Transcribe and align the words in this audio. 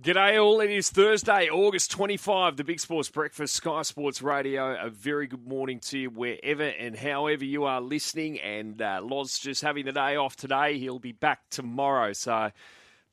G'day 0.00 0.40
all, 0.40 0.60
it 0.60 0.70
is 0.70 0.90
Thursday, 0.90 1.48
August 1.50 1.90
25, 1.90 2.56
the 2.56 2.62
Big 2.62 2.78
Sports 2.78 3.10
Breakfast, 3.10 3.56
Sky 3.56 3.82
Sports 3.82 4.22
Radio. 4.22 4.76
A 4.80 4.90
very 4.90 5.26
good 5.26 5.44
morning 5.44 5.80
to 5.80 5.98
you 5.98 6.08
wherever 6.08 6.62
and 6.62 6.96
however 6.96 7.44
you 7.44 7.64
are 7.64 7.80
listening. 7.80 8.38
And 8.38 8.80
uh, 8.80 9.00
Loz 9.02 9.40
just 9.40 9.62
having 9.62 9.86
the 9.86 9.90
day 9.90 10.14
off 10.14 10.36
today. 10.36 10.78
He'll 10.78 11.00
be 11.00 11.10
back 11.10 11.40
tomorrow. 11.50 12.12
So, 12.12 12.52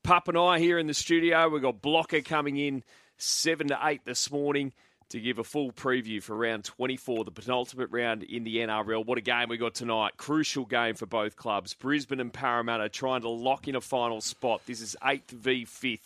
Pup 0.04 0.28
and 0.28 0.38
I 0.38 0.60
here 0.60 0.78
in 0.78 0.86
the 0.86 0.94
studio, 0.94 1.50
we've 1.50 1.64
got 1.64 1.82
Blocker 1.82 2.22
coming 2.22 2.58
in 2.58 2.84
7 3.18 3.70
to 3.70 3.80
8 3.82 4.02
this 4.06 4.30
morning 4.30 4.72
to 5.10 5.20
give 5.20 5.40
a 5.40 5.44
full 5.44 5.72
preview 5.72 6.22
for 6.22 6.36
round 6.36 6.66
24, 6.66 7.26
the 7.26 7.32
penultimate 7.32 7.90
round 7.90 8.22
in 8.22 8.44
the 8.44 8.58
NRL. 8.58 9.04
What 9.04 9.18
a 9.18 9.22
game 9.22 9.50
we 9.50 9.58
got 9.58 9.74
tonight. 9.74 10.18
Crucial 10.18 10.66
game 10.66 10.94
for 10.94 11.08
both 11.08 11.36
clubs. 11.36 11.74
Brisbane 11.74 12.20
and 12.20 12.32
Parramatta 12.32 12.90
trying 12.90 13.22
to 13.22 13.30
lock 13.30 13.68
in 13.68 13.76
a 13.76 13.82
final 13.82 14.22
spot. 14.22 14.62
This 14.68 14.82
is 14.82 14.96
8th 15.02 15.32
v 15.32 15.66
5th. 15.66 16.00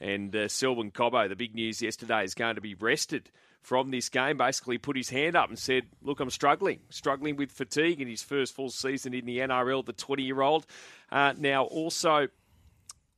And 0.00 0.34
uh, 0.34 0.48
Selwyn 0.48 0.90
Cobbo, 0.90 1.28
the 1.28 1.36
big 1.36 1.54
news 1.54 1.80
yesterday, 1.80 2.24
is 2.24 2.34
going 2.34 2.56
to 2.56 2.60
be 2.60 2.74
rested 2.74 3.30
from 3.62 3.90
this 3.90 4.08
game. 4.08 4.36
Basically, 4.36 4.78
put 4.78 4.96
his 4.96 5.10
hand 5.10 5.36
up 5.36 5.48
and 5.48 5.58
said, 5.58 5.84
"Look, 6.02 6.20
I'm 6.20 6.30
struggling, 6.30 6.80
struggling 6.90 7.36
with 7.36 7.50
fatigue 7.50 8.00
in 8.00 8.08
his 8.08 8.22
first 8.22 8.54
full 8.54 8.70
season 8.70 9.14
in 9.14 9.26
the 9.26 9.38
NRL." 9.38 9.84
The 9.84 9.92
20 9.92 10.22
year 10.22 10.40
old. 10.42 10.66
Uh, 11.10 11.32
now, 11.38 11.64
also, 11.64 12.28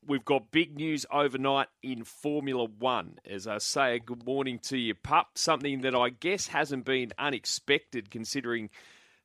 we've 0.06 0.24
got 0.24 0.50
big 0.50 0.76
news 0.76 1.04
overnight 1.12 1.68
in 1.82 2.04
Formula 2.04 2.64
One. 2.78 3.18
As 3.28 3.46
I 3.46 3.58
say, 3.58 3.98
good 3.98 4.24
morning 4.24 4.58
to 4.64 4.78
you, 4.78 4.94
pup. 4.94 5.30
Something 5.36 5.82
that 5.82 5.94
I 5.94 6.08
guess 6.10 6.48
hasn't 6.48 6.84
been 6.84 7.12
unexpected 7.18 8.10
considering 8.10 8.70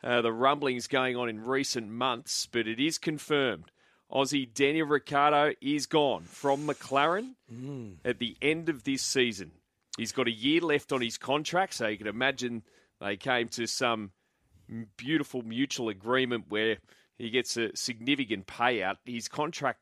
uh, 0.03 0.22
the 0.22 0.33
rumblings 0.33 0.88
going 0.88 1.16
on 1.16 1.30
in 1.30 1.44
recent 1.44 1.89
months, 1.89 2.47
but 2.52 2.67
it 2.67 2.80
is 2.80 2.97
confirmed. 2.97 3.72
Aussie 4.13 4.53
Daniel 4.53 4.85
Ricciardo 4.85 5.53
is 5.59 5.88
gone 5.88 6.23
from 6.23 6.67
McLaren 6.67 7.31
mm. 7.52 7.95
at 8.05 8.20
the 8.20 8.38
end 8.41 8.70
of 8.70 8.84
this 8.84 9.02
season. 9.02 9.52
He's 9.98 10.12
got 10.12 10.27
a 10.27 10.31
year 10.31 10.62
left 10.62 10.91
on 10.91 11.02
his 11.02 11.17
contract, 11.17 11.73
so 11.73 11.88
you 11.88 11.97
can 11.97 12.08
imagine 12.08 12.64
they 13.02 13.17
came 13.17 13.47
to 13.50 13.66
some 13.66 14.11
beautiful 14.97 15.41
mutual 15.41 15.89
agreement 15.89 16.45
where 16.50 16.78
he 17.17 17.31
gets 17.31 17.58
a 17.58 17.75
significant 17.75 18.45
payout. 18.45 18.97
His 19.06 19.28
contract 19.28 19.80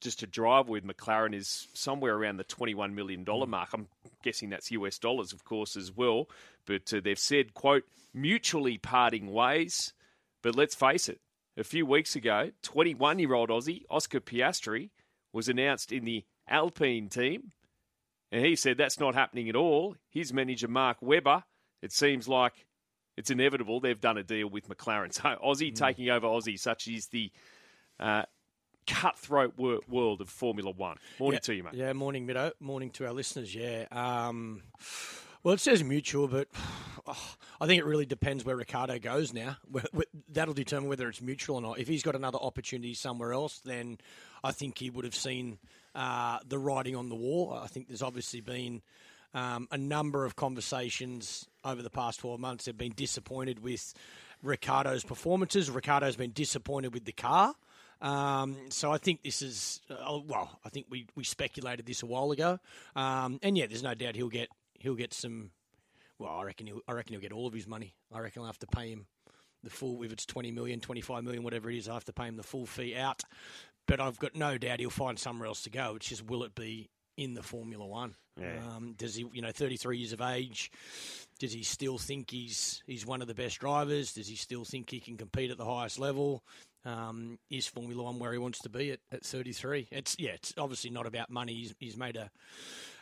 just 0.00 0.20
to 0.20 0.26
drive 0.26 0.68
with 0.68 0.84
McLaren 0.84 1.34
is 1.34 1.68
somewhere 1.74 2.14
around 2.14 2.36
the 2.36 2.44
$21 2.44 2.92
million 2.92 3.24
mm. 3.24 3.48
mark. 3.48 3.70
I'm 3.72 3.88
guessing 4.22 4.50
that's 4.50 4.70
US 4.72 4.98
dollars, 4.98 5.32
of 5.32 5.44
course, 5.44 5.76
as 5.76 5.94
well. 5.94 6.28
But 6.66 6.92
uh, 6.92 7.00
they've 7.02 7.18
said, 7.18 7.54
quote, 7.54 7.84
mutually 8.12 8.76
parting 8.76 9.32
ways. 9.32 9.94
But 10.42 10.56
let's 10.56 10.74
face 10.74 11.08
it, 11.08 11.20
a 11.60 11.64
few 11.64 11.84
weeks 11.86 12.16
ago, 12.16 12.50
21 12.62 13.18
year 13.18 13.34
old 13.34 13.50
Aussie 13.50 13.84
Oscar 13.90 14.20
Piastri 14.20 14.90
was 15.32 15.48
announced 15.48 15.92
in 15.92 16.04
the 16.04 16.24
Alpine 16.48 17.08
team. 17.08 17.52
And 18.32 18.44
he 18.44 18.56
said 18.56 18.78
that's 18.78 18.98
not 18.98 19.14
happening 19.14 19.48
at 19.48 19.56
all. 19.56 19.96
His 20.08 20.32
manager, 20.32 20.68
Mark 20.68 20.98
Webber, 21.00 21.44
it 21.82 21.92
seems 21.92 22.28
like 22.28 22.66
it's 23.16 23.30
inevitable 23.30 23.80
they've 23.80 24.00
done 24.00 24.16
a 24.18 24.22
deal 24.22 24.48
with 24.48 24.68
McLaren. 24.68 25.12
So 25.12 25.22
Aussie 25.44 25.72
mm. 25.72 25.74
taking 25.74 26.08
over 26.10 26.26
Aussie, 26.26 26.58
such 26.58 26.88
is 26.88 27.08
the 27.08 27.30
uh, 27.98 28.22
cutthroat 28.86 29.54
wor- 29.56 29.80
world 29.88 30.20
of 30.20 30.28
Formula 30.28 30.70
One. 30.70 30.96
Morning 31.18 31.36
yeah, 31.36 31.46
to 31.46 31.54
you, 31.54 31.62
mate. 31.64 31.74
Yeah, 31.74 31.92
morning, 31.92 32.26
Mido. 32.26 32.52
Morning 32.60 32.90
to 32.92 33.06
our 33.06 33.12
listeners. 33.12 33.54
Yeah. 33.54 33.86
Um, 33.90 34.62
well, 35.42 35.54
it 35.54 35.60
says 35.60 35.82
mutual, 35.82 36.28
but 36.28 36.48
oh, 37.06 37.34
I 37.60 37.66
think 37.66 37.80
it 37.80 37.84
really 37.84 38.06
depends 38.06 38.44
where 38.44 38.56
Ricciardo 38.56 38.98
goes 38.98 39.34
now. 39.34 39.56
That'll 40.32 40.54
determine 40.54 40.88
whether 40.88 41.08
it's 41.08 41.20
mutual 41.20 41.56
or 41.56 41.62
not. 41.62 41.78
If 41.78 41.88
he's 41.88 42.02
got 42.02 42.16
another 42.16 42.38
opportunity 42.38 42.94
somewhere 42.94 43.32
else, 43.32 43.58
then 43.58 43.98
I 44.42 44.52
think 44.52 44.78
he 44.78 44.88
would 44.88 45.04
have 45.04 45.14
seen 45.14 45.58
uh, 45.94 46.38
the 46.46 46.58
writing 46.58 46.96
on 46.96 47.08
the 47.08 47.14
wall. 47.14 47.58
I 47.62 47.66
think 47.66 47.88
there's 47.88 48.02
obviously 48.02 48.40
been 48.40 48.80
um, 49.34 49.68
a 49.70 49.78
number 49.78 50.24
of 50.24 50.36
conversations 50.36 51.46
over 51.64 51.82
the 51.82 51.90
past 51.90 52.20
12 52.20 52.40
months 52.40 52.64
that 52.64 52.70
have 52.70 52.78
been 52.78 52.94
disappointed 52.94 53.62
with 53.62 53.94
Ricciardo's 54.42 55.04
performances. 55.04 55.70
Ricciardo's 55.70 56.16
been 56.16 56.32
disappointed 56.32 56.94
with 56.94 57.04
the 57.04 57.12
car. 57.12 57.54
Um, 58.00 58.56
so 58.70 58.90
I 58.90 58.96
think 58.96 59.22
this 59.22 59.42
is 59.42 59.82
uh, 59.90 60.18
well. 60.26 60.58
I 60.64 60.70
think 60.70 60.86
we, 60.88 61.06
we 61.14 61.24
speculated 61.24 61.84
this 61.84 62.02
a 62.02 62.06
while 62.06 62.30
ago, 62.32 62.58
um, 62.96 63.38
and 63.42 63.58
yeah, 63.58 63.66
there's 63.66 63.82
no 63.82 63.92
doubt 63.92 64.16
he'll 64.16 64.28
get 64.28 64.48
he'll 64.80 64.94
get 64.94 65.14
some. 65.14 65.50
Well, 66.18 66.32
I 66.32 66.42
reckon 66.42 66.66
he'll, 66.66 66.80
I 66.86 66.92
reckon 66.92 67.14
he'll 67.14 67.22
get 67.22 67.32
all 67.32 67.46
of 67.46 67.54
his 67.54 67.66
money. 67.66 67.94
I 68.12 68.20
reckon 68.20 68.42
I'll 68.42 68.46
have 68.46 68.58
to 68.58 68.66
pay 68.66 68.90
him 68.90 69.06
the 69.62 69.70
full, 69.70 70.02
if 70.02 70.12
it's 70.12 70.26
20 70.26 70.50
million, 70.50 70.80
25 70.80 71.24
million, 71.24 71.42
whatever 71.42 71.70
it 71.70 71.76
is, 71.76 71.88
I 71.88 71.94
have 71.94 72.04
to 72.06 72.12
pay 72.12 72.26
him 72.26 72.36
the 72.36 72.42
full 72.42 72.66
fee 72.66 72.96
out. 72.96 73.22
But 73.86 74.00
I've 74.00 74.18
got 74.18 74.34
no 74.34 74.58
doubt 74.58 74.80
he'll 74.80 74.90
find 74.90 75.18
somewhere 75.18 75.46
else 75.48 75.62
to 75.62 75.70
go. 75.70 75.94
It's 75.96 76.08
just, 76.08 76.26
will 76.26 76.44
it 76.44 76.54
be 76.54 76.90
in 77.16 77.34
the 77.34 77.42
Formula 77.42 77.86
One? 77.86 78.14
Yeah. 78.40 78.54
Um, 78.74 78.94
does 78.96 79.14
he, 79.14 79.26
you 79.32 79.42
know, 79.42 79.50
33 79.50 79.98
years 79.98 80.12
of 80.12 80.20
age, 80.20 80.70
does 81.38 81.52
he 81.52 81.62
still 81.62 81.98
think 81.98 82.30
he's 82.30 82.82
he's 82.86 83.04
one 83.04 83.20
of 83.20 83.28
the 83.28 83.34
best 83.34 83.58
drivers? 83.58 84.14
Does 84.14 84.28
he 84.28 84.36
still 84.36 84.64
think 84.64 84.90
he 84.90 85.00
can 85.00 85.16
compete 85.16 85.50
at 85.50 85.58
the 85.58 85.64
highest 85.64 85.98
level? 85.98 86.42
Um, 86.84 87.38
is 87.50 87.66
Formula 87.66 88.02
One 88.02 88.18
where 88.18 88.32
he 88.32 88.38
wants 88.38 88.60
to 88.60 88.70
be 88.70 88.92
at, 88.92 89.00
at 89.12 89.24
33? 89.24 89.88
It's 89.90 90.16
yeah, 90.18 90.30
it's 90.30 90.54
obviously 90.56 90.90
not 90.90 91.06
about 91.06 91.28
money. 91.28 91.54
He's, 91.54 91.74
he's 91.78 91.96
made 91.96 92.16
a 92.16 92.30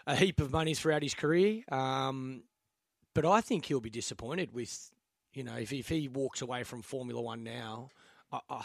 a 0.09 0.17
heap 0.17 0.41
of 0.41 0.51
money 0.51 0.75
throughout 0.75 1.03
his 1.03 1.15
career. 1.15 1.63
Um, 1.71 2.43
but 3.15 3.25
I 3.25 3.41
think 3.41 3.67
he'll 3.67 3.81
be 3.81 3.91
disappointed 3.91 4.53
with, 4.53 4.91
you 5.35 5.45
know, 5.45 5.57
if, 5.57 5.73
if 5.73 5.89
he 5.89 6.09
walks 6.09 6.41
away 6.41 6.65
from 6.65 6.83
Formula 6.83 7.21
One 7.21 7.45
now, 7.45 7.91
uh, 8.33 8.41
uh, 8.49 8.63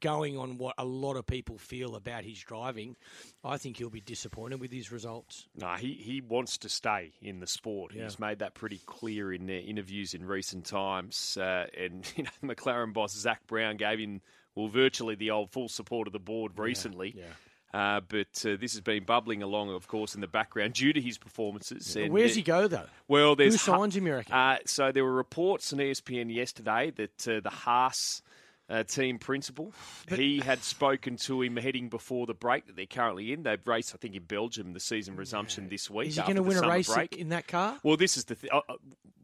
going 0.00 0.38
on 0.38 0.56
what 0.56 0.74
a 0.78 0.84
lot 0.84 1.16
of 1.16 1.26
people 1.26 1.58
feel 1.58 1.94
about 1.96 2.24
his 2.24 2.38
driving, 2.38 2.96
I 3.44 3.58
think 3.58 3.76
he'll 3.76 3.90
be 3.90 4.00
disappointed 4.00 4.60
with 4.60 4.72
his 4.72 4.90
results. 4.90 5.46
No, 5.54 5.74
he, 5.74 5.92
he 5.92 6.20
wants 6.20 6.56
to 6.58 6.68
stay 6.68 7.12
in 7.20 7.40
the 7.40 7.46
sport. 7.46 7.92
Yeah. 7.94 8.04
He's 8.04 8.18
made 8.18 8.38
that 8.38 8.54
pretty 8.54 8.80
clear 8.86 9.32
in 9.32 9.46
their 9.46 9.60
interviews 9.60 10.14
in 10.14 10.24
recent 10.24 10.64
times. 10.64 11.36
Uh, 11.36 11.66
and 11.78 12.10
you 12.16 12.24
know, 12.24 12.54
McLaren 12.54 12.92
boss 12.92 13.14
Zak 13.14 13.46
Brown 13.46 13.76
gave 13.76 13.98
him 13.98 14.22
well 14.54 14.68
virtually 14.68 15.14
the 15.14 15.30
old 15.30 15.50
full 15.50 15.68
support 15.68 16.06
of 16.06 16.12
the 16.12 16.18
board 16.18 16.58
recently. 16.58 17.14
Yeah, 17.16 17.24
yeah. 17.24 17.32
Uh, 17.72 18.00
but 18.08 18.44
uh, 18.44 18.56
this 18.60 18.72
has 18.72 18.80
been 18.80 19.04
bubbling 19.04 19.42
along, 19.42 19.70
of 19.70 19.86
course, 19.86 20.14
in 20.14 20.20
the 20.20 20.26
background 20.26 20.74
due 20.74 20.92
to 20.92 21.00
his 21.00 21.18
performances. 21.18 21.94
Yeah. 21.94 22.08
Where's 22.08 22.34
he 22.34 22.42
go 22.42 22.66
though? 22.66 22.86
Well, 23.06 23.36
there's 23.36 23.54
who 23.54 23.58
signs 23.58 23.96
him, 23.96 24.06
you 24.06 24.14
reckon? 24.14 24.34
Uh, 24.34 24.58
so 24.66 24.90
there 24.90 25.04
were 25.04 25.12
reports 25.12 25.72
on 25.72 25.78
ESPN 25.78 26.34
yesterday 26.34 26.90
that 26.96 27.28
uh, 27.28 27.40
the 27.40 27.50
Haas. 27.50 28.22
Uh, 28.68 28.84
team 28.84 29.18
principal. 29.18 29.72
But, 30.08 30.20
he 30.20 30.38
had 30.38 30.62
spoken 30.62 31.16
to 31.22 31.42
him 31.42 31.56
heading 31.56 31.88
before 31.88 32.26
the 32.26 32.34
break 32.34 32.68
that 32.68 32.76
they're 32.76 32.86
currently 32.86 33.32
in. 33.32 33.42
They've 33.42 33.58
raced, 33.66 33.96
I 33.96 33.98
think, 33.98 34.14
in 34.14 34.22
Belgium, 34.22 34.74
the 34.74 34.78
season 34.78 35.16
resumption 35.16 35.68
this 35.68 35.90
week. 35.90 36.06
Is 36.06 36.14
he 36.14 36.22
going 36.22 36.36
to 36.36 36.44
win 36.44 36.56
a 36.56 36.68
race 36.68 36.86
break. 36.86 37.16
in 37.16 37.30
that 37.30 37.48
car? 37.48 37.80
Well, 37.82 37.96
this 37.96 38.16
is 38.16 38.26
the 38.26 38.36
thing. 38.36 38.50
Uh, 38.52 38.60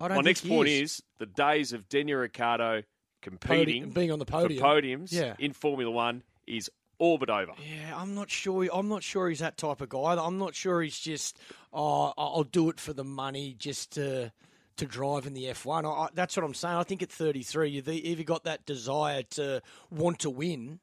my 0.01 0.21
next 0.21 0.49
point 0.49 0.69
is. 0.69 0.95
is. 0.95 1.03
the 1.19 1.27
days 1.27 1.73
of 1.73 1.89
Daniel 1.89 2.19
Ricciardo 2.19 2.83
competing, 3.23 3.85
Podi- 3.85 3.95
being 3.95 4.11
on 4.11 4.19
the 4.19 4.25
podium, 4.25 4.61
podiums 4.61 5.13
yeah. 5.13 5.35
in 5.39 5.53
Formula 5.53 5.93
One 5.93 6.25
is 6.49 6.69
all 6.99 7.19
but 7.19 7.31
over. 7.31 7.53
Yeah, 7.59 7.97
I'm 7.97 8.15
not 8.15 8.31
sure. 8.31 8.69
I'm 8.73 8.89
not 8.89 9.03
sure 9.03 9.29
he's 9.29 9.41
that 9.41 9.57
type 9.57 9.81
of 9.81 9.89
guy. 9.89 10.17
I'm 10.17 10.39
not 10.39 10.55
sure 10.55 10.83
he's 10.83 10.99
just, 10.99 11.39
oh, 11.73 12.13
I'll 12.17 12.45
do 12.45 12.71
it 12.71 12.81
for 12.81 12.93
the 12.93 13.05
money 13.05 13.55
just 13.59 13.93
to 13.93 14.33
to 14.77 14.87
drive 14.87 15.27
in 15.27 15.35
the 15.35 15.45
F1. 15.45 15.85
I, 15.85 16.09
that's 16.15 16.37
what 16.37 16.45
I'm 16.45 16.55
saying. 16.55 16.77
I 16.77 16.83
think 16.83 17.03
at 17.03 17.11
33, 17.11 17.71
you've 17.71 17.89
either 17.89 18.23
got 18.23 18.45
that 18.45 18.67
desire 18.67 19.23
to 19.31 19.63
want 19.91 20.19
to 20.21 20.29
win, 20.31 20.81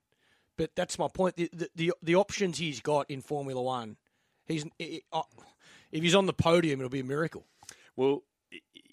but 0.58 0.72
that's 0.76 0.98
my 0.98 1.08
point. 1.08 1.36
The 1.36 1.50
the, 1.54 1.70
the, 1.76 1.94
the 2.02 2.16
options 2.16 2.58
he's 2.58 2.82
got 2.82 3.10
in 3.10 3.22
Formula 3.22 3.62
One, 3.62 3.98
he's 4.46 4.66
uh, 5.12 5.22
if 5.92 6.04
he's 6.04 6.16
on 6.16 6.26
the 6.26 6.34
podium, 6.34 6.80
it'll 6.80 6.90
be 6.90 7.00
a 7.00 7.04
miracle. 7.04 7.46
Well, 7.96 8.24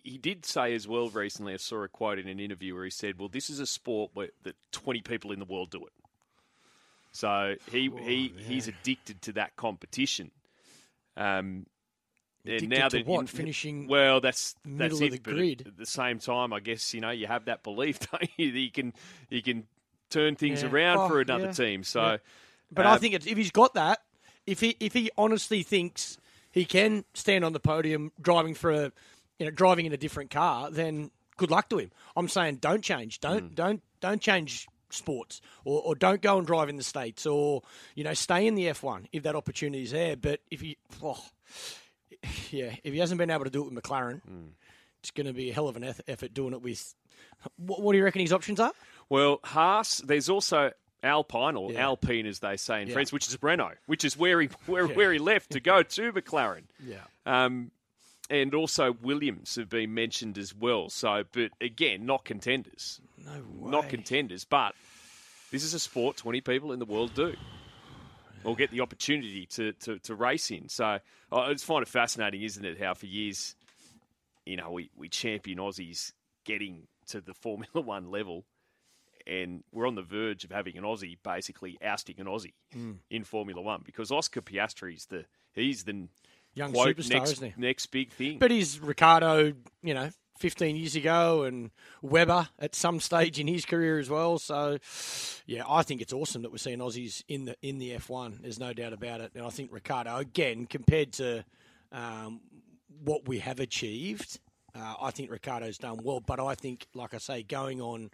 he 0.03 0.19
did 0.19 0.45
say 0.45 0.75
as 0.75 0.87
well 0.87 1.09
recently. 1.09 1.55
I 1.55 1.59
saw 1.59 1.83
a 1.83 1.89
quote 1.89 2.19
in 2.19 2.29
an 2.29 2.41
interview 2.41 2.75
where 2.75 2.85
he 2.85 2.91
said, 2.91 3.19
"Well, 3.19 3.29
this 3.29 3.51
is 3.51 3.61
a 3.61 3.67
sport 3.67 4.11
where 4.15 4.31
that 4.43 4.57
20 4.73 5.01
people 5.03 5.33
in 5.33 5.39
the 5.39 5.45
world 5.45 5.71
do 5.71 5.85
it." 5.85 5.93
So 7.13 7.57
he, 7.71 7.91
oh, 7.91 7.97
he 7.97 8.33
he's 8.37 8.69
addicted 8.69 9.23
to 9.23 9.33
that 9.33 9.57
competition. 9.57 10.31
Um, 11.17 11.67
and 12.47 12.69
now 12.69 12.89
that 12.89 13.07
what 13.07 13.21
in, 13.21 13.27
finishing 13.27 13.87
well, 13.87 14.21
that's 14.21 14.55
that's 14.65 15.01
it. 15.01 15.11
the 15.11 15.19
grid. 15.19 15.65
At 15.67 15.77
the 15.77 15.87
same 15.87 16.19
time, 16.19 16.53
I 16.53 16.61
guess 16.61 16.95
you 16.95 17.01
know 17.01 17.11
you 17.11 17.27
have 17.27 17.47
that 17.47 17.63
belief, 17.63 17.99
don't 18.11 18.31
you? 18.37 18.53
That 18.53 18.59
you 18.59 18.71
can 18.71 18.95
you 19.29 19.43
can 19.43 19.67
turn 20.09 20.37
things 20.37 20.63
yeah. 20.63 20.71
around 20.71 20.99
oh, 20.99 21.09
for 21.09 21.21
another 21.21 21.47
yeah. 21.47 21.53
team. 21.53 21.85
So, 21.85 22.03
yeah. 22.03 22.17
but 22.73 22.87
uh, 22.87 22.91
I 22.91 22.99
think 22.99 23.15
if 23.15 23.37
he's 23.37 23.51
got 23.51 23.75
that, 23.75 24.01
if 24.47 24.61
he 24.61 24.77
if 24.81 24.93
he 24.93 25.11
honestly 25.19 25.63
thinks 25.63 26.19
he 26.51 26.65
can 26.65 27.05
stand 27.15 27.45
on 27.45 27.53
the 27.53 27.61
podium 27.61 28.13
driving 28.21 28.55
for 28.55 28.71
a 28.71 28.93
you 29.39 29.47
know 29.47 29.51
driving 29.51 29.87
in 29.87 29.93
a 29.93 29.99
different 29.99 30.31
car, 30.31 30.71
then 30.71 31.11
good 31.37 31.51
luck 31.51 31.69
to 31.71 31.79
him. 31.79 31.91
I'm 32.17 32.29
saying 32.29 32.57
don't 32.57 32.83
change, 32.83 33.21
don't 33.21 33.51
mm. 33.51 33.55
don't 33.55 33.83
don't 34.01 34.21
change 34.21 34.67
sports 34.93 35.41
or, 35.65 35.83
or, 35.83 35.95
don't 35.95 36.23
go 36.23 36.39
and 36.39 36.47
drive 36.47 36.69
in 36.69 36.77
the 36.77 36.83
States 36.83 37.27
or, 37.27 37.63
you 37.95 38.05
know, 38.05 38.15
stay 38.15 38.47
in 38.47 38.55
the 38.55 38.67
F1 38.67 39.07
if 39.13 39.23
that 39.25 39.37
opportunity 39.37 39.83
is 39.83 39.93
there. 39.93 40.17
But 40.17 40.41
if 40.51 40.61
he, 40.61 40.77
oh, 41.03 41.23
yeah, 42.51 42.75
if 42.85 42.93
he 42.93 42.99
hasn't 42.99 43.19
been 43.19 43.31
able 43.31 43.45
to 43.45 43.51
do 43.51 43.63
it 43.63 43.73
with 43.73 43.83
McLaren, 43.83 44.21
mm. 44.29 44.49
it's 45.01 45.11
going 45.11 45.27
to 45.27 45.33
be 45.33 45.51
a 45.51 45.53
hell 45.53 45.69
of 45.69 45.77
an 45.77 45.95
effort 46.09 46.35
doing 46.35 46.53
it 46.53 46.63
with. 46.63 46.95
What, 47.57 47.83
what 47.83 47.93
do 47.93 47.99
you 47.99 48.05
reckon 48.05 48.21
his 48.21 48.33
options 48.33 48.61
are? 48.61 48.73
Well, 49.09 49.41
Haas, 49.45 49.99
there's 49.99 50.29
also 50.29 50.73
Alpine 51.03 51.57
or 51.57 51.73
Yeah. 51.73 51.87
Alpine, 51.87 52.27
as 52.27 52.41
they 52.41 52.57
say 52.57 52.83
in 52.83 52.89
Yeah. 52.89 52.95
France, 52.95 53.13
which 53.13 53.29
is 53.29 53.39
Renault, 53.43 53.75
which 53.87 54.05
is 54.05 54.17
where 54.17 54.41
he 54.41 54.49
where, 54.67 54.87
where 54.87 55.13
he 55.13 55.19
left 55.19 55.51
to 55.51 55.61
go 55.61 55.83
to 55.83 56.13
McLaren. 56.13 56.65
Yeah. 56.85 56.99
Um, 57.27 57.71
and 58.31 58.55
also 58.55 58.93
Williams 59.03 59.57
have 59.57 59.69
been 59.69 59.93
mentioned 59.93 60.39
as 60.39 60.55
well. 60.55 60.89
So, 60.89 61.25
but 61.33 61.51
again, 61.61 62.07
not 62.07 62.25
contenders, 62.25 63.01
No 63.19 63.33
way. 63.57 63.71
not 63.71 63.89
contenders. 63.89 64.45
But 64.45 64.75
this 65.51 65.65
is 65.65 65.75
a 65.75 65.79
sport 65.79 66.17
twenty 66.17 66.41
people 66.41 66.73
in 66.73 66.79
the 66.79 66.85
world 66.87 67.13
do, 67.15 67.35
or 68.45 68.57
get 68.57 68.71
the 68.71 68.81
opportunity 68.81 69.47
to 69.47 69.73
to, 69.73 69.99
to 69.99 70.15
race 70.15 70.51
in. 70.51 70.69
So, 70.69 70.99
I 71.33 71.53
just 71.53 71.65
find 71.65 71.83
it 71.83 71.89
fascinating, 71.89 72.43
isn't 72.43 72.65
it? 72.65 72.81
How 72.81 72.95
for 72.95 73.07
years, 73.07 73.55
you 74.47 74.57
know, 74.57 74.71
we 74.71 74.91
we 74.97 75.09
champion 75.09 75.59
Aussies 75.59 76.13
getting 76.45 76.87
to 77.09 77.21
the 77.21 77.35
Formula 77.35 77.81
One 77.81 78.11
level. 78.11 78.45
And 79.27 79.63
we're 79.71 79.87
on 79.87 79.97
the 79.97 80.03
verge 80.03 80.45
of 80.45 80.51
having 80.51 80.79
an 80.79 80.83
Aussie 80.83 81.19
basically 81.23 81.79
ousting 81.85 82.19
an 82.19 82.27
Aussie 82.27 82.55
Hmm. 82.73 82.93
in 83.11 83.23
Formula 83.23 83.61
One 83.61 83.83
because 83.85 84.11
Oscar 84.11 84.41
Piastri's 84.41 85.07
the 85.07 85.27
he's 85.53 85.85
the 85.85 86.09
Young 86.55 86.73
quote 86.73 86.97
superstar, 86.97 87.11
next 87.11 87.33
isn't 87.33 87.55
he? 87.55 87.61
next 87.61 87.87
big 87.87 88.11
thing. 88.13 88.39
But 88.39 88.51
he's 88.51 88.81
Ricciardo, 88.81 89.53
you 89.83 89.95
know, 89.95 90.11
15 90.41 90.75
years 90.75 90.97
ago, 90.97 91.45
and 91.45 91.71
Webber 92.03 92.49
at 92.59 92.75
some 92.75 92.99
stage 92.99 93.39
in 93.39 93.47
his 93.47 93.65
career 93.65 93.99
as 93.99 94.09
well. 94.09 94.39
So, 94.39 94.79
yeah, 95.47 95.63
I 95.69 95.83
think 95.83 96.01
it's 96.01 96.13
awesome 96.13 96.43
that 96.43 96.51
we're 96.51 96.59
seeing 96.59 96.79
Aussies 96.79 97.23
in 97.29 97.45
the 97.45 97.57
in 97.63 97.79
the 97.79 97.91
F1. 97.93 98.41
There's 98.43 98.59
no 98.59 98.73
doubt 98.73 98.93
about 98.93 99.21
it. 99.21 99.33
And 99.35 99.45
I 99.45 99.51
think 99.51 99.73
Ricciardo, 99.73 100.17
again, 100.17 100.67
compared 100.67 101.13
to 101.15 101.45
um, 101.93 102.41
what 103.05 103.29
we 103.29 103.39
have 103.41 103.61
achieved, 103.61 104.41
uh, 104.75 104.95
I 105.01 105.11
think 105.11 105.31
Ricciardo's 105.31 105.79
done 105.79 106.01
well. 106.03 106.21
But 106.21 106.41
I 106.41 106.55
think, 106.55 106.87
like 106.95 107.15
I 107.15 107.19
say, 107.19 107.43
going 107.43 107.81
on 107.81 108.11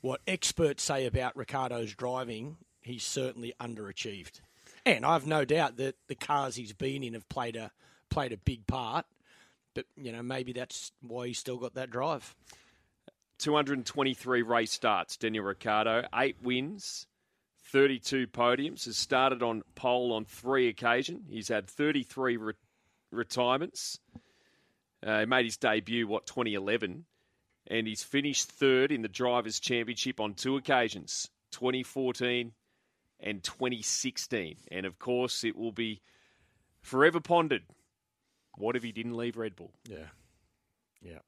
what 0.00 0.20
experts 0.26 0.82
say 0.82 1.06
about 1.06 1.36
Ricciardo's 1.36 1.94
driving, 1.94 2.56
he's 2.82 3.04
certainly 3.04 3.54
underachieved. 3.60 4.40
And 4.86 5.04
I've 5.04 5.26
no 5.26 5.44
doubt 5.44 5.76
that 5.76 5.96
the 6.08 6.14
cars 6.14 6.56
he's 6.56 6.72
been 6.72 7.02
in 7.04 7.14
have 7.14 7.28
played 7.28 7.56
a 7.56 7.70
played 8.08 8.32
a 8.32 8.36
big 8.36 8.66
part. 8.66 9.06
But 9.74 9.86
you 9.96 10.12
know, 10.12 10.22
maybe 10.22 10.52
that's 10.52 10.92
why 11.00 11.28
he's 11.28 11.38
still 11.38 11.58
got 11.58 11.74
that 11.74 11.90
drive. 11.90 12.34
223 13.38 14.42
race 14.42 14.72
starts, 14.72 15.16
Daniel 15.16 15.44
Ricciardo, 15.44 16.06
eight 16.14 16.36
wins, 16.42 17.06
32 17.72 18.26
podiums, 18.26 18.84
has 18.84 18.98
started 18.98 19.42
on 19.42 19.62
pole 19.74 20.12
on 20.12 20.26
three 20.26 20.68
occasions. 20.68 21.22
He's 21.30 21.48
had 21.48 21.66
33 21.66 22.36
re- 22.36 22.52
retirements. 23.10 23.98
Uh, 25.02 25.20
he 25.20 25.26
made 25.26 25.46
his 25.46 25.56
debut, 25.56 26.06
what, 26.06 26.26
2011, 26.26 27.06
and 27.68 27.86
he's 27.86 28.02
finished 28.02 28.50
third 28.50 28.92
in 28.92 29.00
the 29.00 29.08
Drivers' 29.08 29.58
Championship 29.58 30.20
on 30.20 30.34
two 30.34 30.56
occasions, 30.56 31.30
2014 31.52 32.52
and 33.22 33.42
2016. 33.42 34.56
And 34.70 34.86
of 34.86 34.98
course, 34.98 35.44
it 35.44 35.56
will 35.56 35.72
be 35.72 36.00
forever 36.82 37.20
pondered. 37.20 37.62
What 38.56 38.76
if 38.76 38.82
he 38.82 38.92
didn't 38.92 39.16
leave 39.16 39.36
Red 39.36 39.56
Bull? 39.56 39.72
Yeah, 39.88 40.08
yeah. 41.02 41.18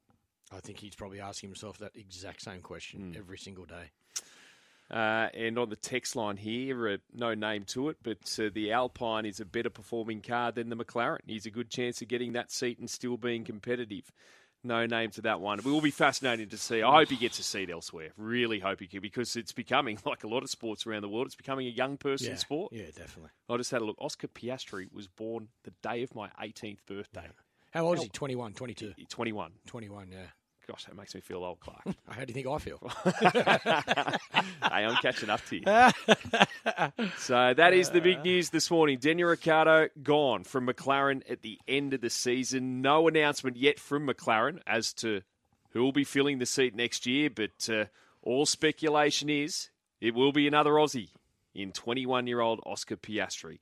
I 0.55 0.61
think 0.61 0.79
he's 0.79 0.95
probably 0.95 1.21
asking 1.21 1.51
himself 1.51 1.79
that 1.79 1.93
exact 1.95 2.43
same 2.43 2.61
question 2.61 3.15
every 3.17 3.39
single 3.39 3.65
day. 3.65 3.91
Uh, 4.91 5.29
and 5.33 5.59
on 5.59 5.71
the 5.71 5.77
text 5.77 6.17
line 6.17 6.37
here, 6.37 6.87
uh, 6.87 6.97
no 7.15 7.33
name 7.33 7.65
to 7.65 7.89
it, 7.89 7.97
but 8.03 8.39
uh, 8.39 8.51
the 8.53 8.73
Alpine 8.73 9.25
is 9.25 9.41
a 9.41 9.45
better 9.47 9.71
performing 9.71 10.21
car 10.21 10.53
than 10.53 10.69
the 10.69 10.77
McLaren. 10.77 11.21
He's 11.27 11.47
a 11.47 11.51
good 11.51 11.71
chance 11.71 12.03
of 12.03 12.09
getting 12.09 12.35
that 12.35 12.53
seat 12.53 12.79
and 12.79 12.91
still 12.91 13.17
being 13.17 13.45
competitive. 13.45 14.13
No 14.65 14.87
name 14.87 15.11
to 15.13 15.23
that 15.23 15.41
one. 15.41 15.59
It 15.59 15.65
will 15.65 15.81
be 15.81 15.91
fascinating 15.91 16.49
to 16.51 16.57
see. 16.59 16.83
I 16.83 16.93
hope 16.99 17.09
he 17.09 17.17
gets 17.17 17.39
a 17.39 17.43
seat 17.43 17.69
elsewhere. 17.71 18.11
Really 18.17 18.61
hope 18.61 18.79
he 18.81 18.87
can, 18.87 19.01
because 19.01 19.35
it's 19.35 19.53
becoming, 19.53 19.99
like 20.07 20.23
a 20.25 20.29
lot 20.29 20.43
of 20.45 20.51
sports 20.51 20.87
around 20.87 21.03
the 21.03 21.09
world, 21.09 21.27
it's 21.27 21.35
becoming 21.35 21.67
a 21.67 21.71
young 21.71 21.97
person 21.97 22.29
Yeah, 22.31 22.37
sport. 22.37 22.73
yeah, 22.73 22.87
definitely. 22.87 23.31
I 23.49 23.57
just 23.57 23.71
had 23.73 23.83
a 23.83 23.85
look. 23.85 23.97
Oscar 24.01 24.29
Piastri 24.29 24.93
was 24.93 25.09
born 25.09 25.49
the 25.65 25.73
day 25.83 26.03
of 26.03 26.15
my 26.15 26.29
18th 26.41 26.79
birthday. 26.87 27.27
How 27.73 27.87
old 27.87 27.97
is 27.99 28.05
he? 28.05 28.09
21, 28.11 28.53
22, 28.53 28.93
He's 28.97 29.09
21. 29.09 29.53
21, 29.67 30.09
yeah. 30.13 30.19
Gosh, 30.67 30.85
that 30.85 30.97
makes 30.97 31.15
me 31.15 31.21
feel 31.21 31.43
old, 31.45 31.59
Clark. 31.61 31.83
How 32.09 32.25
do 32.25 32.33
you 32.33 32.35
think 32.35 32.47
I 32.47 32.59
feel? 32.59 32.79
hey, 34.71 34.85
I'm 34.85 34.97
catching 34.97 35.29
up 35.29 35.45
to 35.47 35.57
you. 35.57 35.65
so 37.19 37.53
that 37.55 37.75
is 37.75 37.91
the 37.91 38.01
big 38.01 38.23
news 38.23 38.51
this 38.51 38.71
morning. 38.71 38.99
Daniel 38.99 39.29
Ricciardo 39.31 39.89
gone 40.03 40.45
from 40.45 40.69
McLaren 40.69 41.23
at 41.29 41.43
the 41.43 41.59
end 41.67 41.95
of 41.95 42.01
the 42.01 42.11
season. 42.11 42.81
No 42.81 43.09
announcement 43.09 43.57
yet 43.57 43.81
from 43.81 44.07
McLaren 44.07 44.61
as 44.67 44.93
to 44.95 45.23
who 45.71 45.83
will 45.83 45.93
be 45.93 46.05
filling 46.05 46.39
the 46.39 46.47
seat 46.47 46.77
next 46.77 47.07
year, 47.07 47.29
but 47.29 47.69
uh, 47.69 47.87
all 48.23 48.47
speculation 48.47 49.29
is 49.29 49.71
it 50.01 50.15
will 50.15 50.33
be 50.33 50.47
another 50.47 50.73
Aussie 50.73 51.11
in 51.55 51.73
21 51.73 52.27
year 52.27 52.41
old 52.41 52.61
Oscar 52.65 52.97
Piastri. 52.97 53.59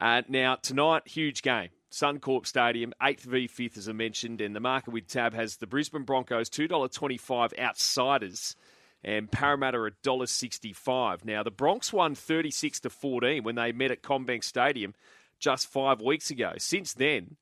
Uh, 0.00 0.22
now, 0.28 0.54
tonight, 0.54 1.06
huge 1.06 1.42
game. 1.42 1.70
Suncorp 1.90 2.46
Stadium, 2.46 2.92
8th 3.00 3.20
v 3.20 3.48
5th, 3.48 3.78
as 3.78 3.88
I 3.88 3.92
mentioned, 3.92 4.40
and 4.40 4.54
the 4.54 4.60
market 4.60 4.92
with 4.92 5.06
tab 5.06 5.34
has 5.34 5.56
the 5.56 5.66
Brisbane 5.66 6.02
Broncos 6.02 6.50
$2.25 6.50 7.58
outsiders 7.58 8.54
and 9.02 9.30
Parramatta 9.30 9.78
$1.65. 9.78 11.24
Now, 11.24 11.42
the 11.42 11.50
Bronx 11.50 11.92
won 11.92 12.14
36 12.14 12.80
to 12.80 12.90
14 12.90 13.42
when 13.42 13.54
they 13.54 13.72
met 13.72 13.90
at 13.90 14.02
CommBank 14.02 14.44
Stadium 14.44 14.94
just 15.38 15.68
five 15.68 16.00
weeks 16.00 16.30
ago. 16.30 16.54
Since 16.58 16.94
then, 16.94 17.36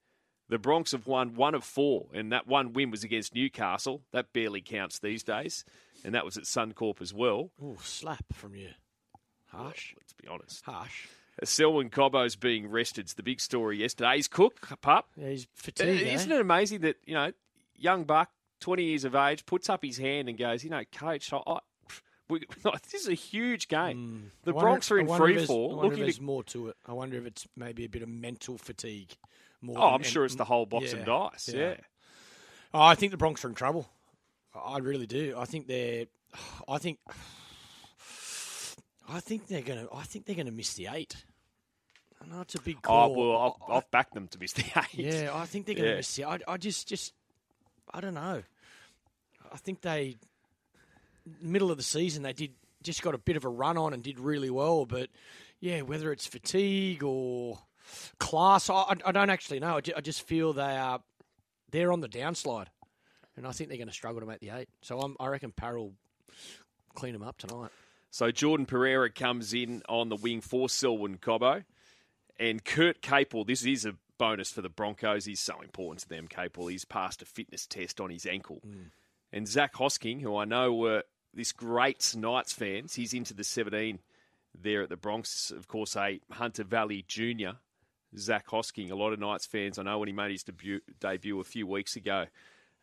the 0.48 0.58
Bronx 0.58 0.92
have 0.92 1.06
won 1.06 1.34
one 1.34 1.54
of 1.54 1.64
four, 1.64 2.06
and 2.12 2.30
that 2.30 2.46
one 2.46 2.72
win 2.72 2.90
was 2.90 3.02
against 3.02 3.34
Newcastle. 3.34 4.02
That 4.12 4.32
barely 4.32 4.60
counts 4.60 4.98
these 4.98 5.24
days, 5.24 5.64
and 6.04 6.14
that 6.14 6.24
was 6.24 6.36
at 6.36 6.44
Suncorp 6.44 7.00
as 7.00 7.12
well. 7.12 7.50
Oh, 7.60 7.78
slap 7.82 8.24
from 8.32 8.54
you. 8.54 8.70
Harsh. 9.46 9.94
Let's 9.96 10.12
be 10.12 10.28
honest. 10.28 10.64
Harsh. 10.64 11.06
Selwyn 11.44 11.90
Cobbo's 11.90 12.36
being 12.36 12.68
rested. 12.70 13.02
It's 13.06 13.14
the 13.14 13.22
big 13.22 13.40
story 13.40 13.78
yesterday. 13.78 14.16
He's 14.16 14.28
cook, 14.28 14.68
pup. 14.80 15.08
Yeah, 15.16 15.28
he's 15.30 15.44
Uh, 15.44 15.48
fatigued. 15.54 16.02
eh? 16.02 16.14
Isn't 16.14 16.32
it 16.32 16.40
amazing 16.40 16.80
that, 16.80 16.96
you 17.04 17.14
know, 17.14 17.32
young 17.76 18.04
buck, 18.04 18.30
20 18.60 18.84
years 18.84 19.04
of 19.04 19.14
age, 19.14 19.44
puts 19.46 19.68
up 19.68 19.84
his 19.84 19.98
hand 19.98 20.28
and 20.28 20.38
goes, 20.38 20.64
you 20.64 20.70
know, 20.70 20.82
coach, 20.94 21.32
I, 21.32 21.40
I, 21.46 21.58
we, 22.28 22.40
this 22.90 22.94
is 23.02 23.08
a 23.08 23.14
huge 23.14 23.68
game. 23.68 24.30
The 24.44 24.52
Hmm. 24.52 24.56
Wonder- 24.56 24.66
Bronx 24.70 24.90
are 24.90 24.98
in 24.98 25.08
free 25.08 25.44
fall. 25.44 25.72
I 25.72 25.74
wonder 25.74 25.84
if 25.86 25.90
Looking 25.90 26.02
there's 26.04 26.16
to, 26.16 26.22
more 26.22 26.44
to 26.44 26.68
it. 26.68 26.76
I 26.86 26.92
wonder 26.94 27.18
if 27.18 27.26
it's 27.26 27.46
maybe 27.56 27.84
a 27.84 27.88
bit 27.88 28.02
of 28.02 28.08
mental 28.08 28.56
fatigue. 28.58 29.14
More 29.60 29.76
oh, 29.78 29.88
I'm 29.94 30.02
sure 30.02 30.22
and- 30.22 30.28
it's 30.30 30.36
the 30.36 30.44
whole 30.44 30.64
box 30.66 30.92
yeah, 30.92 30.98
of 31.00 31.04
dice. 31.06 31.48
yeah. 31.52 31.60
Yeah. 31.70 31.76
Oh, 32.74 32.80
I 32.80 32.94
think 32.94 33.10
the 33.12 33.16
Bronx 33.18 33.44
are 33.44 33.48
in 33.48 33.54
trouble. 33.54 33.88
I 34.54 34.78
really 34.78 35.06
do. 35.06 35.34
I 35.38 35.44
think 35.44 35.66
they're. 35.66 36.06
I 36.68 36.78
think. 36.78 36.98
I 39.08 39.20
think 39.20 39.46
they're 39.46 39.62
gonna. 39.62 39.86
I 39.94 40.02
think 40.02 40.26
they're 40.26 40.36
gonna 40.36 40.50
miss 40.50 40.74
the 40.74 40.88
eight. 40.92 41.16
I 42.22 42.26
know 42.26 42.40
it's 42.40 42.54
a 42.54 42.60
big 42.60 42.78
Oh, 42.88 43.08
well, 43.08 43.36
I'll, 43.36 43.58
I- 43.68 43.76
I've 43.76 43.90
backed 43.90 44.14
them 44.14 44.26
to 44.28 44.38
miss 44.38 44.52
the 44.52 44.64
eight. 44.76 44.94
yeah, 44.94 45.30
I 45.34 45.44
think 45.46 45.66
they're 45.66 45.74
gonna 45.74 45.88
Yeah. 45.90 45.96
miss 45.96 46.14
the. 46.16 46.24
I, 46.24 46.38
I 46.48 46.56
just, 46.56 46.88
just, 46.88 47.12
I 47.92 48.00
don't 48.00 48.14
know. 48.14 48.42
I 49.52 49.56
think 49.58 49.80
they 49.82 50.16
middle 51.40 51.70
of 51.70 51.76
the 51.76 51.82
season 51.82 52.22
they 52.22 52.32
did 52.32 52.52
just 52.82 53.02
got 53.02 53.14
a 53.14 53.18
bit 53.18 53.36
of 53.36 53.44
a 53.44 53.48
run 53.48 53.76
on 53.76 53.92
and 53.92 54.02
did 54.02 54.18
really 54.20 54.50
well, 54.50 54.86
but 54.86 55.08
yeah, 55.60 55.80
whether 55.82 56.12
it's 56.12 56.26
fatigue 56.26 57.02
or 57.02 57.58
class, 58.18 58.68
I, 58.70 58.94
I 59.04 59.12
don't 59.12 59.30
actually 59.30 59.60
know. 59.60 59.76
I 59.76 59.82
I 59.96 60.00
just 60.00 60.22
feel 60.22 60.52
they 60.52 60.62
are 60.76 61.00
they're 61.70 61.92
on 61.92 62.00
the 62.00 62.08
downslide, 62.08 62.66
and 63.36 63.46
I 63.46 63.52
think 63.52 63.68
they're 63.68 63.78
going 63.78 63.88
to 63.88 63.94
struggle 63.94 64.20
to 64.20 64.26
make 64.26 64.40
the 64.40 64.50
eight. 64.50 64.68
So 64.82 65.00
I'm, 65.00 65.16
I 65.20 65.26
reckon 65.28 65.52
Parra'll 65.52 65.92
clean 66.94 67.12
them 67.12 67.22
up 67.22 67.38
tonight. 67.38 67.70
So 68.16 68.30
Jordan 68.30 68.64
Pereira 68.64 69.10
comes 69.10 69.52
in 69.52 69.82
on 69.90 70.08
the 70.08 70.16
wing 70.16 70.40
for 70.40 70.70
Selwyn 70.70 71.18
Cobbo. 71.18 71.64
And 72.40 72.64
Kurt 72.64 73.02
Capewell, 73.02 73.46
this 73.46 73.62
is 73.62 73.84
a 73.84 73.92
bonus 74.16 74.50
for 74.50 74.62
the 74.62 74.70
Broncos. 74.70 75.26
He's 75.26 75.40
so 75.40 75.60
important 75.60 76.00
to 76.00 76.08
them, 76.08 76.26
Capewell. 76.26 76.70
He's 76.70 76.86
passed 76.86 77.20
a 77.20 77.26
fitness 77.26 77.66
test 77.66 78.00
on 78.00 78.08
his 78.08 78.24
ankle. 78.24 78.62
Mm. 78.66 78.86
And 79.34 79.46
Zach 79.46 79.74
Hosking, 79.74 80.22
who 80.22 80.34
I 80.34 80.46
know 80.46 80.72
were 80.72 81.02
this 81.34 81.52
great 81.52 82.14
Knights 82.16 82.54
fans, 82.54 82.94
he's 82.94 83.12
into 83.12 83.34
the 83.34 83.44
17 83.44 83.98
there 84.58 84.80
at 84.80 84.88
the 84.88 84.96
Bronx. 84.96 85.50
Of 85.50 85.68
course, 85.68 85.94
a 85.94 86.18
Hunter 86.32 86.64
Valley 86.64 87.04
junior, 87.06 87.56
Zach 88.16 88.46
Hosking. 88.46 88.90
A 88.90 88.96
lot 88.96 89.12
of 89.12 89.20
Knights 89.20 89.44
fans, 89.44 89.78
I 89.78 89.82
know 89.82 89.98
when 89.98 90.08
he 90.08 90.14
made 90.14 90.30
his 90.30 90.42
debut, 90.42 90.80
debut 91.00 91.38
a 91.38 91.44
few 91.44 91.66
weeks 91.66 91.96
ago, 91.96 92.28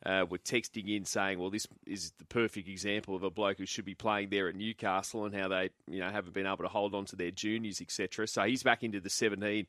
uh, 0.05 0.25
were 0.29 0.37
texting 0.37 0.95
in 0.95 1.05
saying, 1.05 1.39
"Well, 1.39 1.49
this 1.49 1.67
is 1.85 2.11
the 2.17 2.25
perfect 2.25 2.67
example 2.67 3.15
of 3.15 3.23
a 3.23 3.29
bloke 3.29 3.57
who 3.57 3.65
should 3.65 3.85
be 3.85 3.95
playing 3.95 4.29
there 4.29 4.47
at 4.49 4.55
Newcastle 4.55 5.25
and 5.25 5.35
how 5.35 5.47
they, 5.47 5.69
you 5.87 5.99
know, 5.99 6.09
haven't 6.09 6.33
been 6.33 6.45
able 6.47 6.57
to 6.57 6.67
hold 6.67 6.93
on 6.93 7.05
to 7.05 7.15
their 7.15 7.31
juniors, 7.31 7.81
etc." 7.81 8.27
So 8.27 8.43
he's 8.43 8.63
back 8.63 8.83
into 8.83 8.99
the 8.99 9.09
17, 9.09 9.67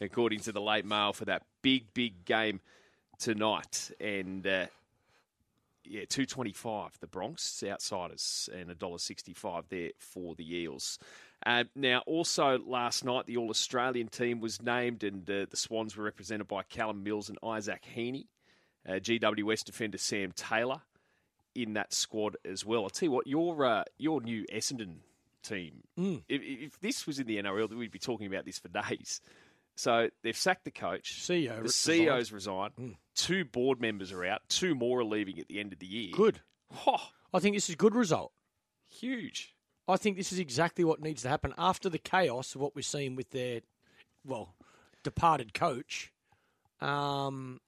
according 0.00 0.40
to 0.40 0.52
the 0.52 0.60
late 0.60 0.84
mail 0.84 1.12
for 1.12 1.26
that 1.26 1.42
big, 1.62 1.92
big 1.94 2.24
game 2.24 2.60
tonight. 3.18 3.90
And 4.00 4.46
uh, 4.46 4.66
yeah, 5.84 6.04
two 6.08 6.26
twenty 6.26 6.52
five 6.52 6.98
the 7.00 7.06
Bronx 7.06 7.62
outsiders 7.62 8.48
and 8.54 8.70
a 8.70 8.74
dollar 8.74 8.98
sixty 8.98 9.34
five 9.34 9.64
there 9.68 9.90
for 9.98 10.34
the 10.34 10.56
Eels. 10.56 10.98
Uh, 11.44 11.64
now, 11.74 12.02
also 12.06 12.58
last 12.66 13.04
night, 13.04 13.26
the 13.26 13.36
All 13.36 13.50
Australian 13.50 14.08
team 14.08 14.40
was 14.40 14.62
named, 14.62 15.04
and 15.04 15.28
uh, 15.28 15.44
the 15.50 15.56
Swans 15.56 15.94
were 15.94 16.04
represented 16.04 16.48
by 16.48 16.62
Callum 16.62 17.02
Mills 17.02 17.28
and 17.28 17.38
Isaac 17.44 17.84
Heaney. 17.94 18.26
Uh, 18.86 18.92
GWS 18.94 19.64
defender 19.64 19.98
Sam 19.98 20.32
Taylor 20.32 20.82
in 21.54 21.74
that 21.74 21.92
squad 21.94 22.36
as 22.44 22.64
well. 22.66 22.82
I'll 22.82 22.90
tell 22.90 23.06
you 23.06 23.12
what, 23.12 23.26
your 23.26 23.64
uh, 23.64 23.84
your 23.98 24.20
new 24.20 24.44
Essendon 24.52 24.96
team. 25.42 25.82
Mm. 25.98 26.22
If, 26.28 26.42
if 26.42 26.80
this 26.80 27.06
was 27.06 27.18
in 27.18 27.26
the 27.26 27.36
NRL, 27.36 27.72
we'd 27.74 27.90
be 27.90 27.98
talking 27.98 28.26
about 28.26 28.44
this 28.44 28.58
for 28.58 28.68
days. 28.68 29.20
So 29.76 30.08
they've 30.22 30.36
sacked 30.36 30.64
the 30.64 30.70
coach. 30.70 31.20
CEO. 31.20 31.56
The 31.56 31.62
resigned. 31.62 32.00
CEO's 32.00 32.32
resigned. 32.32 32.96
Two 33.14 33.44
board 33.44 33.80
members 33.80 34.12
are 34.12 34.24
out. 34.24 34.42
Two 34.48 34.74
more 34.74 35.00
are 35.00 35.04
leaving 35.04 35.38
at 35.38 35.48
the 35.48 35.60
end 35.60 35.72
of 35.72 35.78
the 35.78 35.86
year. 35.86 36.12
Good. 36.12 36.40
Oh, 36.86 37.08
I 37.32 37.40
think 37.40 37.56
this 37.56 37.68
is 37.68 37.74
a 37.74 37.78
good 37.78 37.94
result. 37.94 38.32
huge. 38.88 39.54
I 39.86 39.96
think 39.98 40.16
this 40.16 40.32
is 40.32 40.38
exactly 40.38 40.82
what 40.82 41.02
needs 41.02 41.22
to 41.22 41.28
happen 41.28 41.52
after 41.58 41.90
the 41.90 41.98
chaos 41.98 42.54
of 42.54 42.60
what 42.62 42.74
we're 42.74 42.82
seeing 42.82 43.16
with 43.16 43.30
their, 43.30 43.60
well, 44.24 44.54
departed 45.02 45.52
coach. 45.52 46.10
Um, 46.80 47.60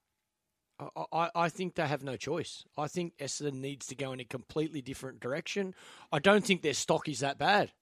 I, 1.12 1.30
I, 1.34 1.48
think 1.48 1.74
they 1.74 1.86
have 1.86 2.02
no 2.02 2.16
choice. 2.16 2.64
I 2.76 2.86
think 2.86 3.16
Essendon 3.18 3.60
needs 3.60 3.86
to 3.86 3.94
go 3.94 4.12
in 4.12 4.20
a 4.20 4.24
completely 4.24 4.82
different 4.82 5.20
direction. 5.20 5.74
I 6.12 6.18
don't 6.18 6.44
think 6.44 6.62
their 6.62 6.74
stock 6.74 7.08
is 7.08 7.20
that 7.20 7.38
bad, 7.38 7.72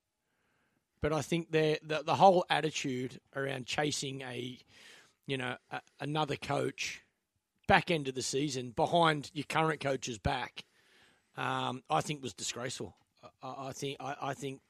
but 1.01 1.13
I 1.13 1.21
think 1.21 1.51
their 1.51 1.79
the, 1.83 2.03
the 2.05 2.15
whole 2.15 2.45
attitude 2.49 3.21
around 3.35 3.67
chasing 3.67 4.23
a, 4.23 4.59
you 5.27 5.37
know, 5.37 5.57
a, 5.73 5.81
another 5.99 6.37
coach 6.37 7.03
back 7.67 7.91
end 7.91 8.07
of 8.07 8.15
the 8.15 8.23
season 8.23 8.71
behind 8.71 9.31
your 9.35 9.47
current 9.49 9.81
coach's 9.81 10.19
back, 10.19 10.65
um, 11.37 11.83
I 11.91 12.01
think 12.01 12.23
was 12.23 12.35
disgraceful. 12.35 12.95
I, 13.43 13.69
I 13.69 13.73
think 13.73 13.97
I, 13.99 14.17
I 14.23 14.35
think 14.35 14.61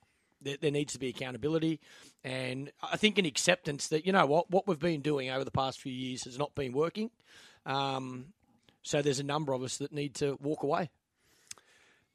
there 0.40 0.71
needs 0.71 0.93
to 0.93 0.99
be 0.99 1.09
accountability, 1.09 1.81
and 2.23 2.71
I 2.83 2.97
think 2.97 3.19
an 3.19 3.26
acceptance 3.26 3.88
that 3.88 4.07
you 4.07 4.12
know 4.12 4.26
what 4.26 4.50
what 4.50 4.66
we've 4.66 4.78
been 4.78 5.00
doing 5.00 5.31
over 5.31 5.45
the 5.45 5.50
past 5.50 5.81
few 5.81 5.93
years 5.93 6.25
has 6.25 6.38
not 6.38 6.54
been 6.54 6.73
working. 6.73 7.11
Um, 7.66 8.26
so 8.83 9.02
there's 9.02 9.21
a 9.21 9.25
number 9.25 9.52
of 9.52 9.62
us 9.62 9.78
that 9.78 9.92
need 9.92 10.14
to 10.16 10.38
walk 10.40 10.62
away. 10.62 10.90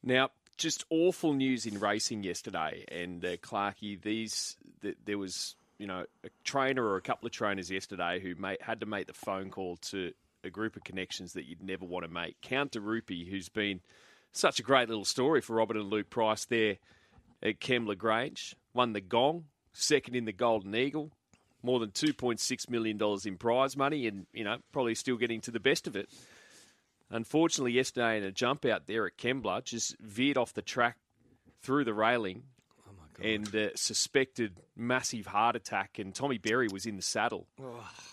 Now, 0.02 0.30
just 0.56 0.84
awful 0.90 1.32
news 1.32 1.66
in 1.66 1.78
racing 1.80 2.22
yesterday, 2.22 2.84
and 2.90 3.24
uh, 3.24 3.36
Clarkey, 3.36 4.00
these 4.00 4.56
th- 4.82 4.96
there 5.04 5.18
was 5.18 5.56
you 5.78 5.86
know 5.86 6.04
a 6.24 6.28
trainer 6.44 6.84
or 6.84 6.96
a 6.96 7.02
couple 7.02 7.26
of 7.26 7.32
trainers 7.32 7.70
yesterday 7.70 8.20
who 8.20 8.34
made, 8.34 8.58
had 8.60 8.80
to 8.80 8.86
make 8.86 9.06
the 9.06 9.12
phone 9.12 9.50
call 9.50 9.76
to 9.76 10.12
a 10.44 10.50
group 10.50 10.76
of 10.76 10.84
connections 10.84 11.32
that 11.34 11.46
you'd 11.46 11.62
never 11.62 11.84
want 11.84 12.04
to 12.04 12.10
make. 12.10 12.40
Count 12.40 12.72
De 12.72 12.80
Rupee, 12.80 13.28
who's 13.28 13.48
been 13.48 13.80
such 14.32 14.60
a 14.60 14.62
great 14.62 14.88
little 14.88 15.04
story 15.04 15.40
for 15.40 15.56
Robert 15.56 15.76
and 15.76 15.90
Luke 15.90 16.10
Price 16.10 16.44
there 16.44 16.76
at 17.42 17.60
Kembla 17.60 17.98
Grange, 17.98 18.54
won 18.72 18.92
the 18.92 19.00
Gong, 19.00 19.44
second 19.72 20.14
in 20.14 20.24
the 20.24 20.32
Golden 20.32 20.74
Eagle, 20.74 21.10
more 21.62 21.78
than 21.80 21.90
two 21.90 22.12
point 22.14 22.40
six 22.40 22.68
million 22.68 22.96
dollars 22.98 23.26
in 23.26 23.36
prize 23.36 23.76
money, 23.76 24.06
and 24.06 24.26
you 24.32 24.44
know 24.44 24.58
probably 24.72 24.94
still 24.94 25.16
getting 25.16 25.40
to 25.42 25.50
the 25.50 25.60
best 25.60 25.86
of 25.86 25.96
it. 25.96 26.08
Unfortunately, 27.10 27.72
yesterday 27.72 28.18
in 28.18 28.24
a 28.24 28.30
jump 28.30 28.64
out 28.64 28.86
there 28.86 29.06
at 29.06 29.16
Kembla, 29.16 29.64
just 29.64 29.98
veered 29.98 30.36
off 30.38 30.52
the 30.54 30.62
track 30.62 30.96
through 31.62 31.84
the 31.84 31.92
railing 31.94 32.44
Oh 32.88 32.92
my 32.96 33.04
god! 33.14 33.26
and 33.26 33.56
uh, 33.56 33.74
suspected 33.74 34.60
massive 34.76 35.26
heart 35.26 35.56
attack. 35.56 35.98
And 35.98 36.14
Tommy 36.14 36.38
Berry 36.38 36.68
was 36.72 36.86
in 36.86 36.94
the 36.96 37.02
saddle. 37.02 37.48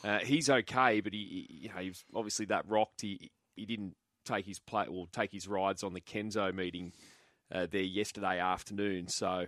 Uh, 0.04 0.20
he's 0.20 0.50
okay, 0.50 1.00
but 1.02 1.14
he, 1.14 1.48
he- 1.50 1.58
you 1.64 1.70
know, 1.70 1.76
he 1.82 1.90
was 1.90 2.04
obviously 2.16 2.48
that 2.48 2.68
rocked. 2.68 3.02
He 3.02 3.30
he 3.56 3.66
didn't 3.66 3.96
take 4.26 4.46
his 4.46 4.60
play 4.60 4.88
or 4.88 5.06
take 5.12 5.32
his 5.32 5.48
rides 5.48 5.84
on 5.84 5.94
the 5.94 6.02
Kenso 6.02 6.54
meeting 6.54 6.92
uh, 7.52 7.68
there 7.70 7.82
yesterday 7.82 8.40
afternoon. 8.40 9.08
So 9.10 9.46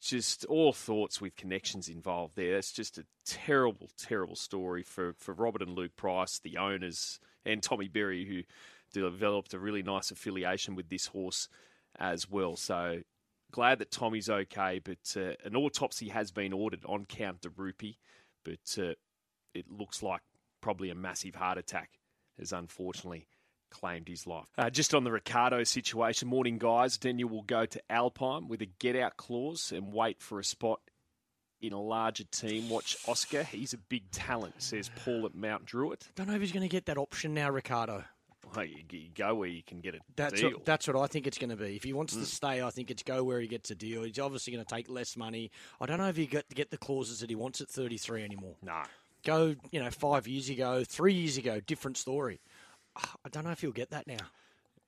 just 0.00 0.44
all 0.46 0.72
thoughts 0.72 1.20
with 1.20 1.36
connections 1.36 1.88
involved 1.88 2.36
there. 2.36 2.54
That's 2.54 2.72
just 2.72 2.98
a 2.98 3.06
terrible, 3.24 3.90
terrible 3.96 4.36
story 4.36 4.82
for, 4.82 5.14
for 5.18 5.34
Robert 5.34 5.62
and 5.62 5.74
Luke 5.74 5.96
Price, 5.96 6.38
the 6.38 6.56
owners, 6.58 7.18
and 7.44 7.62
Tommy 7.62 7.88
Berry, 7.88 8.26
who 8.26 8.42
developed 8.92 9.54
a 9.54 9.58
really 9.58 9.82
nice 9.82 10.10
affiliation 10.10 10.74
with 10.74 10.88
this 10.88 11.06
horse 11.06 11.48
as 11.98 12.30
well. 12.30 12.56
So 12.56 13.00
glad 13.50 13.78
that 13.78 13.90
Tommy's 13.90 14.30
okay, 14.30 14.80
but 14.82 15.16
uh, 15.16 15.34
an 15.44 15.56
autopsy 15.56 16.08
has 16.08 16.30
been 16.30 16.52
ordered 16.52 16.84
on 16.86 17.06
Count 17.06 17.40
de 17.40 17.50
Rupee, 17.50 17.98
but 18.44 18.78
uh, 18.78 18.94
it 19.54 19.70
looks 19.70 20.02
like 20.02 20.22
probably 20.60 20.90
a 20.90 20.94
massive 20.94 21.34
heart 21.34 21.58
attack 21.58 21.90
has 22.38 22.52
unfortunately 22.52 23.26
claimed 23.74 24.08
his 24.08 24.26
life. 24.26 24.46
Uh, 24.56 24.70
just 24.70 24.94
on 24.94 25.04
the 25.04 25.10
Ricciardo 25.12 25.64
situation, 25.64 26.28
morning 26.28 26.58
guys, 26.58 26.96
Daniel 26.96 27.28
will 27.28 27.42
go 27.42 27.66
to 27.66 27.80
Alpine 27.90 28.48
with 28.48 28.62
a 28.62 28.66
get 28.66 28.96
out 28.96 29.16
clause 29.16 29.72
and 29.74 29.92
wait 29.92 30.22
for 30.22 30.38
a 30.38 30.44
spot 30.44 30.80
in 31.60 31.72
a 31.72 31.80
larger 31.80 32.24
team. 32.24 32.68
Watch 32.68 32.96
Oscar, 33.08 33.42
he's 33.42 33.72
a 33.72 33.78
big 33.78 34.10
talent, 34.10 34.54
says 34.62 34.90
Paul 35.04 35.26
at 35.26 35.34
Mount 35.34 35.66
Druitt. 35.66 36.08
Don't 36.14 36.28
know 36.28 36.34
if 36.34 36.40
he's 36.40 36.52
going 36.52 36.62
to 36.62 36.68
get 36.68 36.86
that 36.86 36.98
option 36.98 37.34
now, 37.34 37.50
Ricciardo. 37.50 38.04
Well, 38.54 38.66
you, 38.66 38.76
you 38.90 39.08
go 39.14 39.34
where 39.34 39.48
you 39.48 39.62
can 39.64 39.80
get 39.80 39.96
a 39.96 39.98
That's 40.14 40.40
deal. 40.40 40.50
what, 40.52 40.64
that's 40.64 40.86
what 40.86 40.96
I 40.96 41.06
think 41.08 41.26
it's 41.26 41.38
going 41.38 41.50
to 41.50 41.56
be. 41.56 41.74
If 41.74 41.82
he 41.82 41.92
wants 41.92 42.14
to 42.14 42.24
stay, 42.24 42.62
I 42.62 42.70
think 42.70 42.90
it's 42.90 43.02
go 43.02 43.24
where 43.24 43.40
he 43.40 43.48
gets 43.48 43.70
a 43.72 43.74
deal. 43.74 44.04
He's 44.04 44.18
obviously 44.20 44.52
going 44.52 44.64
to 44.64 44.72
take 44.74 44.88
less 44.88 45.16
money. 45.16 45.50
I 45.80 45.86
don't 45.86 45.98
know 45.98 46.08
if 46.08 46.16
he 46.16 46.26
get 46.26 46.48
get 46.54 46.70
the 46.70 46.76
clauses 46.76 47.20
that 47.20 47.30
he 47.30 47.34
wants 47.34 47.60
at 47.60 47.68
33 47.68 48.22
anymore. 48.22 48.54
no. 48.62 48.82
Go, 49.24 49.54
you 49.70 49.82
know, 49.82 49.90
five 49.90 50.28
years 50.28 50.50
ago, 50.50 50.84
three 50.86 51.14
years 51.14 51.38
ago, 51.38 51.58
different 51.58 51.96
story. 51.96 52.42
I 52.96 53.28
don't 53.30 53.44
know 53.44 53.50
if 53.50 53.60
he'll 53.60 53.72
get 53.72 53.90
that 53.90 54.06
now. 54.06 54.16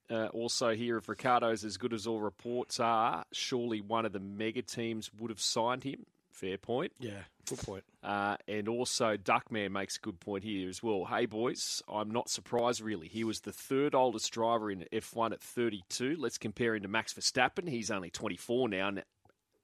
Uh, 0.08 0.26
also, 0.26 0.74
here, 0.74 0.98
if 0.98 1.08
Ricciardo's 1.08 1.64
as 1.64 1.76
good 1.76 1.92
as 1.92 2.06
all 2.06 2.20
reports 2.20 2.78
are, 2.78 3.24
surely 3.32 3.80
one 3.80 4.06
of 4.06 4.12
the 4.12 4.20
mega 4.20 4.62
teams 4.62 5.10
would 5.18 5.30
have 5.30 5.40
signed 5.40 5.82
him. 5.82 6.06
Fair 6.30 6.58
point. 6.58 6.92
Yeah, 7.00 7.22
good 7.48 7.58
point. 7.60 7.82
Uh, 8.04 8.36
and 8.46 8.68
also, 8.68 9.16
Duckman 9.16 9.70
makes 9.70 9.96
a 9.96 10.00
good 10.00 10.20
point 10.20 10.44
here 10.44 10.68
as 10.68 10.82
well. 10.82 11.06
Hey, 11.06 11.24
boys, 11.24 11.82
I'm 11.88 12.10
not 12.10 12.28
surprised 12.28 12.82
really. 12.82 13.08
He 13.08 13.24
was 13.24 13.40
the 13.40 13.52
third 13.52 13.94
oldest 13.94 14.30
driver 14.32 14.70
in 14.70 14.84
F1 14.92 15.32
at 15.32 15.40
32. 15.40 16.16
Let's 16.18 16.36
compare 16.36 16.74
him 16.74 16.82
to 16.82 16.88
Max 16.88 17.14
Verstappen. 17.14 17.66
He's 17.68 17.90
only 17.90 18.10
24 18.10 18.68
now 18.68 18.88
and 18.88 19.02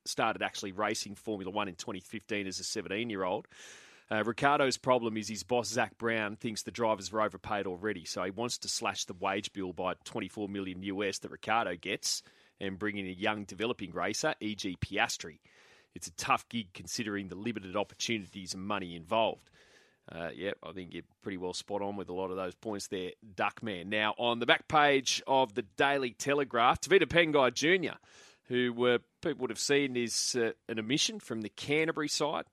started 0.06 0.42
actually 0.42 0.72
racing 0.72 1.14
Formula 1.14 1.52
One 1.52 1.68
in 1.68 1.74
2015 1.74 2.46
as 2.46 2.58
a 2.58 2.64
17 2.64 3.10
year 3.10 3.22
old. 3.22 3.46
Uh, 4.12 4.22
Ricciardo's 4.24 4.76
problem 4.76 5.16
is 5.16 5.28
his 5.28 5.42
boss 5.42 5.68
Zak 5.68 5.96
Brown 5.96 6.36
thinks 6.36 6.62
the 6.62 6.70
drivers 6.70 7.10
are 7.14 7.22
overpaid 7.22 7.66
already, 7.66 8.04
so 8.04 8.22
he 8.22 8.30
wants 8.30 8.58
to 8.58 8.68
slash 8.68 9.06
the 9.06 9.14
wage 9.14 9.54
bill 9.54 9.72
by 9.72 9.94
24 10.04 10.50
million 10.50 10.82
US 10.82 11.18
that 11.20 11.30
Ricciardo 11.30 11.76
gets 11.76 12.22
and 12.60 12.78
bring 12.78 12.98
in 12.98 13.06
a 13.06 13.10
young 13.10 13.44
developing 13.44 13.90
racer, 13.92 14.34
e.g. 14.40 14.76
Piastri. 14.82 15.38
It's 15.94 16.08
a 16.08 16.16
tough 16.16 16.46
gig 16.50 16.74
considering 16.74 17.28
the 17.28 17.36
limited 17.36 17.74
opportunities 17.74 18.52
and 18.52 18.62
money 18.62 18.96
involved. 18.96 19.48
Uh, 20.10 20.28
yeah, 20.34 20.50
I 20.62 20.72
think 20.72 20.92
you're 20.92 21.04
pretty 21.22 21.38
well 21.38 21.54
spot 21.54 21.80
on 21.80 21.96
with 21.96 22.10
a 22.10 22.14
lot 22.14 22.30
of 22.30 22.36
those 22.36 22.54
points 22.54 22.88
there, 22.88 23.12
Duckman. 23.34 23.86
Now, 23.86 24.14
on 24.18 24.40
the 24.40 24.46
back 24.46 24.68
page 24.68 25.22
of 25.26 25.54
the 25.54 25.62
Daily 25.62 26.10
Telegraph, 26.10 26.82
Tevita 26.82 27.06
Pangai 27.06 27.54
Jr., 27.54 27.96
who 28.48 28.88
uh, 28.88 28.98
people 29.22 29.42
would 29.42 29.50
have 29.50 29.58
seen 29.58 29.96
is 29.96 30.36
uh, 30.38 30.50
an 30.68 30.78
omission 30.78 31.18
from 31.18 31.40
the 31.40 31.48
Canterbury 31.48 32.08
side. 32.08 32.44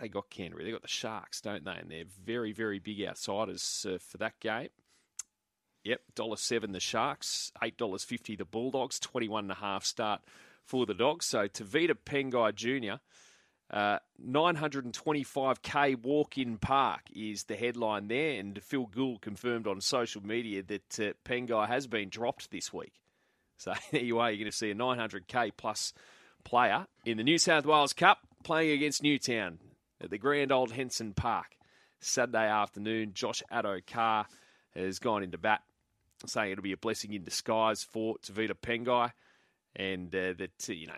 They 0.00 0.08
got 0.08 0.30
Canterbury? 0.30 0.64
They've 0.64 0.74
got 0.74 0.82
the 0.82 0.88
Sharks, 0.88 1.40
don't 1.40 1.64
they? 1.64 1.76
And 1.76 1.90
they're 1.90 2.04
very, 2.24 2.52
very 2.52 2.78
big 2.78 3.02
outsiders 3.04 3.86
uh, 3.88 3.98
for 3.98 4.18
that 4.18 4.38
game. 4.40 4.68
Yep, 5.84 6.00
dollar 6.16 6.36
seven 6.36 6.72
the 6.72 6.80
Sharks, 6.80 7.52
eight 7.62 7.76
dollars 7.76 8.02
fifty 8.02 8.34
the 8.34 8.44
Bulldogs, 8.44 8.98
twenty 8.98 9.28
one 9.28 9.44
and 9.44 9.52
a 9.52 9.56
half 9.56 9.84
start 9.84 10.20
for 10.64 10.84
the 10.84 10.94
Dogs. 10.94 11.26
So 11.26 11.46
Tevita 11.46 11.94
Pangai 12.04 12.54
Jr. 12.54 12.96
Uh, 13.68 13.98
925k 14.24 16.00
walk-in 16.02 16.56
park 16.56 17.00
is 17.12 17.44
the 17.44 17.56
headline 17.56 18.06
there, 18.08 18.38
and 18.38 18.62
Phil 18.62 18.86
Gould 18.86 19.22
confirmed 19.22 19.66
on 19.66 19.80
social 19.80 20.24
media 20.24 20.62
that 20.62 21.00
uh, 21.00 21.12
Pangai 21.24 21.66
has 21.66 21.86
been 21.88 22.08
dropped 22.08 22.50
this 22.50 22.72
week. 22.72 22.94
So 23.56 23.72
there 23.92 24.02
you 24.02 24.18
are. 24.20 24.30
You're 24.30 24.38
going 24.38 24.50
to 24.50 24.56
see 24.56 24.70
a 24.70 24.74
900k 24.74 25.52
plus 25.56 25.92
player 26.44 26.86
in 27.04 27.16
the 27.16 27.24
New 27.24 27.38
South 27.38 27.66
Wales 27.66 27.92
Cup 27.92 28.18
playing 28.44 28.70
against 28.70 29.02
Newtown 29.02 29.58
at 30.00 30.10
the 30.10 30.18
Grand 30.18 30.52
Old 30.52 30.72
Henson 30.72 31.14
Park 31.14 31.56
Saturday 32.00 32.48
afternoon. 32.48 33.12
Josh 33.14 33.42
Addo 33.52 33.84
Carr 33.86 34.26
has 34.74 34.98
gone 34.98 35.22
into 35.22 35.38
bat, 35.38 35.62
saying 36.26 36.52
it'll 36.52 36.62
be 36.62 36.72
a 36.72 36.76
blessing 36.76 37.12
in 37.12 37.24
disguise 37.24 37.82
for 37.82 38.16
Tevita 38.18 38.54
Pangai, 38.54 39.12
and 39.74 40.14
uh, 40.14 40.34
that 40.38 40.68
uh, 40.68 40.72
you 40.72 40.86
know 40.86 40.94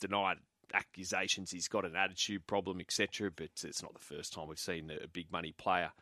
denied 0.00 0.38
accusations 0.74 1.50
he's 1.50 1.68
got 1.68 1.84
an 1.84 1.96
attitude 1.96 2.46
problem, 2.46 2.80
etc. 2.80 3.30
But 3.34 3.50
it's 3.62 3.82
not 3.82 3.94
the 3.94 4.00
first 4.00 4.32
time 4.32 4.48
we've 4.48 4.58
seen 4.58 4.90
a 4.90 5.08
big 5.08 5.30
money 5.32 5.52
player 5.56 5.92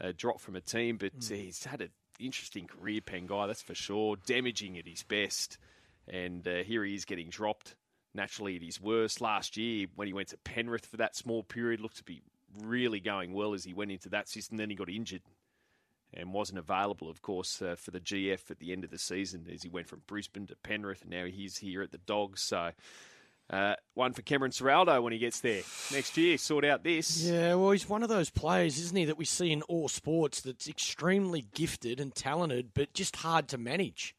uh, 0.00 0.12
drop 0.16 0.40
from 0.40 0.56
a 0.56 0.60
team. 0.60 0.96
But 0.96 1.12
uh, 1.30 1.34
he's 1.34 1.64
had 1.64 1.80
an 1.80 1.90
interesting 2.18 2.66
career, 2.66 3.00
Pangai, 3.00 3.46
that's 3.46 3.62
for 3.62 3.74
sure. 3.74 4.16
Damaging 4.26 4.78
at 4.78 4.86
his 4.86 5.02
best, 5.02 5.58
and 6.08 6.46
uh, 6.46 6.62
here 6.62 6.84
he 6.84 6.94
is 6.94 7.04
getting 7.04 7.28
dropped. 7.28 7.74
Naturally, 8.14 8.56
at 8.56 8.62
his 8.62 8.80
worst 8.80 9.20
last 9.20 9.56
year 9.56 9.86
when 9.94 10.06
he 10.06 10.12
went 10.12 10.28
to 10.28 10.36
Penrith 10.38 10.86
for 10.86 10.98
that 10.98 11.16
small 11.16 11.42
period, 11.42 11.80
looked 11.80 11.96
to 11.96 12.04
be 12.04 12.22
really 12.62 13.00
going 13.00 13.32
well 13.32 13.54
as 13.54 13.64
he 13.64 13.72
went 13.72 13.90
into 13.90 14.10
that 14.10 14.28
system. 14.28 14.58
Then 14.58 14.70
he 14.70 14.76
got 14.76 14.90
injured 14.90 15.22
and 16.14 16.32
wasn't 16.32 16.58
available, 16.58 17.08
of 17.08 17.22
course, 17.22 17.62
uh, 17.62 17.74
for 17.74 17.90
the 17.90 18.00
GF 18.00 18.50
at 18.50 18.58
the 18.58 18.72
end 18.72 18.84
of 18.84 18.90
the 18.90 18.98
season 18.98 19.46
as 19.52 19.62
he 19.62 19.68
went 19.68 19.88
from 19.88 20.02
Brisbane 20.06 20.46
to 20.48 20.56
Penrith, 20.56 21.02
and 21.02 21.10
now 21.10 21.24
he's 21.24 21.56
here 21.56 21.82
at 21.82 21.90
the 21.90 21.98
Dogs. 21.98 22.42
So 22.42 22.72
uh, 23.50 23.74
one 23.94 24.12
for 24.12 24.22
Cameron 24.22 24.52
Ciraldo 24.52 25.02
when 25.02 25.12
he 25.12 25.18
gets 25.18 25.40
there 25.40 25.62
next 25.92 26.16
year. 26.16 26.38
Sort 26.38 26.64
out 26.64 26.84
this. 26.84 27.22
Yeah, 27.22 27.54
well, 27.54 27.70
he's 27.70 27.88
one 27.88 28.02
of 28.02 28.08
those 28.08 28.30
players, 28.30 28.78
isn't 28.78 28.96
he, 28.96 29.04
that 29.06 29.18
we 29.18 29.24
see 29.24 29.52
in 29.52 29.62
all 29.62 29.88
sports 29.88 30.40
that's 30.40 30.68
extremely 30.68 31.46
gifted 31.54 32.00
and 32.00 32.14
talented, 32.14 32.70
but 32.74 32.94
just 32.94 33.16
hard 33.16 33.48
to 33.48 33.58
manage. 33.58 34.14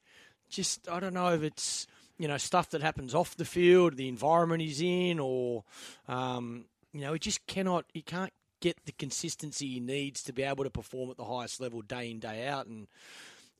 Just, 0.50 0.88
I 0.88 1.00
don't 1.00 1.16
know 1.16 1.34
if 1.34 1.42
it's, 1.42 1.88
you 2.24 2.30
know, 2.30 2.38
stuff 2.38 2.70
that 2.70 2.82
happens 2.82 3.13
off 3.13 3.36
the 3.36 3.44
field, 3.44 3.98
the 3.98 4.08
environment 4.08 4.62
he's 4.62 4.80
in, 4.80 5.20
or 5.20 5.65
um, 6.08 6.63
you 6.94 7.01
know, 7.01 7.12
he 7.12 7.20
just 7.20 7.46
cannot, 7.48 7.84
he 7.94 8.01
can't 8.01 8.32
get 8.62 8.77
the 8.86 8.94
consistency 8.94 9.68
he 9.68 9.82
needs 9.82 10.24
to 10.24 10.32
be 10.32 10.42
able 10.42 10.63
to 10.63 10.70
perform 10.70 11.12
at 11.12 11.18
the 11.18 11.25
highest 11.25 11.60
level 11.60 11.82
day 11.82 12.10
in 12.10 12.20
day 12.20 12.48
out, 12.48 12.65
and 12.65 12.88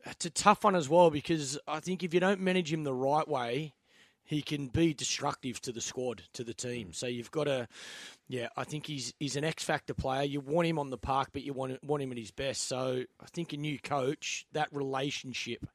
it's 0.06 0.26
a 0.26 0.30
tough 0.30 0.64
one 0.64 0.78
as 0.78 0.88
well 0.88 1.10
because 1.10 1.60
I 1.68 1.82
think 1.82 2.04
if 2.04 2.14
you 2.14 2.22
don't 2.22 2.40
manage 2.40 2.72
him 2.72 2.86
the 2.86 2.94
right 2.94 3.28
way, 3.28 3.74
he 4.24 4.42
can 4.42 4.68
be 4.68 4.94
destructive 4.94 5.60
to 5.64 5.74
the 5.74 5.82
squad, 5.82 6.24
to 6.32 6.46
the 6.46 6.54
team. 6.54 6.94
So 6.94 7.06
you've 7.06 7.32
got 7.32 7.44
to, 7.44 7.68
yeah, 8.30 8.48
I 8.56 8.64
think 8.64 8.86
he's 8.86 9.14
he's 9.20 9.36
an 9.36 9.44
X 9.44 9.66
factor 9.66 9.94
player. 9.94 10.24
You 10.24 10.40
want 10.40 10.70
him 10.70 10.80
on 10.80 10.90
the 10.90 10.98
park, 10.98 11.32
but 11.34 11.44
you 11.44 11.52
want 11.52 11.84
want 11.84 12.02
him 12.02 12.14
at 12.14 12.18
his 12.18 12.32
best. 12.32 12.64
So 12.70 13.04
I 13.20 13.26
think 13.34 13.52
a 13.52 13.58
new 13.58 13.78
coach, 13.78 14.46
that 14.54 14.70
relationship, 14.72 15.68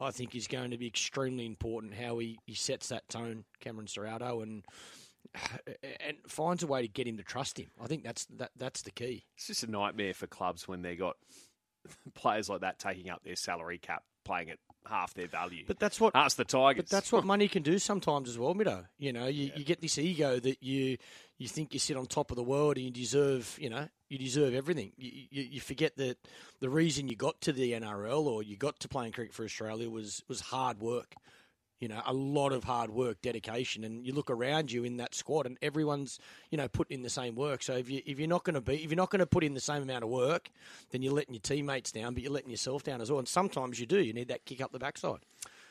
I 0.00 0.10
think 0.10 0.34
is 0.34 0.46
going 0.46 0.70
to 0.72 0.78
be 0.78 0.86
extremely 0.86 1.46
important. 1.46 1.94
How 1.94 2.18
he, 2.18 2.38
he 2.44 2.54
sets 2.54 2.88
that 2.88 3.08
tone, 3.08 3.44
Cameron 3.60 3.86
Ciraldo, 3.86 4.42
and 4.42 4.64
and 5.82 6.16
finds 6.28 6.62
a 6.62 6.66
way 6.66 6.82
to 6.82 6.88
get 6.88 7.06
him 7.06 7.16
to 7.16 7.22
trust 7.22 7.58
him. 7.58 7.70
I 7.82 7.86
think 7.86 8.04
that's 8.04 8.26
that 8.36 8.50
that's 8.56 8.82
the 8.82 8.90
key. 8.90 9.24
It's 9.36 9.46
just 9.46 9.64
a 9.64 9.70
nightmare 9.70 10.14
for 10.14 10.26
clubs 10.26 10.68
when 10.68 10.82
they 10.82 10.96
got 10.96 11.16
players 12.14 12.48
like 12.48 12.60
that 12.60 12.78
taking 12.78 13.10
up 13.10 13.22
their 13.24 13.36
salary 13.36 13.78
cap, 13.78 14.02
playing 14.26 14.50
at 14.50 14.58
half 14.88 15.14
their 15.14 15.26
value. 15.26 15.64
But 15.66 15.78
that's 15.78 16.00
what 16.00 16.14
Ask 16.14 16.36
the 16.36 16.44
Tigers. 16.44 16.84
But 16.84 16.90
that's 16.90 17.12
what 17.12 17.24
money 17.34 17.48
can 17.48 17.62
do 17.62 17.78
sometimes 17.78 18.28
as 18.28 18.38
well, 18.38 18.54
Mido. 18.54 18.86
You 18.98 19.12
know, 19.12 19.26
you, 19.26 19.50
you 19.54 19.64
get 19.64 19.80
this 19.80 19.98
ego 19.98 20.38
that 20.40 20.62
you 20.62 20.98
you 21.38 21.48
think 21.48 21.72
you 21.74 21.80
sit 21.80 21.96
on 21.96 22.06
top 22.06 22.30
of 22.30 22.36
the 22.36 22.42
world 22.42 22.76
and 22.76 22.86
you 22.86 22.92
deserve, 22.92 23.58
you 23.60 23.68
know, 23.68 23.88
you 24.08 24.18
deserve 24.18 24.54
everything. 24.54 24.92
You, 24.96 25.26
you, 25.30 25.42
you 25.42 25.60
forget 25.60 25.96
that 25.96 26.16
the 26.60 26.70
reason 26.70 27.08
you 27.08 27.16
got 27.16 27.40
to 27.42 27.52
the 27.52 27.72
NRL 27.72 28.24
or 28.24 28.42
you 28.42 28.56
got 28.56 28.80
to 28.80 28.88
playing 28.88 29.12
cricket 29.12 29.34
for 29.34 29.44
Australia 29.44 29.90
was 29.90 30.22
was 30.28 30.40
hard 30.40 30.80
work. 30.80 31.14
You 31.80 31.88
know, 31.88 32.00
a 32.06 32.12
lot 32.12 32.52
of 32.52 32.64
hard 32.64 32.90
work, 32.90 33.20
dedication, 33.20 33.84
and 33.84 34.06
you 34.06 34.12
look 34.14 34.30
around 34.30 34.72
you 34.72 34.84
in 34.84 34.96
that 34.96 35.14
squad, 35.14 35.46
and 35.46 35.58
everyone's 35.60 36.18
you 36.50 36.58
know 36.58 36.68
put 36.68 36.90
in 36.90 37.02
the 37.02 37.10
same 37.10 37.34
work. 37.34 37.62
So 37.62 37.74
if 37.74 37.90
you 37.90 38.02
if 38.06 38.18
you're 38.18 38.28
not 38.28 38.44
going 38.44 38.54
to 38.54 38.60
be 38.60 38.76
if 38.76 38.90
you're 38.90 38.96
not 38.96 39.10
going 39.10 39.20
to 39.20 39.26
put 39.26 39.44
in 39.44 39.54
the 39.54 39.60
same 39.60 39.82
amount 39.82 40.04
of 40.04 40.10
work, 40.10 40.50
then 40.90 41.02
you're 41.02 41.12
letting 41.12 41.34
your 41.34 41.40
teammates 41.40 41.92
down, 41.92 42.14
but 42.14 42.22
you're 42.22 42.32
letting 42.32 42.50
yourself 42.50 42.82
down 42.82 43.00
as 43.00 43.10
well. 43.10 43.18
And 43.18 43.28
sometimes 43.28 43.78
you 43.78 43.86
do. 43.86 44.00
You 44.00 44.12
need 44.12 44.28
that 44.28 44.44
kick 44.44 44.60
up 44.60 44.72
the 44.72 44.78
backside. 44.78 45.20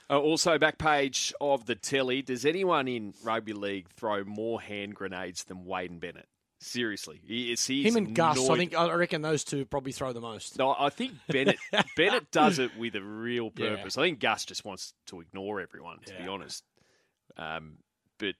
Uh, 0.09 0.19
also, 0.19 0.59
back 0.59 0.77
page 0.77 1.33
of 1.41 1.65
the 1.65 1.74
telly. 1.75 2.21
Does 2.21 2.45
anyone 2.45 2.88
in 2.88 3.13
rugby 3.24 3.53
league 3.53 3.89
throw 3.89 4.24
more 4.24 4.62
hand 4.62 4.93
grenades 4.93 5.45
than 5.45 5.65
Wayne 5.65 5.97
Bennett? 5.97 6.27
Seriously, 6.65 7.22
he, 7.25 7.51
is 7.51 7.65
he's 7.65 7.86
Him 7.86 7.95
and 7.95 8.15
Gus, 8.15 8.50
I 8.50 8.57
think 8.57 8.75
I 8.75 8.91
reckon 8.93 9.22
those 9.22 9.43
two 9.43 9.65
probably 9.65 9.91
throw 9.91 10.13
the 10.13 10.19
most. 10.22 10.57
No, 10.57 10.75
I 10.77 10.89
think 10.89 11.13
Bennett 11.29 11.57
Bennett 11.95 12.31
does 12.31 12.57
it 12.57 12.75
with 12.77 12.95
a 12.95 13.01
real 13.03 13.51
Yeah. 13.55 13.75
purpose. 13.75 13.98
I 13.98 14.01
think 14.01 14.19
Gus 14.19 14.45
just 14.45 14.65
wants 14.65 14.93
to 15.07 15.22
ignore 15.22 15.62
everyone, 15.62 16.00
to 16.07 16.13
be 16.17 16.27
honest. 16.27 16.63
Um, 17.38 17.77
but 18.17 18.34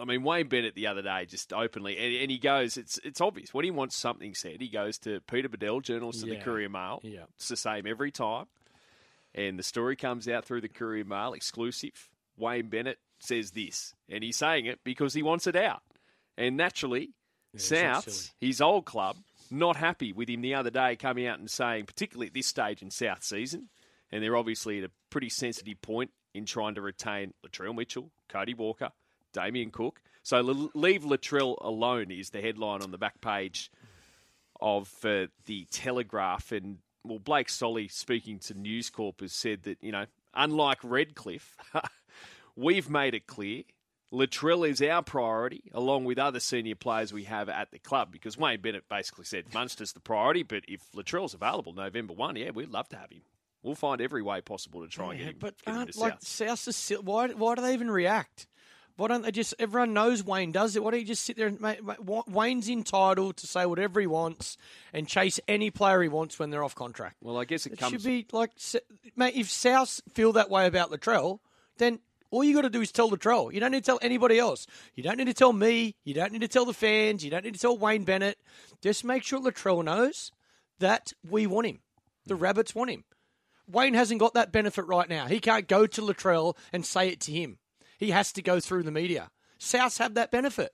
I 0.00 0.04
mean, 0.04 0.22
Wayne 0.22 0.48
Bennett 0.48 0.74
the 0.76 0.86
other 0.86 1.02
day 1.02 1.26
just 1.26 1.52
openly, 1.52 1.98
and, 1.98 2.14
and 2.22 2.30
he 2.30 2.38
goes, 2.38 2.76
it's 2.76 2.98
it's 3.02 3.20
obvious 3.20 3.52
when 3.52 3.64
he 3.64 3.70
wants 3.72 3.96
something 3.96 4.34
said, 4.34 4.60
he 4.60 4.68
goes 4.68 4.98
to 4.98 5.20
Peter 5.22 5.48
Badel, 5.48 5.82
journalist 5.82 6.22
of 6.22 6.28
the 6.28 6.36
Courier 6.36 6.68
Mail. 6.68 7.00
Yeah. 7.02 7.24
It's 7.36 7.48
the 7.48 7.56
same 7.56 7.86
every 7.86 8.12
time, 8.12 8.46
and 9.34 9.58
the 9.58 9.62
story 9.64 9.96
comes 9.96 10.28
out 10.28 10.44
through 10.44 10.60
the 10.60 10.68
Courier 10.68 11.04
Mail, 11.04 11.32
exclusive. 11.32 12.08
Wayne 12.36 12.68
Bennett 12.68 12.98
says 13.18 13.50
this, 13.50 13.92
and 14.08 14.22
he's 14.22 14.36
saying 14.36 14.66
it 14.66 14.78
because 14.84 15.14
he 15.14 15.22
wants 15.22 15.48
it 15.48 15.56
out, 15.56 15.82
and 16.38 16.56
naturally. 16.56 17.10
Souths, 17.56 18.32
his 18.40 18.60
old 18.60 18.84
club, 18.84 19.16
not 19.50 19.76
happy 19.76 20.12
with 20.12 20.28
him 20.28 20.40
the 20.42 20.54
other 20.54 20.70
day 20.70 20.96
coming 20.96 21.26
out 21.26 21.38
and 21.38 21.50
saying, 21.50 21.86
particularly 21.86 22.28
at 22.28 22.34
this 22.34 22.46
stage 22.46 22.82
in 22.82 22.90
South 22.90 23.22
season, 23.22 23.68
and 24.10 24.22
they're 24.22 24.36
obviously 24.36 24.78
at 24.78 24.84
a 24.84 24.90
pretty 25.10 25.28
sensitive 25.28 25.80
point 25.82 26.10
in 26.34 26.44
trying 26.46 26.74
to 26.74 26.82
retain 26.82 27.32
Latrell 27.46 27.74
Mitchell, 27.74 28.10
Cody 28.28 28.54
Walker, 28.54 28.90
Damien 29.32 29.70
Cook. 29.70 30.00
So 30.22 30.38
l- 30.38 30.70
leave 30.74 31.02
Latrell 31.02 31.56
alone 31.60 32.10
is 32.10 32.30
the 32.30 32.40
headline 32.40 32.82
on 32.82 32.90
the 32.90 32.98
back 32.98 33.20
page 33.20 33.70
of 34.60 34.92
uh, 35.04 35.26
the 35.46 35.66
Telegraph. 35.70 36.50
And 36.52 36.78
well, 37.04 37.18
Blake 37.18 37.48
Solly, 37.48 37.88
speaking 37.88 38.38
to 38.40 38.54
News 38.54 38.90
Corp, 38.90 39.20
has 39.20 39.32
said 39.32 39.62
that 39.64 39.78
you 39.80 39.92
know, 39.92 40.06
unlike 40.34 40.78
Redcliffe, 40.82 41.56
we've 42.56 42.90
made 42.90 43.14
it 43.14 43.26
clear 43.26 43.62
Latrell 44.14 44.68
is 44.68 44.80
our 44.80 45.02
priority, 45.02 45.64
along 45.72 46.04
with 46.04 46.18
other 46.18 46.40
senior 46.40 46.74
players 46.76 47.12
we 47.12 47.24
have 47.24 47.48
at 47.48 47.70
the 47.72 47.78
club. 47.78 48.12
Because 48.12 48.38
Wayne 48.38 48.60
Bennett 48.60 48.88
basically 48.88 49.24
said 49.24 49.52
Munster's 49.52 49.92
the 49.92 50.00
priority, 50.00 50.42
but 50.42 50.62
if 50.68 50.80
Latrell's 50.92 51.34
available 51.34 51.72
November 51.72 52.14
one, 52.14 52.36
yeah, 52.36 52.50
we'd 52.50 52.70
love 52.70 52.88
to 52.90 52.96
have 52.96 53.10
him. 53.10 53.22
We'll 53.62 53.74
find 53.74 54.00
every 54.00 54.22
way 54.22 54.40
possible 54.40 54.82
to 54.82 54.88
try 54.88 55.10
and 55.10 55.18
get 55.18 55.20
Yeah, 55.24 55.30
him. 55.30 55.36
but 55.40 55.54
get 55.64 55.74
him 55.74 55.86
to 55.88 55.98
like 56.00 56.12
South. 56.20 56.68
South 56.68 57.02
why 57.02 57.28
why 57.28 57.54
do 57.54 57.62
they 57.62 57.72
even 57.74 57.90
react? 57.90 58.46
Why 58.96 59.08
don't 59.08 59.22
they 59.22 59.32
just? 59.32 59.54
Everyone 59.58 59.92
knows 59.92 60.22
Wayne 60.22 60.52
does 60.52 60.76
it. 60.76 60.84
Why 60.84 60.92
don't 60.92 61.00
you 61.00 61.06
just 61.06 61.24
sit 61.24 61.36
there 61.36 61.48
and 61.48 61.58
Wayne's 62.28 62.68
entitled 62.68 63.38
to 63.38 63.46
say 63.48 63.66
whatever 63.66 63.98
he 64.00 64.06
wants 64.06 64.56
and 64.92 65.08
chase 65.08 65.40
any 65.48 65.70
player 65.72 66.00
he 66.02 66.08
wants 66.08 66.38
when 66.38 66.50
they're 66.50 66.62
off 66.62 66.76
contract. 66.76 67.16
Well, 67.20 67.36
I 67.36 67.44
guess 67.44 67.66
it, 67.66 67.72
It 67.72 67.78
comes. 67.80 67.90
should 67.90 68.04
be 68.04 68.24
like, 68.30 68.52
mate. 69.16 69.34
If 69.34 69.50
South 69.50 70.00
feel 70.14 70.32
that 70.34 70.48
way 70.48 70.66
about 70.66 70.92
Latrell, 70.92 71.40
then 71.78 71.98
all 72.34 72.42
you 72.42 72.54
got 72.54 72.62
to 72.62 72.70
do 72.70 72.80
is 72.80 72.90
tell 72.90 73.10
Latrell. 73.10 73.52
You 73.52 73.60
don't 73.60 73.70
need 73.70 73.84
to 73.84 73.86
tell 73.86 74.00
anybody 74.02 74.38
else. 74.38 74.66
You 74.94 75.04
don't 75.04 75.16
need 75.18 75.26
to 75.26 75.34
tell 75.34 75.52
me. 75.52 75.94
You 76.04 76.14
don't 76.14 76.32
need 76.32 76.40
to 76.40 76.48
tell 76.48 76.64
the 76.64 76.74
fans. 76.74 77.24
You 77.24 77.30
don't 77.30 77.44
need 77.44 77.54
to 77.54 77.60
tell 77.60 77.78
Wayne 77.78 78.04
Bennett. 78.04 78.38
Just 78.82 79.04
make 79.04 79.22
sure 79.22 79.40
Latrell 79.40 79.84
knows 79.84 80.32
that 80.80 81.12
we 81.28 81.46
want 81.46 81.68
him. 81.68 81.80
The 82.26 82.34
Rabbits 82.34 82.74
want 82.74 82.90
him. 82.90 83.04
Wayne 83.70 83.94
hasn't 83.94 84.18
got 84.18 84.34
that 84.34 84.50
benefit 84.50 84.84
right 84.86 85.08
now. 85.08 85.26
He 85.26 85.38
can't 85.38 85.68
go 85.68 85.86
to 85.86 86.02
Latrell 86.02 86.56
and 86.72 86.84
say 86.84 87.08
it 87.08 87.20
to 87.20 87.32
him. 87.32 87.58
He 87.98 88.10
has 88.10 88.32
to 88.32 88.42
go 88.42 88.58
through 88.58 88.82
the 88.82 88.90
media. 88.90 89.30
Souths 89.60 89.98
have 89.98 90.14
that 90.14 90.32
benefit. 90.32 90.72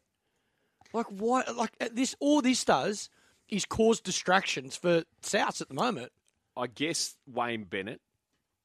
Like 0.95 1.07
why? 1.07 1.45
Like 1.55 1.73
uh, 1.79 1.89
this, 1.93 2.17
all 2.21 2.41
this 2.41 2.65
does 2.65 3.11
is 3.49 3.67
cause 3.67 4.01
distractions 4.01 4.77
for 4.77 5.05
Souths 5.23 5.61
at 5.61 5.69
the 5.69 5.75
moment. 5.75 6.11
I 6.57 6.67
guess 6.69 7.17
Wayne 7.27 7.65
Bennett 7.65 8.01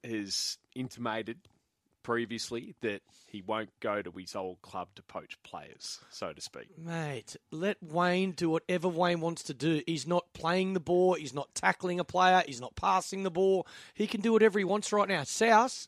has 0.04 0.58
intimated 0.74 1.40
previously 2.06 2.76
that 2.82 3.02
he 3.26 3.42
won't 3.42 3.72
go 3.80 4.00
to 4.00 4.12
his 4.12 4.36
old 4.36 4.62
club 4.62 4.90
to 4.96 5.02
poach 5.02 5.42
players, 5.42 6.00
so 6.12 6.32
to 6.32 6.40
speak. 6.40 6.68
Mate, 6.78 7.36
let 7.50 7.82
Wayne 7.82 8.32
do 8.32 8.52
whatever 8.52 8.88
Wayne 8.88 9.22
wants 9.22 9.42
to 9.46 9.56
do. 9.56 9.82
He's 9.88 10.06
not 10.06 10.32
playing 10.34 10.74
the 10.76 10.80
ball. 10.80 11.16
He's 11.16 11.34
not 11.34 11.56
tackling 11.56 12.00
a 12.00 12.04
player. 12.04 12.44
He's 12.46 12.62
not 12.62 12.76
passing 12.76 13.24
the 13.24 13.32
ball. 13.32 13.66
He 13.96 14.06
can 14.06 14.22
do 14.22 14.34
whatever 14.34 14.60
he 14.60 14.66
wants 14.66 14.94
right 14.94 15.10
now. 15.10 15.24
South, 15.24 15.88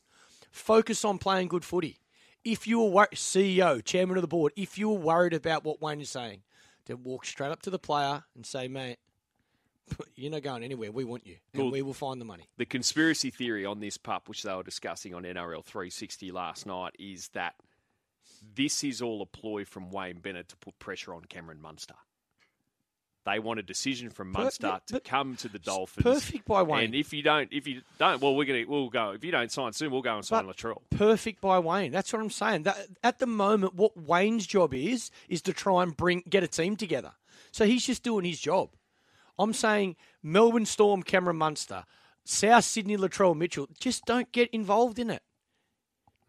focus 0.50 1.04
on 1.04 1.18
playing 1.18 1.46
good 1.46 1.64
footy. 1.64 2.00
If 2.44 2.66
you 2.66 2.80
were 2.80 2.90
wor- 2.90 3.08
CEO, 3.14 3.84
chairman 3.84 4.16
of 4.16 4.22
the 4.22 4.28
board, 4.28 4.52
if 4.56 4.76
you 4.76 4.88
were 4.88 4.98
worried 4.98 5.34
about 5.34 5.62
what 5.62 5.80
Wayne 5.80 6.00
is 6.00 6.10
saying, 6.10 6.42
then 6.86 7.04
walk 7.04 7.26
straight 7.26 7.52
up 7.52 7.62
to 7.62 7.70
the 7.70 7.78
player 7.78 8.24
and 8.34 8.44
say, 8.44 8.66
mate, 8.66 8.98
you're 10.16 10.30
not 10.30 10.42
going 10.42 10.62
anywhere. 10.62 10.90
We 10.92 11.04
want 11.04 11.26
you. 11.26 11.36
And 11.52 11.62
Cool. 11.62 11.70
we 11.70 11.82
will 11.82 11.94
find 11.94 12.20
the 12.20 12.24
money. 12.24 12.44
The 12.56 12.66
conspiracy 12.66 13.30
theory 13.30 13.64
on 13.64 13.80
this 13.80 13.96
pup, 13.96 14.28
which 14.28 14.42
they 14.42 14.54
were 14.54 14.62
discussing 14.62 15.14
on 15.14 15.22
NRL 15.24 15.64
360 15.64 16.30
last 16.32 16.66
night, 16.66 16.94
is 16.98 17.28
that 17.28 17.54
this 18.54 18.84
is 18.84 19.02
all 19.02 19.20
a 19.22 19.26
ploy 19.26 19.64
from 19.64 19.90
Wayne 19.90 20.18
Bennett 20.20 20.48
to 20.48 20.56
put 20.56 20.78
pressure 20.78 21.12
on 21.14 21.22
Cameron 21.24 21.60
Munster. 21.60 21.94
They 23.26 23.40
want 23.40 23.58
a 23.58 23.62
decision 23.62 24.08
from 24.08 24.32
Munster 24.32 24.68
yeah, 24.68 24.78
to 24.86 24.92
but 24.94 25.04
come 25.04 25.36
to 25.36 25.48
the 25.48 25.58
Dolphins. 25.58 26.02
Perfect 26.02 26.46
by 26.46 26.62
Wayne. 26.62 26.84
And 26.86 26.94
if 26.94 27.12
you 27.12 27.20
don't, 27.22 27.52
if 27.52 27.66
you 27.66 27.82
don't, 27.98 28.22
well, 28.22 28.34
we're 28.34 28.46
gonna 28.46 28.64
we'll 28.66 28.88
go. 28.88 29.10
If 29.10 29.22
you 29.22 29.30
don't 29.30 29.52
sign 29.52 29.74
soon, 29.74 29.90
we'll 29.90 30.00
go 30.00 30.14
and 30.16 30.24
sign 30.24 30.46
But- 30.46 30.56
Latrell. 30.56 30.80
perfect 30.90 31.42
by 31.42 31.58
Wayne. 31.58 31.92
That's 31.92 32.10
what 32.10 32.22
I'm 32.22 32.30
saying. 32.30 32.62
That, 32.62 32.78
at 33.04 33.18
the 33.18 33.26
moment, 33.26 33.74
what 33.74 33.98
Wayne's 33.98 34.46
job 34.46 34.72
is 34.72 35.10
is 35.28 35.42
to 35.42 35.52
try 35.52 35.82
and 35.82 35.94
bring 35.94 36.22
get 36.30 36.42
a 36.42 36.48
team 36.48 36.76
together. 36.76 37.12
So 37.52 37.66
he's 37.66 37.84
just 37.84 38.02
doing 38.02 38.24
his 38.24 38.40
job. 38.40 38.70
I'm 39.38 39.52
saying 39.52 39.96
Melbourne 40.22 40.66
Storm, 40.66 41.02
Cameron 41.02 41.36
Munster, 41.36 41.84
South 42.24 42.64
Sydney, 42.64 42.96
Latrell 42.96 43.36
Mitchell. 43.36 43.68
Just 43.78 44.04
don't 44.04 44.30
get 44.32 44.50
involved 44.50 44.98
in 44.98 45.10
it. 45.10 45.22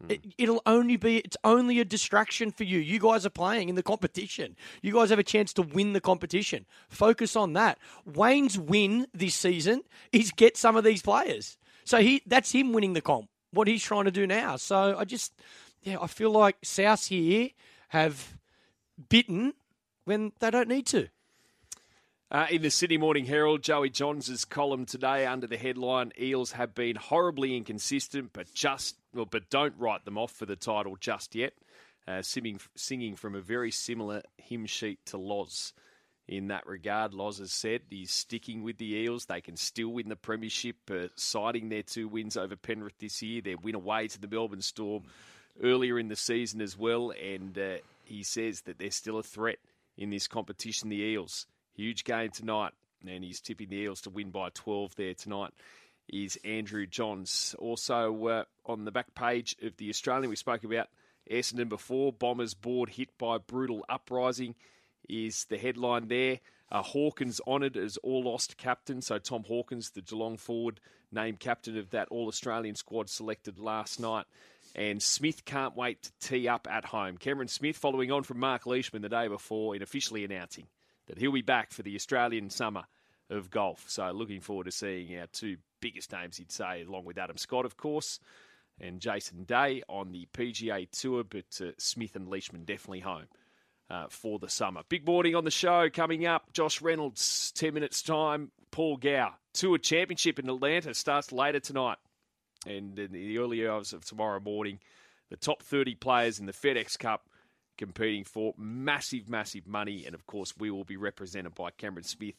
Hmm. 0.02 0.12
It, 0.12 0.22
it'll 0.38 0.62
only 0.66 0.96
be 0.96 1.18
it's 1.18 1.38
only 1.44 1.80
a 1.80 1.86
distraction 1.86 2.52
for 2.52 2.64
you. 2.64 2.80
You 2.80 3.00
guys 3.00 3.26
are 3.26 3.32
playing 3.32 3.70
in 3.70 3.76
the 3.76 3.84
competition. 3.84 4.56
You 4.82 4.94
guys 4.94 5.10
have 5.10 5.20
a 5.20 5.24
chance 5.24 5.54
to 5.54 5.62
win 5.62 5.94
the 5.94 6.02
competition. 6.02 6.66
Focus 6.88 7.36
on 7.36 7.54
that. 7.54 7.80
Wayne's 8.06 8.58
win 8.58 9.08
this 9.14 9.36
season 9.36 9.84
is 10.12 10.32
get 10.32 10.56
some 10.56 10.76
of 10.76 10.84
these 10.84 11.02
players. 11.02 11.58
So 11.84 11.98
he 11.98 12.22
that's 12.26 12.52
him 12.52 12.72
winning 12.72 12.94
the 12.94 13.02
comp. 13.02 13.30
What 13.52 13.68
he's 13.68 13.84
trying 13.84 14.06
to 14.06 14.12
do 14.12 14.28
now. 14.28 14.56
So 14.58 14.96
I 14.98 15.06
just 15.06 15.34
yeah, 15.82 15.98
I 16.02 16.08
feel 16.08 16.32
like 16.32 16.58
South 16.64 17.08
here 17.08 17.50
have 17.90 18.38
bitten 19.10 19.54
when 20.06 20.32
they 20.40 20.52
don't 20.52 20.70
need 20.70 20.86
to. 20.88 21.10
Uh, 22.32 22.46
in 22.52 22.62
the 22.62 22.70
Sydney 22.70 23.00
Morning 23.00 23.26
Herald, 23.26 23.64
Joey 23.64 23.90
Johns' 23.90 24.46
column 24.46 24.86
today 24.86 25.26
under 25.26 25.48
the 25.48 25.58
headline 25.58 26.12
"Eels 26.20 26.52
have 26.52 26.76
been 26.76 26.96
horribly 26.96 27.58
inconsistent, 27.58 28.34
but 28.34 28.54
just 28.54 28.98
well, 29.16 29.26
but 29.26 29.50
don't 29.50 29.74
write 29.80 30.06
them 30.06 30.16
off 30.16 30.32
for 30.32 30.46
the 30.46 30.56
title 30.56 30.96
just 30.96 31.34
yet." 31.34 31.54
Uh, 32.08 32.22
singing, 32.22 32.60
singing 32.76 33.16
from 33.16 33.34
a 33.34 33.42
very 33.42 33.72
similar 33.72 34.22
hymn 34.38 34.68
sheet 34.68 35.04
to 35.08 35.18
Loz. 35.18 35.74
In 36.28 36.50
that 36.50 36.68
regard, 36.68 37.16
Loz 37.16 37.40
has 37.40 37.52
said 37.52 37.82
he's 37.90 38.12
sticking 38.12 38.62
with 38.62 38.78
the 38.78 38.94
Eels. 38.94 39.26
They 39.26 39.42
can 39.42 39.58
still 39.58 39.90
win 39.90 40.10
the 40.10 40.16
premiership, 40.16 40.76
uh, 40.92 41.08
citing 41.16 41.70
their 41.70 41.82
two 41.82 42.08
wins 42.08 42.38
over 42.38 42.56
Penrith 42.56 43.00
this 43.00 43.24
year, 43.24 43.42
their 43.42 43.58
win 43.58 43.74
away 43.74 44.08
to 44.08 44.22
the 44.22 44.28
Melbourne 44.28 44.62
Storm 44.62 45.02
earlier 45.64 45.98
in 45.98 46.10
the 46.10 46.16
season 46.16 46.62
as 46.62 46.78
well, 46.78 47.12
and 47.12 47.58
uh, 47.58 47.78
he 48.06 48.22
says 48.22 48.62
that 48.62 48.78
they're 48.78 48.92
still 48.92 49.18
a 49.18 49.24
threat 49.24 49.58
in 49.98 50.12
this 50.12 50.28
competition. 50.28 50.90
The 50.90 51.02
Eels, 51.02 51.48
huge 51.80 52.04
game 52.04 52.30
tonight, 52.30 52.74
and 53.08 53.24
he's 53.24 53.40
tipping 53.40 53.70
the 53.70 53.78
Eels 53.78 54.02
to 54.02 54.10
win 54.10 54.32
by 54.32 54.50
12 54.54 54.96
there 54.96 55.14
tonight. 55.14 55.52
Is 56.10 56.38
Andrew 56.44 56.86
Johns 56.86 57.56
also 57.58 58.28
uh, 58.28 58.44
on 58.66 58.84
the 58.84 58.92
back 58.92 59.16
page 59.16 59.56
of 59.62 59.78
the 59.78 59.90
Australian? 59.90 60.30
We 60.30 60.36
spoke 60.36 60.66
about 60.66 60.90
Essendon 61.32 61.70
before. 61.70 62.12
Bombers 62.12 62.54
board 62.54 62.90
hit 62.90 63.18
by 63.18 63.38
brutal 63.38 63.86
uprising 63.88 64.56
is 65.08 65.46
the 65.46 65.58
headline 65.58 66.10
there. 66.10 66.40
Uh, 66.70 66.82
Hawkins 66.82 67.40
honoured 67.48 67.78
as 67.78 67.98
All-Aus 67.98 68.48
captain. 68.58 69.02
So 69.02 69.18
Tom 69.18 69.44
Hawkins, 69.44 69.92
the 69.92 70.02
Geelong 70.02 70.38
forward, 70.38 70.82
named 71.12 71.40
captain 71.40 71.78
of 71.78 71.92
that 71.92 72.10
All 72.10 72.28
Australian 72.28 72.76
squad 72.76 73.10
selected 73.10 73.58
last 73.58 74.00
night. 74.00 74.26
And 74.76 75.02
Smith 75.02 75.46
can't 75.46 75.78
wait 75.78 76.04
to 76.04 76.12
tee 76.20 76.48
up 76.48 76.68
at 76.70 76.86
home. 76.86 77.18
Cameron 77.18 77.48
Smith, 77.48 77.78
following 77.78 78.12
on 78.12 78.24
from 78.24 78.40
Mark 78.40 78.66
Leishman 78.66 79.02
the 79.02 79.10
day 79.10 79.28
before, 79.28 79.76
in 79.76 79.82
officially 79.82 80.26
announcing 80.26 80.68
that 81.10 81.18
he'll 81.18 81.32
be 81.32 81.42
back 81.42 81.72
for 81.72 81.84
the 81.84 81.96
Australian 81.96 82.50
summer 82.50 82.84
of 83.30 83.50
golf. 83.50 83.86
So 83.88 84.10
looking 84.12 84.42
forward 84.42 84.66
to 84.66 84.72
seeing 84.72 85.18
our 85.20 85.28
two 85.28 85.58
biggest 85.82 86.12
names, 86.12 86.38
he'd 86.38 86.52
say, 86.52 86.84
along 86.88 87.06
with 87.06 87.18
Adam 87.18 87.38
Scott, 87.38 87.66
of 87.66 87.78
course, 87.78 88.20
and 88.80 89.02
Jason 89.02 89.44
Day 89.44 89.84
on 89.90 90.12
the 90.12 90.28
PGA 90.34 90.90
Tour. 90.90 91.24
But 91.24 91.60
uh, 91.62 91.72
Smith 91.78 92.16
and 92.16 92.30
Leishman 92.30 92.64
definitely 92.64 93.02
home 93.02 93.28
uh, 93.90 94.06
for 94.10 94.40
the 94.40 94.50
summer. 94.50 94.82
Big 94.88 95.06
morning 95.06 95.36
on 95.36 95.44
the 95.44 95.52
show 95.52 95.90
coming 95.90 96.26
up. 96.26 96.54
Josh 96.54 96.82
Reynolds, 96.82 97.52
10 97.56 97.74
minutes' 97.74 98.02
time. 98.02 98.52
Paul 98.72 98.98
Gow. 98.98 99.34
Tour 99.54 99.80
Championship 99.80 100.38
in 100.38 100.48
Atlanta 100.48 100.94
starts 100.94 101.32
later 101.32 101.60
tonight. 101.60 101.98
And 102.68 102.98
in 103.00 103.12
the 103.12 103.40
early 103.40 103.68
hours 103.68 103.94
of 103.94 104.06
tomorrow 104.06 104.40
morning, 104.40 104.80
the 105.30 105.38
top 105.38 105.64
30 105.64 105.96
players 105.96 106.40
in 106.40 106.46
the 106.46 106.54
FedEx 106.54 107.00
Cup 107.00 107.28
competing 107.80 108.24
for 108.24 108.54
massive, 108.58 109.28
massive 109.28 109.66
money. 109.66 110.06
And 110.06 110.14
of 110.14 110.28
course, 110.28 110.54
we 110.58 110.70
will 110.70 110.84
be 110.84 110.98
represented 110.98 111.56
by 111.56 111.72
Cameron 111.72 112.04
Smith 112.04 112.36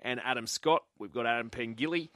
and 0.00 0.20
Adam 0.24 0.46
Scott. 0.46 0.84
We've 0.98 1.12
got 1.12 1.26
Adam 1.26 1.50
Pengilly 1.50 2.08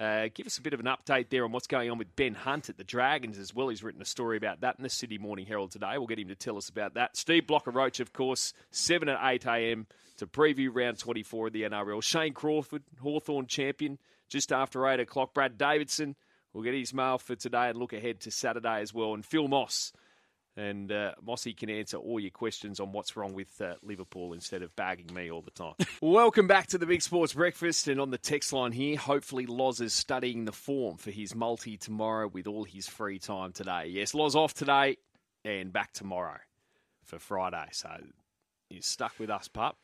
uh, 0.00 0.30
give 0.32 0.46
us 0.46 0.56
a 0.56 0.62
bit 0.62 0.72
of 0.72 0.80
an 0.80 0.86
update 0.86 1.28
there 1.28 1.44
on 1.44 1.52
what's 1.52 1.66
going 1.66 1.90
on 1.90 1.98
with 1.98 2.16
Ben 2.16 2.32
Hunt 2.32 2.70
at 2.70 2.78
the 2.78 2.84
Dragons 2.84 3.36
as 3.36 3.54
well. 3.54 3.68
He's 3.68 3.82
written 3.82 4.00
a 4.00 4.06
story 4.06 4.38
about 4.38 4.62
that 4.62 4.76
in 4.78 4.82
the 4.82 4.88
Sydney 4.88 5.18
Morning 5.18 5.44
Herald 5.44 5.72
today. 5.72 5.98
We'll 5.98 6.06
get 6.06 6.18
him 6.18 6.28
to 6.28 6.34
tell 6.34 6.56
us 6.56 6.70
about 6.70 6.94
that. 6.94 7.18
Steve 7.18 7.46
Blocker 7.46 7.70
Roach, 7.70 8.00
of 8.00 8.14
course, 8.14 8.54
7 8.70 9.10
at 9.10 9.18
8 9.22 9.44
a.m. 9.44 9.86
to 10.16 10.26
preview 10.26 10.70
round 10.72 10.98
24 10.98 11.48
of 11.48 11.52
the 11.52 11.64
NRL. 11.64 12.02
Shane 12.02 12.32
Crawford, 12.32 12.82
Hawthorn 13.02 13.46
champion, 13.46 13.98
just 14.30 14.52
after 14.52 14.88
8 14.88 15.00
o'clock. 15.00 15.34
Brad 15.34 15.58
Davidson 15.58 16.16
we'll 16.54 16.64
get 16.64 16.74
his 16.74 16.94
mail 16.94 17.18
for 17.18 17.36
today 17.36 17.68
and 17.68 17.78
look 17.78 17.92
ahead 17.92 18.20
to 18.20 18.30
Saturday 18.30 18.80
as 18.80 18.94
well. 18.94 19.12
And 19.12 19.24
Phil 19.24 19.48
Moss 19.48 19.92
and 20.60 20.92
uh, 20.92 21.12
Mossy 21.22 21.54
can 21.54 21.70
answer 21.70 21.96
all 21.96 22.20
your 22.20 22.30
questions 22.30 22.80
on 22.80 22.92
what's 22.92 23.16
wrong 23.16 23.32
with 23.32 23.60
uh, 23.62 23.76
Liverpool 23.82 24.34
instead 24.34 24.60
of 24.62 24.76
bagging 24.76 25.12
me 25.14 25.30
all 25.30 25.40
the 25.40 25.50
time. 25.50 25.72
Welcome 26.02 26.46
back 26.46 26.66
to 26.68 26.78
the 26.78 26.84
Big 26.84 27.00
Sports 27.00 27.32
Breakfast. 27.32 27.88
And 27.88 27.98
on 27.98 28.10
the 28.10 28.18
text 28.18 28.52
line 28.52 28.72
here, 28.72 28.98
hopefully 28.98 29.46
Loz 29.46 29.80
is 29.80 29.94
studying 29.94 30.44
the 30.44 30.52
form 30.52 30.98
for 30.98 31.10
his 31.10 31.34
multi 31.34 31.78
tomorrow 31.78 32.28
with 32.28 32.46
all 32.46 32.64
his 32.64 32.86
free 32.86 33.18
time 33.18 33.52
today. 33.52 33.86
Yes, 33.86 34.12
Loz 34.12 34.36
off 34.36 34.52
today 34.52 34.98
and 35.46 35.72
back 35.72 35.94
tomorrow 35.94 36.38
for 37.04 37.18
Friday. 37.18 37.68
So 37.72 37.88
you're 38.68 38.82
stuck 38.82 39.18
with 39.18 39.30
us, 39.30 39.48
pup. 39.48 39.78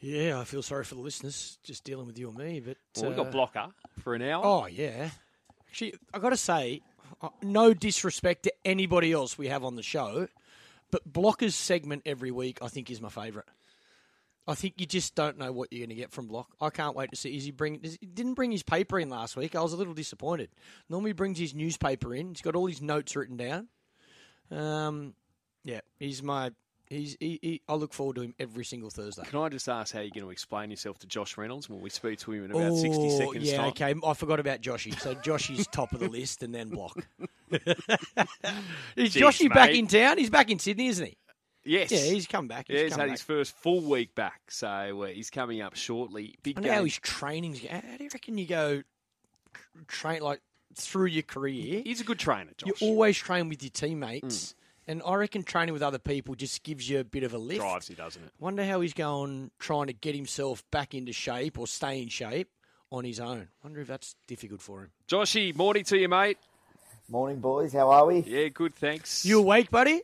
Yeah, 0.00 0.40
I 0.40 0.44
feel 0.44 0.62
sorry 0.62 0.82
for 0.82 0.96
the 0.96 1.00
listeners 1.00 1.58
just 1.62 1.84
dealing 1.84 2.08
with 2.08 2.18
you 2.18 2.28
and 2.28 2.36
me. 2.36 2.58
But 2.58 2.76
well, 2.96 3.10
we've 3.10 3.16
got 3.16 3.28
uh, 3.28 3.30
Blocker 3.30 3.66
for 4.00 4.16
an 4.16 4.22
hour. 4.22 4.42
Oh, 4.44 4.66
yeah. 4.66 5.10
Actually, 5.68 5.94
i 6.12 6.18
got 6.18 6.30
to 6.30 6.36
say, 6.36 6.80
uh, 6.84 6.91
no 7.42 7.74
disrespect 7.74 8.44
to 8.44 8.52
anybody 8.64 9.12
else 9.12 9.36
we 9.38 9.48
have 9.48 9.64
on 9.64 9.76
the 9.76 9.82
show, 9.82 10.28
but 10.90 11.10
Blocker's 11.10 11.54
segment 11.54 12.02
every 12.06 12.30
week 12.30 12.58
I 12.62 12.68
think 12.68 12.90
is 12.90 13.00
my 13.00 13.08
favourite. 13.08 13.48
I 14.46 14.54
think 14.54 14.74
you 14.78 14.86
just 14.86 15.14
don't 15.14 15.38
know 15.38 15.52
what 15.52 15.72
you're 15.72 15.86
going 15.86 15.90
to 15.90 15.94
get 15.94 16.10
from 16.10 16.26
Block. 16.26 16.48
I 16.60 16.70
can't 16.70 16.96
wait 16.96 17.10
to 17.10 17.16
see. 17.16 17.36
Is 17.36 17.44
he 17.44 17.52
bring? 17.52 17.80
He 17.82 18.06
didn't 18.06 18.34
bring 18.34 18.50
his 18.50 18.64
paper 18.64 18.98
in 18.98 19.08
last 19.08 19.36
week. 19.36 19.54
I 19.54 19.62
was 19.62 19.72
a 19.72 19.76
little 19.76 19.94
disappointed. 19.94 20.50
Normally 20.88 21.12
brings 21.12 21.38
his 21.38 21.54
newspaper 21.54 22.12
in. 22.14 22.30
He's 22.30 22.42
got 22.42 22.56
all 22.56 22.66
his 22.66 22.82
notes 22.82 23.14
written 23.14 23.36
down. 23.36 23.68
Um, 24.50 25.14
yeah, 25.64 25.80
he's 26.00 26.22
my 26.22 26.50
He's, 26.92 27.16
he, 27.18 27.38
he, 27.40 27.62
I 27.68 27.74
look 27.74 27.94
forward 27.94 28.16
to 28.16 28.22
him 28.22 28.34
every 28.38 28.66
single 28.66 28.90
Thursday. 28.90 29.22
Can 29.24 29.38
I 29.38 29.48
just 29.48 29.66
ask 29.66 29.94
how 29.94 30.00
you're 30.00 30.10
going 30.10 30.26
to 30.26 30.30
explain 30.30 30.70
yourself 30.70 30.98
to 30.98 31.06
Josh 31.06 31.38
Reynolds 31.38 31.68
when 31.68 31.80
we 31.80 31.88
speak 31.88 32.18
to 32.20 32.32
him 32.32 32.44
in 32.44 32.50
about 32.50 32.76
60 32.76 33.10
seconds? 33.10 33.50
Yeah, 33.50 33.56
time? 33.56 33.68
okay. 33.68 33.94
I 34.06 34.12
forgot 34.12 34.38
about 34.38 34.60
Joshy. 34.60 34.98
So 35.00 35.14
Joshy's 35.14 35.66
top 35.68 35.92
of 35.92 36.00
the 36.00 36.08
list 36.10 36.42
and 36.42 36.54
then 36.54 36.68
block. 36.68 36.98
Is 37.50 37.60
Jeez, 39.14 39.22
Joshy 39.22 39.42
mate. 39.44 39.54
back 39.54 39.70
in 39.70 39.86
town? 39.86 40.18
He's 40.18 40.28
back 40.28 40.50
in 40.50 40.58
Sydney, 40.58 40.88
isn't 40.88 41.06
he? 41.06 41.16
Yes. 41.64 41.90
Yeah, 41.90 42.12
he's 42.12 42.26
come 42.26 42.46
back. 42.46 42.66
He's, 42.68 42.76
yeah, 42.76 42.82
he's 42.84 42.92
had 42.92 42.98
back. 43.04 43.10
his 43.12 43.22
first 43.22 43.56
full 43.56 43.80
week 43.80 44.14
back, 44.14 44.42
so 44.48 45.04
uh, 45.04 45.06
he's 45.06 45.30
coming 45.30 45.62
up 45.62 45.74
shortly. 45.74 46.36
Big 46.42 46.58
I 46.58 46.74
how 46.74 46.84
his 46.84 46.98
training's 46.98 47.64
How 47.64 47.80
do 47.80 48.04
you 48.04 48.10
reckon 48.12 48.36
you 48.36 48.46
go 48.46 48.82
train 49.86 50.20
like 50.20 50.42
through 50.74 51.06
your 51.06 51.22
career? 51.22 51.82
He's 51.84 52.02
a 52.02 52.04
good 52.04 52.18
trainer, 52.18 52.50
Josh. 52.58 52.82
You 52.82 52.88
always 52.88 53.16
train 53.16 53.48
with 53.48 53.62
your 53.62 53.70
teammates. 53.70 54.52
Mm 54.52 54.54
and 54.86 55.02
I 55.04 55.14
reckon 55.14 55.42
training 55.42 55.72
with 55.72 55.82
other 55.82 55.98
people 55.98 56.34
just 56.34 56.62
gives 56.62 56.88
you 56.88 57.00
a 57.00 57.04
bit 57.04 57.22
of 57.22 57.34
a 57.34 57.38
lift. 57.38 57.60
Drives 57.60 57.88
you, 57.88 57.96
doesn't 57.96 58.22
it? 58.22 58.30
Wonder 58.38 58.64
how 58.64 58.80
he's 58.80 58.94
going, 58.94 59.50
trying 59.58 59.86
to 59.86 59.92
get 59.92 60.14
himself 60.14 60.62
back 60.70 60.94
into 60.94 61.12
shape 61.12 61.58
or 61.58 61.66
stay 61.66 62.02
in 62.02 62.08
shape 62.08 62.48
on 62.90 63.04
his 63.04 63.20
own. 63.20 63.48
Wonder 63.62 63.80
if 63.80 63.88
that's 63.88 64.14
difficult 64.26 64.60
for 64.60 64.82
him. 64.82 64.90
Joshy, 65.08 65.54
morning 65.54 65.84
to 65.84 65.98
you, 65.98 66.08
mate. 66.08 66.38
Morning, 67.08 67.40
boys. 67.40 67.72
How 67.72 67.90
are 67.90 68.06
we? 68.06 68.20
Yeah, 68.20 68.48
good, 68.48 68.74
thanks. 68.74 69.24
You 69.24 69.40
awake, 69.40 69.70
buddy? 69.70 70.02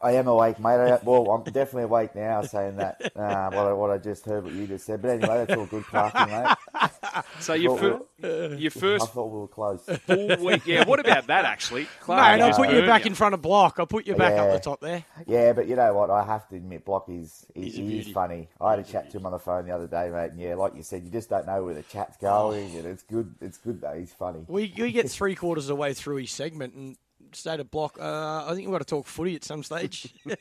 I 0.00 0.12
am 0.12 0.26
awake, 0.26 0.58
mate. 0.58 0.74
I, 0.74 0.98
well, 1.02 1.30
I'm 1.30 1.42
definitely 1.44 1.84
awake 1.84 2.14
now, 2.14 2.42
saying 2.42 2.76
that 2.76 3.12
uh, 3.16 3.50
what, 3.50 3.66
I, 3.66 3.72
what 3.72 3.90
I 3.90 3.98
just 3.98 4.24
heard, 4.24 4.44
what 4.44 4.52
you 4.52 4.66
just 4.66 4.86
said. 4.86 5.00
But 5.00 5.12
anyway, 5.12 5.44
that's 5.46 5.58
all 5.58 5.66
good, 5.66 5.84
Clarky, 5.84 6.28
mate. 6.28 7.24
So 7.40 7.54
your, 7.54 7.78
fir- 7.78 8.54
your 8.56 8.70
first 8.70 9.04
I 9.04 9.06
thought 9.06 9.26
we 9.26 9.38
were 9.40 9.48
close. 9.48 9.84
full 9.84 10.36
week. 10.44 10.66
Yeah, 10.66 10.84
what 10.84 11.00
about 11.00 11.26
that 11.28 11.44
actually? 11.44 11.86
Clark, 12.00 12.38
Mate, 12.38 12.42
I'll 12.42 12.54
put 12.54 12.70
you 12.70 12.82
back 12.82 13.06
in 13.06 13.14
front 13.14 13.34
of 13.34 13.42
Block. 13.42 13.76
I'll 13.78 13.86
put 13.86 14.06
you 14.06 14.14
back 14.14 14.34
yeah. 14.34 14.42
up 14.42 14.52
the 14.52 14.58
top 14.60 14.80
there. 14.80 15.04
Yeah, 15.26 15.52
but 15.52 15.68
you 15.68 15.76
know 15.76 15.94
what? 15.94 16.10
I 16.10 16.24
have 16.24 16.48
to 16.48 16.56
admit, 16.56 16.84
Block 16.84 17.08
is 17.08 17.46
he, 17.54 17.70
he 17.70 17.98
is 18.00 18.08
funny. 18.08 18.48
I 18.60 18.70
had 18.70 18.80
a 18.80 18.82
chat 18.82 19.10
to 19.10 19.18
him 19.18 19.26
on 19.26 19.32
the 19.32 19.38
phone 19.38 19.66
the 19.66 19.72
other 19.72 19.86
day, 19.86 20.10
mate. 20.10 20.32
And 20.32 20.40
yeah, 20.40 20.54
like 20.54 20.74
you 20.74 20.82
said, 20.82 21.04
you 21.04 21.10
just 21.10 21.30
don't 21.30 21.46
know 21.46 21.64
where 21.64 21.74
the 21.74 21.82
chat's 21.82 22.16
going, 22.16 22.76
and 22.76 22.86
it's 22.86 23.02
good. 23.02 23.34
It's 23.40 23.58
good 23.58 23.80
though. 23.80 23.94
He's 23.94 24.12
funny. 24.12 24.44
We 24.48 24.74
we 24.76 24.92
get 24.92 25.10
three 25.10 25.34
quarters 25.34 25.64
of 25.64 25.68
the 25.68 25.76
way 25.76 25.94
through 25.94 26.16
his 26.16 26.30
segment, 26.30 26.74
and 26.74 26.96
state 27.36 27.60
of 27.60 27.70
block. 27.70 27.98
Uh, 28.00 28.44
I 28.46 28.54
think 28.54 28.66
we've 28.66 28.72
got 28.72 28.78
to 28.78 28.84
talk 28.84 29.06
footy 29.06 29.36
at 29.36 29.44
some 29.44 29.62
stage. 29.62 30.14
He's 30.24 30.36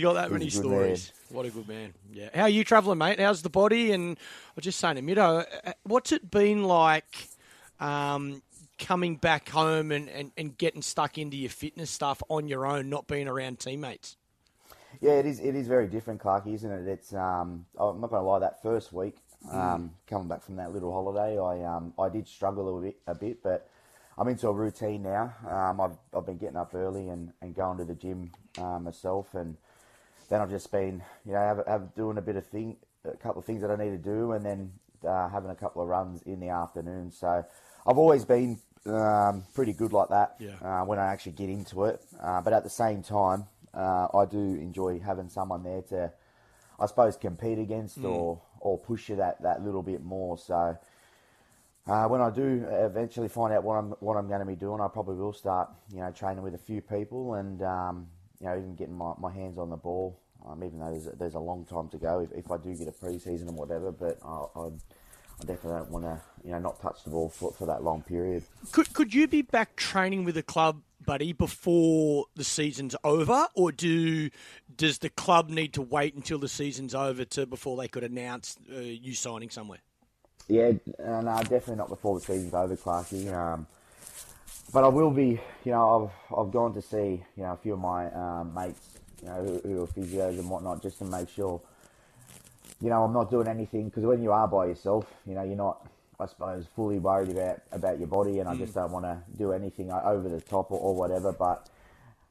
got 0.00 0.14
that 0.14 0.28
many 0.30 0.50
stories. 0.50 1.12
Man. 1.30 1.36
What 1.36 1.46
a 1.46 1.50
good 1.50 1.68
man. 1.68 1.94
Yeah. 2.12 2.28
How 2.34 2.42
are 2.42 2.48
you 2.48 2.64
travelling, 2.64 2.98
mate? 2.98 3.20
How's 3.20 3.42
the 3.42 3.50
body? 3.50 3.92
And 3.92 4.18
I 4.18 4.52
was 4.56 4.64
just 4.64 4.78
saying 4.78 4.96
to 4.96 5.02
Mido, 5.02 5.44
uh, 5.64 5.72
what's 5.84 6.12
it 6.12 6.30
been 6.30 6.64
like 6.64 7.28
um, 7.80 8.42
coming 8.78 9.16
back 9.16 9.48
home 9.48 9.92
and, 9.92 10.08
and, 10.08 10.32
and 10.36 10.56
getting 10.56 10.82
stuck 10.82 11.18
into 11.18 11.36
your 11.36 11.50
fitness 11.50 11.90
stuff 11.90 12.22
on 12.28 12.48
your 12.48 12.66
own, 12.66 12.88
not 12.88 13.06
being 13.06 13.28
around 13.28 13.58
teammates? 13.58 14.16
Yeah, 15.00 15.12
it 15.12 15.26
is. 15.26 15.40
It 15.40 15.54
is 15.54 15.66
very 15.66 15.86
different, 15.86 16.20
Clarky, 16.20 16.54
isn't 16.54 16.70
it? 16.70 16.86
It's. 16.86 17.14
Um, 17.14 17.66
I'm 17.78 18.00
not 18.00 18.10
going 18.10 18.22
to 18.22 18.28
lie. 18.28 18.38
That 18.40 18.62
first 18.62 18.92
week, 18.92 19.16
mm. 19.46 19.54
um, 19.54 19.92
coming 20.06 20.28
back 20.28 20.42
from 20.42 20.56
that 20.56 20.72
little 20.72 20.92
holiday, 20.92 21.38
I 21.38 21.64
um, 21.64 21.94
I 21.98 22.08
did 22.08 22.28
struggle 22.28 22.78
a 22.78 22.82
bit, 22.82 22.96
a 23.06 23.14
bit, 23.14 23.42
but 23.42 23.68
I'm 24.22 24.28
into 24.28 24.46
a 24.46 24.52
routine 24.52 25.02
now. 25.02 25.34
Um, 25.50 25.80
I've, 25.80 25.98
I've 26.16 26.24
been 26.24 26.38
getting 26.38 26.56
up 26.56 26.76
early 26.76 27.08
and, 27.08 27.32
and 27.40 27.56
going 27.56 27.78
to 27.78 27.84
the 27.84 27.96
gym 27.96 28.30
uh, 28.56 28.78
myself, 28.78 29.34
and 29.34 29.56
then 30.30 30.40
I've 30.40 30.48
just 30.48 30.70
been, 30.70 31.02
you 31.26 31.32
know, 31.32 31.40
have, 31.40 31.66
have 31.66 31.94
doing 31.96 32.18
a 32.18 32.22
bit 32.22 32.36
of 32.36 32.46
thing, 32.46 32.76
a 33.04 33.16
couple 33.16 33.40
of 33.40 33.44
things 33.46 33.62
that 33.62 33.72
I 33.72 33.74
need 33.74 33.90
to 33.90 33.98
do, 33.98 34.30
and 34.30 34.46
then 34.46 34.74
uh, 35.04 35.28
having 35.28 35.50
a 35.50 35.56
couple 35.56 35.82
of 35.82 35.88
runs 35.88 36.22
in 36.22 36.38
the 36.38 36.50
afternoon. 36.50 37.10
So 37.10 37.44
I've 37.84 37.98
always 37.98 38.24
been 38.24 38.60
um, 38.86 39.42
pretty 39.56 39.72
good 39.72 39.92
like 39.92 40.10
that 40.10 40.36
yeah. 40.38 40.54
uh, 40.62 40.84
when 40.84 41.00
I 41.00 41.06
actually 41.06 41.32
get 41.32 41.48
into 41.48 41.86
it. 41.86 42.00
Uh, 42.22 42.40
but 42.42 42.52
at 42.52 42.62
the 42.62 42.70
same 42.70 43.02
time, 43.02 43.46
uh, 43.74 44.06
I 44.14 44.26
do 44.26 44.38
enjoy 44.38 45.00
having 45.00 45.30
someone 45.30 45.64
there 45.64 45.82
to, 45.88 46.12
I 46.78 46.86
suppose, 46.86 47.16
compete 47.16 47.58
against 47.58 48.00
mm. 48.00 48.08
or 48.08 48.40
or 48.60 48.78
push 48.78 49.08
you 49.08 49.16
that, 49.16 49.42
that 49.42 49.64
little 49.64 49.82
bit 49.82 50.04
more. 50.04 50.38
So 50.38 50.78
uh, 51.86 52.06
when 52.06 52.20
I 52.20 52.30
do 52.30 52.64
eventually 52.70 53.28
find 53.28 53.52
out 53.52 53.64
what 53.64 53.74
I'm 53.74 53.90
what 54.00 54.16
I'm 54.16 54.28
going 54.28 54.40
to 54.40 54.46
be 54.46 54.54
doing, 54.54 54.80
I 54.80 54.88
probably 54.88 55.16
will 55.16 55.32
start, 55.32 55.70
you 55.92 56.00
know, 56.00 56.10
training 56.12 56.42
with 56.42 56.54
a 56.54 56.58
few 56.58 56.80
people 56.80 57.34
and 57.34 57.62
um, 57.62 58.06
you 58.40 58.46
know 58.46 58.56
even 58.56 58.74
getting 58.76 58.96
my, 58.96 59.12
my 59.18 59.32
hands 59.32 59.58
on 59.58 59.70
the 59.70 59.76
ball. 59.76 60.20
Um, 60.46 60.62
even 60.64 60.80
though 60.80 60.90
there's, 60.90 61.08
there's 61.18 61.34
a 61.34 61.40
long 61.40 61.64
time 61.64 61.88
to 61.90 61.98
go, 61.98 62.18
if, 62.18 62.32
if 62.32 62.50
I 62.50 62.56
do 62.56 62.74
get 62.74 62.88
a 62.88 62.92
preseason 62.92 63.42
and 63.42 63.56
whatever, 63.56 63.92
but 63.92 64.18
I, 64.24 64.44
I, 64.56 64.66
I 64.66 65.44
definitely 65.44 65.78
don't 65.78 65.90
want 65.90 66.04
to, 66.04 66.20
you 66.44 66.50
know, 66.50 66.58
not 66.58 66.82
touch 66.82 67.04
the 67.04 67.10
ball 67.10 67.28
for, 67.28 67.52
for 67.52 67.66
that 67.66 67.84
long 67.84 68.02
period. 68.02 68.42
Could 68.72 68.92
could 68.92 69.14
you 69.14 69.26
be 69.28 69.42
back 69.42 69.76
training 69.76 70.24
with 70.24 70.36
the 70.36 70.42
club, 70.42 70.82
buddy, 71.04 71.32
before 71.32 72.26
the 72.36 72.44
season's 72.44 72.94
over, 73.02 73.48
or 73.54 73.72
do 73.72 74.30
does 74.76 74.98
the 74.98 75.10
club 75.10 75.48
need 75.48 75.72
to 75.74 75.82
wait 75.82 76.14
until 76.14 76.38
the 76.38 76.48
season's 76.48 76.94
over 76.94 77.24
to 77.24 77.46
before 77.46 77.76
they 77.76 77.88
could 77.88 78.04
announce 78.04 78.56
uh, 78.72 78.78
you 78.78 79.14
signing 79.14 79.50
somewhere? 79.50 79.80
Yeah, 80.48 80.72
uh, 81.02 81.22
no, 81.22 81.36
definitely 81.38 81.76
not 81.76 81.88
before 81.88 82.18
the 82.18 82.24
season's 82.24 82.54
over, 82.54 82.76
Clarky. 82.76 83.32
Um, 83.32 83.66
but 84.72 84.84
I 84.84 84.88
will 84.88 85.10
be, 85.10 85.40
you 85.64 85.72
know, 85.72 86.10
I've 86.30 86.38
I've 86.38 86.52
gone 86.52 86.74
to 86.74 86.82
see, 86.82 87.24
you 87.36 87.42
know, 87.42 87.52
a 87.52 87.56
few 87.56 87.74
of 87.74 87.80
my 87.80 88.10
um, 88.12 88.54
mates, 88.54 88.80
you 89.22 89.28
know, 89.28 89.42
who, 89.44 89.68
who 89.68 89.82
are 89.84 89.86
physios 89.86 90.38
and 90.38 90.48
whatnot, 90.50 90.82
just 90.82 90.98
to 90.98 91.04
make 91.04 91.28
sure, 91.28 91.60
you 92.80 92.90
know, 92.90 93.02
I'm 93.02 93.12
not 93.12 93.30
doing 93.30 93.48
anything 93.48 93.86
because 93.88 94.04
when 94.04 94.22
you 94.22 94.32
are 94.32 94.48
by 94.48 94.66
yourself, 94.66 95.06
you 95.26 95.34
know, 95.34 95.42
you're 95.42 95.56
not, 95.56 95.86
I 96.20 96.26
suppose, 96.26 96.66
fully 96.74 96.98
worried 96.98 97.30
about 97.30 97.62
about 97.70 97.98
your 97.98 98.08
body, 98.08 98.40
and 98.40 98.48
I 98.48 98.54
just 98.56 98.74
don't 98.74 98.92
want 98.92 99.04
to 99.04 99.18
do 99.36 99.52
anything 99.52 99.90
over 99.92 100.28
the 100.28 100.40
top 100.40 100.70
or, 100.70 100.78
or 100.78 100.94
whatever. 100.94 101.32
But 101.32 101.68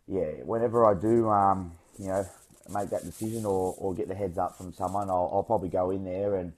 yeah, 0.07 0.43
whenever 0.43 0.85
I 0.85 0.99
do, 0.99 1.29
um, 1.29 1.73
you 1.97 2.07
know, 2.07 2.25
make 2.69 2.89
that 2.89 3.03
decision 3.03 3.45
or, 3.45 3.75
or 3.77 3.93
get 3.93 4.07
the 4.07 4.15
heads 4.15 4.37
up 4.37 4.57
from 4.57 4.73
someone, 4.73 5.09
I'll, 5.09 5.29
I'll 5.33 5.43
probably 5.43 5.69
go 5.69 5.91
in 5.91 6.03
there 6.03 6.35
and 6.35 6.53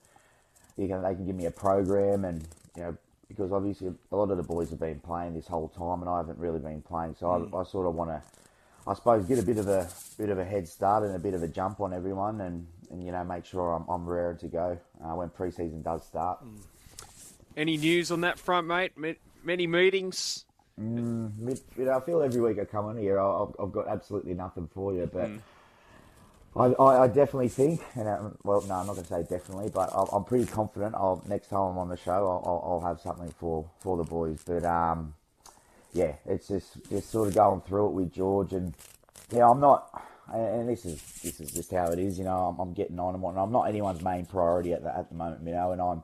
you 0.77 0.87
can 0.87 1.01
they 1.01 1.13
can 1.13 1.25
give 1.25 1.35
me 1.35 1.45
a 1.45 1.51
program 1.51 2.25
and 2.25 2.47
you 2.75 2.83
know 2.83 2.97
because 3.27 3.51
obviously 3.51 3.91
a 4.11 4.15
lot 4.15 4.29
of 4.29 4.37
the 4.37 4.43
boys 4.43 4.69
have 4.69 4.79
been 4.79 4.99
playing 4.99 5.33
this 5.33 5.47
whole 5.47 5.69
time 5.69 6.01
and 6.01 6.09
I 6.09 6.17
haven't 6.17 6.37
really 6.37 6.59
been 6.59 6.81
playing, 6.81 7.15
so 7.19 7.31
I, 7.31 7.59
I 7.59 7.63
sort 7.63 7.87
of 7.87 7.95
want 7.95 8.11
to, 8.11 8.21
I 8.87 8.93
suppose, 8.93 9.25
get 9.25 9.39
a 9.39 9.43
bit 9.43 9.57
of 9.57 9.67
a 9.67 9.89
bit 10.17 10.29
of 10.29 10.37
a 10.37 10.45
head 10.45 10.67
start 10.67 11.03
and 11.03 11.15
a 11.15 11.19
bit 11.19 11.33
of 11.33 11.41
a 11.41 11.47
jump 11.47 11.79
on 11.79 11.93
everyone 11.93 12.41
and, 12.41 12.67
and 12.91 13.03
you 13.03 13.11
know 13.11 13.23
make 13.23 13.45
sure 13.45 13.73
I'm, 13.73 13.87
I'm 13.89 14.05
raring 14.05 14.37
to 14.39 14.47
go 14.47 14.79
uh, 15.03 15.15
when 15.15 15.29
preseason 15.29 15.83
does 15.83 16.05
start. 16.05 16.39
Any 17.55 17.77
news 17.77 18.11
on 18.11 18.21
that 18.21 18.39
front, 18.39 18.67
mate? 18.67 18.93
Many 19.43 19.67
meetings? 19.67 20.45
Mm, 20.79 21.59
you 21.77 21.85
know, 21.85 21.97
I 21.97 21.99
feel 21.99 22.21
every 22.21 22.41
week 22.41 22.57
I 22.59 22.65
come 22.65 22.85
on 22.85 22.97
here, 22.97 23.19
I've, 23.19 23.55
I've 23.59 23.71
got 23.71 23.87
absolutely 23.87 24.33
nothing 24.33 24.69
for 24.73 24.93
you, 24.93 25.09
but. 25.11 25.29
I, 26.55 26.65
I, 26.65 27.03
I, 27.03 27.07
definitely 27.07 27.49
think, 27.49 27.81
and 27.95 28.07
um, 28.07 28.37
well, 28.43 28.61
no, 28.61 28.75
I'm 28.75 28.85
not 28.85 28.93
going 28.93 29.05
to 29.05 29.09
say 29.09 29.23
definitely, 29.23 29.71
but 29.73 29.89
I'm, 29.95 30.07
I'm 30.13 30.23
pretty 30.23 30.45
confident. 30.45 30.93
I'll 30.93 31.23
next 31.27 31.47
time 31.47 31.61
I'm 31.61 31.77
on 31.79 31.89
the 31.89 31.97
show, 31.97 32.11
I'll, 32.11 32.43
I'll, 32.45 32.73
I'll 32.73 32.87
have 32.87 33.01
something 33.01 33.33
for, 33.39 33.69
for 33.79 33.97
the 33.97 34.03
boys. 34.03 34.43
But 34.45 34.63
um, 34.63 35.15
yeah, 35.93 36.13
it's 36.25 36.47
just 36.47 36.77
just 36.89 37.09
sort 37.09 37.29
of 37.29 37.35
going 37.35 37.61
through 37.61 37.87
it 37.87 37.93
with 37.93 38.13
George, 38.13 38.53
and 38.53 38.75
yeah, 39.31 39.49
I'm 39.49 39.59
not, 39.59 40.03
and 40.31 40.69
this 40.69 40.85
is 40.85 41.01
this 41.23 41.39
is 41.39 41.51
just 41.51 41.71
how 41.71 41.87
it 41.87 41.97
is, 41.97 42.19
you 42.19 42.25
know. 42.25 42.45
I'm, 42.45 42.59
I'm 42.59 42.73
getting 42.73 42.99
on 42.99 43.15
and 43.15 43.23
whatnot. 43.23 43.45
I'm 43.45 43.51
not 43.51 43.63
anyone's 43.63 44.03
main 44.03 44.27
priority 44.27 44.73
at 44.73 44.83
the 44.83 44.95
at 44.95 45.09
the 45.09 45.15
moment, 45.15 45.41
you 45.47 45.53
know, 45.53 45.71
and 45.71 45.81
I'm 45.81 46.03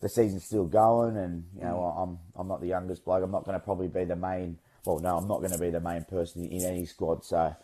the 0.00 0.08
season's 0.08 0.44
still 0.44 0.66
going, 0.66 1.16
and 1.16 1.44
you 1.54 1.62
know, 1.62 1.76
mm. 1.76 2.02
I'm 2.02 2.18
I'm 2.34 2.48
not 2.48 2.60
the 2.60 2.68
youngest 2.68 3.04
bloke. 3.04 3.22
I'm 3.22 3.30
not 3.30 3.44
going 3.44 3.58
to 3.58 3.64
probably 3.64 3.88
be 3.88 4.04
the 4.04 4.16
main. 4.16 4.58
Well, 4.84 4.98
no, 4.98 5.16
I'm 5.16 5.28
not 5.28 5.38
going 5.38 5.52
to 5.52 5.58
be 5.58 5.70
the 5.70 5.80
main 5.80 6.04
person 6.04 6.44
in 6.44 6.64
any 6.64 6.86
squad, 6.86 7.24
so. 7.24 7.54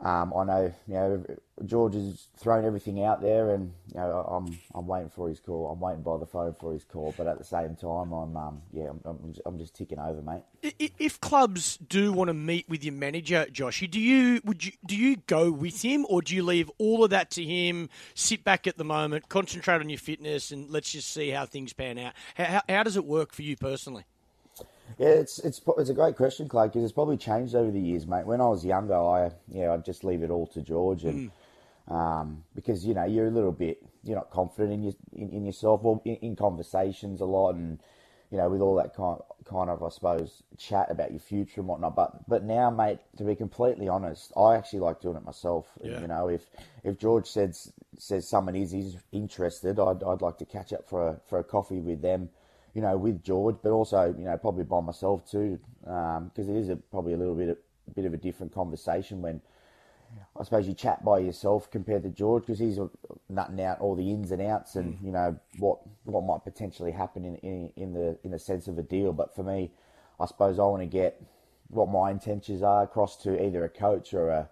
Um, 0.00 0.32
I 0.36 0.44
know, 0.44 0.74
you 0.86 0.94
know, 0.94 1.24
George 1.64 1.94
has 1.94 2.26
thrown 2.36 2.64
everything 2.64 3.04
out 3.04 3.22
there, 3.22 3.54
and 3.54 3.72
you 3.88 4.00
know, 4.00 4.26
I'm 4.28 4.58
I'm 4.74 4.86
waiting 4.86 5.08
for 5.08 5.28
his 5.28 5.38
call. 5.38 5.70
I'm 5.70 5.78
waiting 5.78 6.02
by 6.02 6.16
the 6.18 6.26
phone 6.26 6.52
for 6.52 6.72
his 6.72 6.84
call, 6.84 7.14
but 7.16 7.28
at 7.28 7.38
the 7.38 7.44
same 7.44 7.76
time, 7.76 8.12
I'm 8.12 8.36
um, 8.36 8.62
yeah, 8.72 8.90
I'm, 9.04 9.34
I'm, 9.46 9.58
just 9.58 9.74
ticking 9.74 10.00
over, 10.00 10.20
mate. 10.20 10.42
If 10.98 11.20
clubs 11.20 11.76
do 11.76 12.12
want 12.12 12.28
to 12.28 12.34
meet 12.34 12.68
with 12.68 12.82
your 12.82 12.94
manager, 12.94 13.46
Joshy, 13.52 13.88
do 13.88 14.00
you 14.00 14.40
would 14.44 14.64
you 14.64 14.72
do 14.84 14.96
you 14.96 15.16
go 15.26 15.52
with 15.52 15.82
him, 15.82 16.04
or 16.08 16.22
do 16.22 16.34
you 16.34 16.42
leave 16.42 16.70
all 16.78 17.04
of 17.04 17.10
that 17.10 17.30
to 17.32 17.44
him? 17.44 17.88
Sit 18.14 18.42
back 18.42 18.66
at 18.66 18.76
the 18.76 18.84
moment, 18.84 19.28
concentrate 19.28 19.80
on 19.80 19.88
your 19.88 19.98
fitness, 19.98 20.50
and 20.50 20.70
let's 20.70 20.90
just 20.90 21.12
see 21.12 21.30
how 21.30 21.46
things 21.46 21.72
pan 21.72 21.98
out. 21.98 22.14
How, 22.34 22.62
how 22.68 22.82
does 22.82 22.96
it 22.96 23.04
work 23.04 23.32
for 23.32 23.42
you 23.42 23.56
personally? 23.56 24.04
Yeah, 24.98 25.08
it's 25.08 25.38
it's 25.40 25.60
it's 25.78 25.90
a 25.90 25.94
great 25.94 26.16
question, 26.16 26.48
Clay, 26.48 26.68
because 26.68 26.84
it's 26.84 26.92
probably 26.92 27.16
changed 27.16 27.54
over 27.54 27.70
the 27.70 27.80
years, 27.80 28.06
mate. 28.06 28.26
When 28.26 28.40
I 28.40 28.46
was 28.46 28.64
younger, 28.64 28.94
I 28.94 29.30
yeah, 29.48 29.72
I'd 29.72 29.84
just 29.84 30.04
leave 30.04 30.22
it 30.22 30.30
all 30.30 30.46
to 30.48 30.62
George, 30.62 31.04
and 31.04 31.30
mm. 31.88 31.92
um, 31.92 32.44
because 32.54 32.84
you 32.84 32.94
know 32.94 33.04
you're 33.04 33.26
a 33.26 33.30
little 33.30 33.52
bit 33.52 33.82
you're 34.04 34.16
not 34.16 34.30
confident 34.30 34.72
in 34.72 34.82
your 34.84 34.92
in, 35.12 35.30
in 35.30 35.44
yourself, 35.44 35.80
or 35.84 36.00
in, 36.04 36.16
in, 36.16 36.36
conversations 36.36 37.20
a 37.20 37.24
lot, 37.24 37.54
and 37.54 37.80
you 38.30 38.38
know 38.38 38.48
with 38.48 38.60
all 38.60 38.76
that 38.76 38.94
kind 38.94 39.20
kind 39.44 39.68
of 39.68 39.82
I 39.82 39.88
suppose 39.88 40.42
chat 40.58 40.90
about 40.90 41.10
your 41.10 41.20
future 41.20 41.60
and 41.60 41.68
whatnot. 41.68 41.96
But 41.96 42.28
but 42.28 42.44
now, 42.44 42.70
mate, 42.70 43.00
to 43.16 43.24
be 43.24 43.34
completely 43.34 43.88
honest, 43.88 44.32
I 44.36 44.54
actually 44.54 44.80
like 44.80 45.00
doing 45.00 45.16
it 45.16 45.24
myself. 45.24 45.66
Yeah. 45.82 46.00
You 46.00 46.06
know, 46.06 46.28
if 46.28 46.46
if 46.84 46.98
George 46.98 47.26
says 47.26 47.72
says 47.98 48.28
someone 48.28 48.54
is 48.54 48.72
is 48.72 48.96
interested, 49.10 49.80
I'd 49.80 50.04
I'd 50.04 50.22
like 50.22 50.38
to 50.38 50.44
catch 50.44 50.72
up 50.72 50.88
for 50.88 51.08
a 51.08 51.20
for 51.26 51.40
a 51.40 51.44
coffee 51.44 51.80
with 51.80 52.00
them 52.00 52.28
you 52.74 52.82
know, 52.82 52.96
with 52.96 53.22
George, 53.22 53.56
but 53.62 53.70
also, 53.70 54.14
you 54.18 54.24
know, 54.24 54.36
probably 54.36 54.64
by 54.64 54.80
myself 54.80 55.28
too, 55.30 55.58
because 55.80 56.48
um, 56.48 56.54
it 56.54 56.56
is 56.56 56.68
a, 56.68 56.76
probably 56.76 57.12
a 57.12 57.16
little 57.16 57.34
bit, 57.34 57.48
a 57.48 57.90
bit 57.94 58.04
of 58.04 58.12
a 58.12 58.16
different 58.16 58.52
conversation 58.52 59.22
when 59.22 59.40
I 60.38 60.42
suppose 60.42 60.66
you 60.66 60.74
chat 60.74 61.04
by 61.04 61.18
yourself 61.18 61.70
compared 61.70 62.02
to 62.02 62.08
George 62.08 62.44
because 62.44 62.58
he's 62.58 62.78
nutting 63.28 63.60
out 63.60 63.80
all 63.80 63.94
the 63.94 64.10
ins 64.10 64.30
and 64.30 64.42
outs 64.42 64.76
and 64.76 64.94
mm. 64.94 65.04
you 65.04 65.12
know 65.12 65.38
what 65.58 65.78
what 66.04 66.24
might 66.24 66.44
potentially 66.44 66.90
happen 66.90 67.24
in, 67.24 67.36
in 67.36 67.72
in 67.76 67.92
the 67.92 68.18
in 68.24 68.30
the 68.30 68.38
sense 68.38 68.68
of 68.68 68.78
a 68.78 68.82
deal. 68.82 69.12
But 69.12 69.34
for 69.34 69.42
me, 69.42 69.70
I 70.20 70.26
suppose 70.26 70.58
I 70.58 70.62
want 70.62 70.82
to 70.82 70.86
get 70.86 71.22
what 71.68 71.88
my 71.88 72.10
intentions 72.10 72.62
are 72.62 72.82
across 72.82 73.16
to 73.22 73.42
either 73.42 73.64
a 73.64 73.68
coach 73.68 74.12
or 74.12 74.28
a 74.28 74.48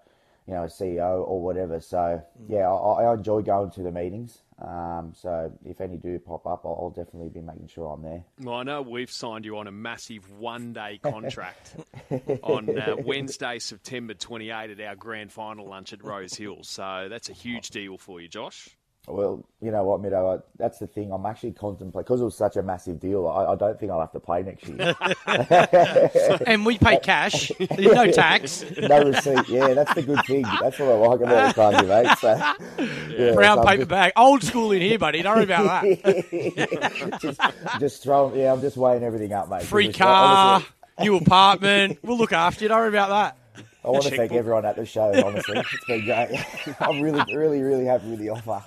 you 0.47 0.55
know 0.55 0.65
a 0.65 0.69
CEO 0.69 1.27
or 1.27 1.41
whatever. 1.43 1.81
So 1.81 1.97
mm. 1.97 2.23
yeah, 2.49 2.71
I, 2.71 3.05
I 3.05 3.15
enjoy 3.15 3.43
going 3.43 3.71
to 3.73 3.83
the 3.83 3.93
meetings. 3.93 4.43
Um, 4.63 5.13
so 5.15 5.53
if 5.65 5.81
any 5.81 5.97
do 5.97 6.19
pop 6.21 6.47
up, 6.47 6.63
I'll, 6.65 6.79
I'll, 6.81 6.91
definitely 6.91 7.31
be 7.31 7.41
making 7.41 7.67
sure 7.67 7.93
I'm 7.93 8.03
there. 8.03 8.25
Well, 8.41 8.57
I 8.57 8.63
know 8.63 8.83
we've 8.83 9.11
signed 9.11 9.45
you 9.45 9.59
on 9.59 9.67
a 9.67 9.73
massive 9.73 10.31
one-day 10.31 11.01
contract 11.03 11.77
on 12.43 12.79
uh, 12.79 12.97
Wednesday, 13.05 13.59
September 13.59 14.15
28 14.15 14.71
at 14.71 14.81
our 14.81 14.95
grand 14.95 15.33
final 15.33 15.69
lunch 15.69 15.93
at 15.93 16.05
Rose 16.05 16.35
Hills. 16.35 16.69
So 16.69 17.09
that's 17.11 17.29
a 17.29 17.33
huge 17.33 17.71
deal 17.71 17.99
for 17.99 18.21
you, 18.21 18.29
Josh. 18.29 18.77
Well, 19.09 19.45
you 19.61 19.73
know 19.73 19.83
what, 19.83 20.01
Mido, 20.01 20.39
I, 20.39 20.43
that's 20.57 20.79
the 20.79 20.87
thing. 20.87 21.11
I'm 21.13 21.27
actually 21.27 21.51
contemplating 21.53 22.05
because 22.05 22.21
it 22.21 22.25
was 22.25 22.37
such 22.37 22.57
a 22.57 22.63
massive 22.63 23.01
deal. 23.01 23.27
I, 23.27 23.47
I, 23.47 23.57
don't 23.57 23.79
think 23.79 23.91
I'll 23.91 23.99
have 23.99 24.13
to 24.13 24.21
play 24.21 24.45
next 24.45 24.69
year. 24.69 24.95
and 26.47 26.65
we 26.65 26.79
pay 26.79 27.01
cash, 27.01 27.51
no 27.77 28.13
tax, 28.13 28.65
no 28.79 29.03
receipt. 29.03 29.49
Yeah, 29.49 29.75
that's 29.75 29.93
the 29.95 30.03
good 30.03 30.25
thing. 30.25 30.43
That's 30.43 30.79
what 30.79 30.89
I 30.89 30.95
like 30.95 31.21
about 31.21 31.49
the 31.49 31.55
Carnegie, 31.55 31.87
mate. 31.89 32.19
So, 32.19 32.29
yeah, 33.19 33.35
Brown 33.35 33.59
so 33.59 33.65
paper 33.65 33.79
just... 33.79 33.89
bag, 33.89 34.13
old 34.15 34.45
school 34.45 34.71
in 34.71 34.81
here, 34.81 35.01
buddy. 35.01 35.21
Don't 35.21 35.35
worry 35.35 35.45
about 35.45 35.83
that. 35.83 37.19
just, 37.21 37.41
just 37.81 38.03
throw. 38.05 38.33
Yeah, 38.33 38.53
I'm 38.53 38.61
just 38.61 38.77
weighing 38.77 39.03
everything 39.03 39.33
up, 39.33 39.51
mate. 39.51 39.65
Free 39.65 39.93
car, 39.93 40.55
honestly... 40.55 40.75
new 41.01 41.17
apartment. 41.17 41.99
We'll 42.05 42.19
look 42.19 42.33
after 42.33 42.65
you. 42.65 42.69
Don't 42.69 42.79
worry 42.79 42.89
about 42.89 43.09
that. 43.09 43.42
I 43.85 43.91
want 43.91 44.05
to 44.05 44.11
thank 44.11 44.31
book. 44.31 44.39
everyone 44.39 44.65
at 44.65 44.77
the 44.77 44.87
show. 44.87 45.13
Honestly, 45.25 45.59
it's 45.59 45.85
been 45.87 46.05
great. 46.05 46.31
I'm 46.81 47.01
really, 47.01 47.25
really, 47.35 47.63
really 47.63 47.85
happy 47.85 48.11
with 48.11 48.21
the 48.21 48.29
offer. 48.31 48.63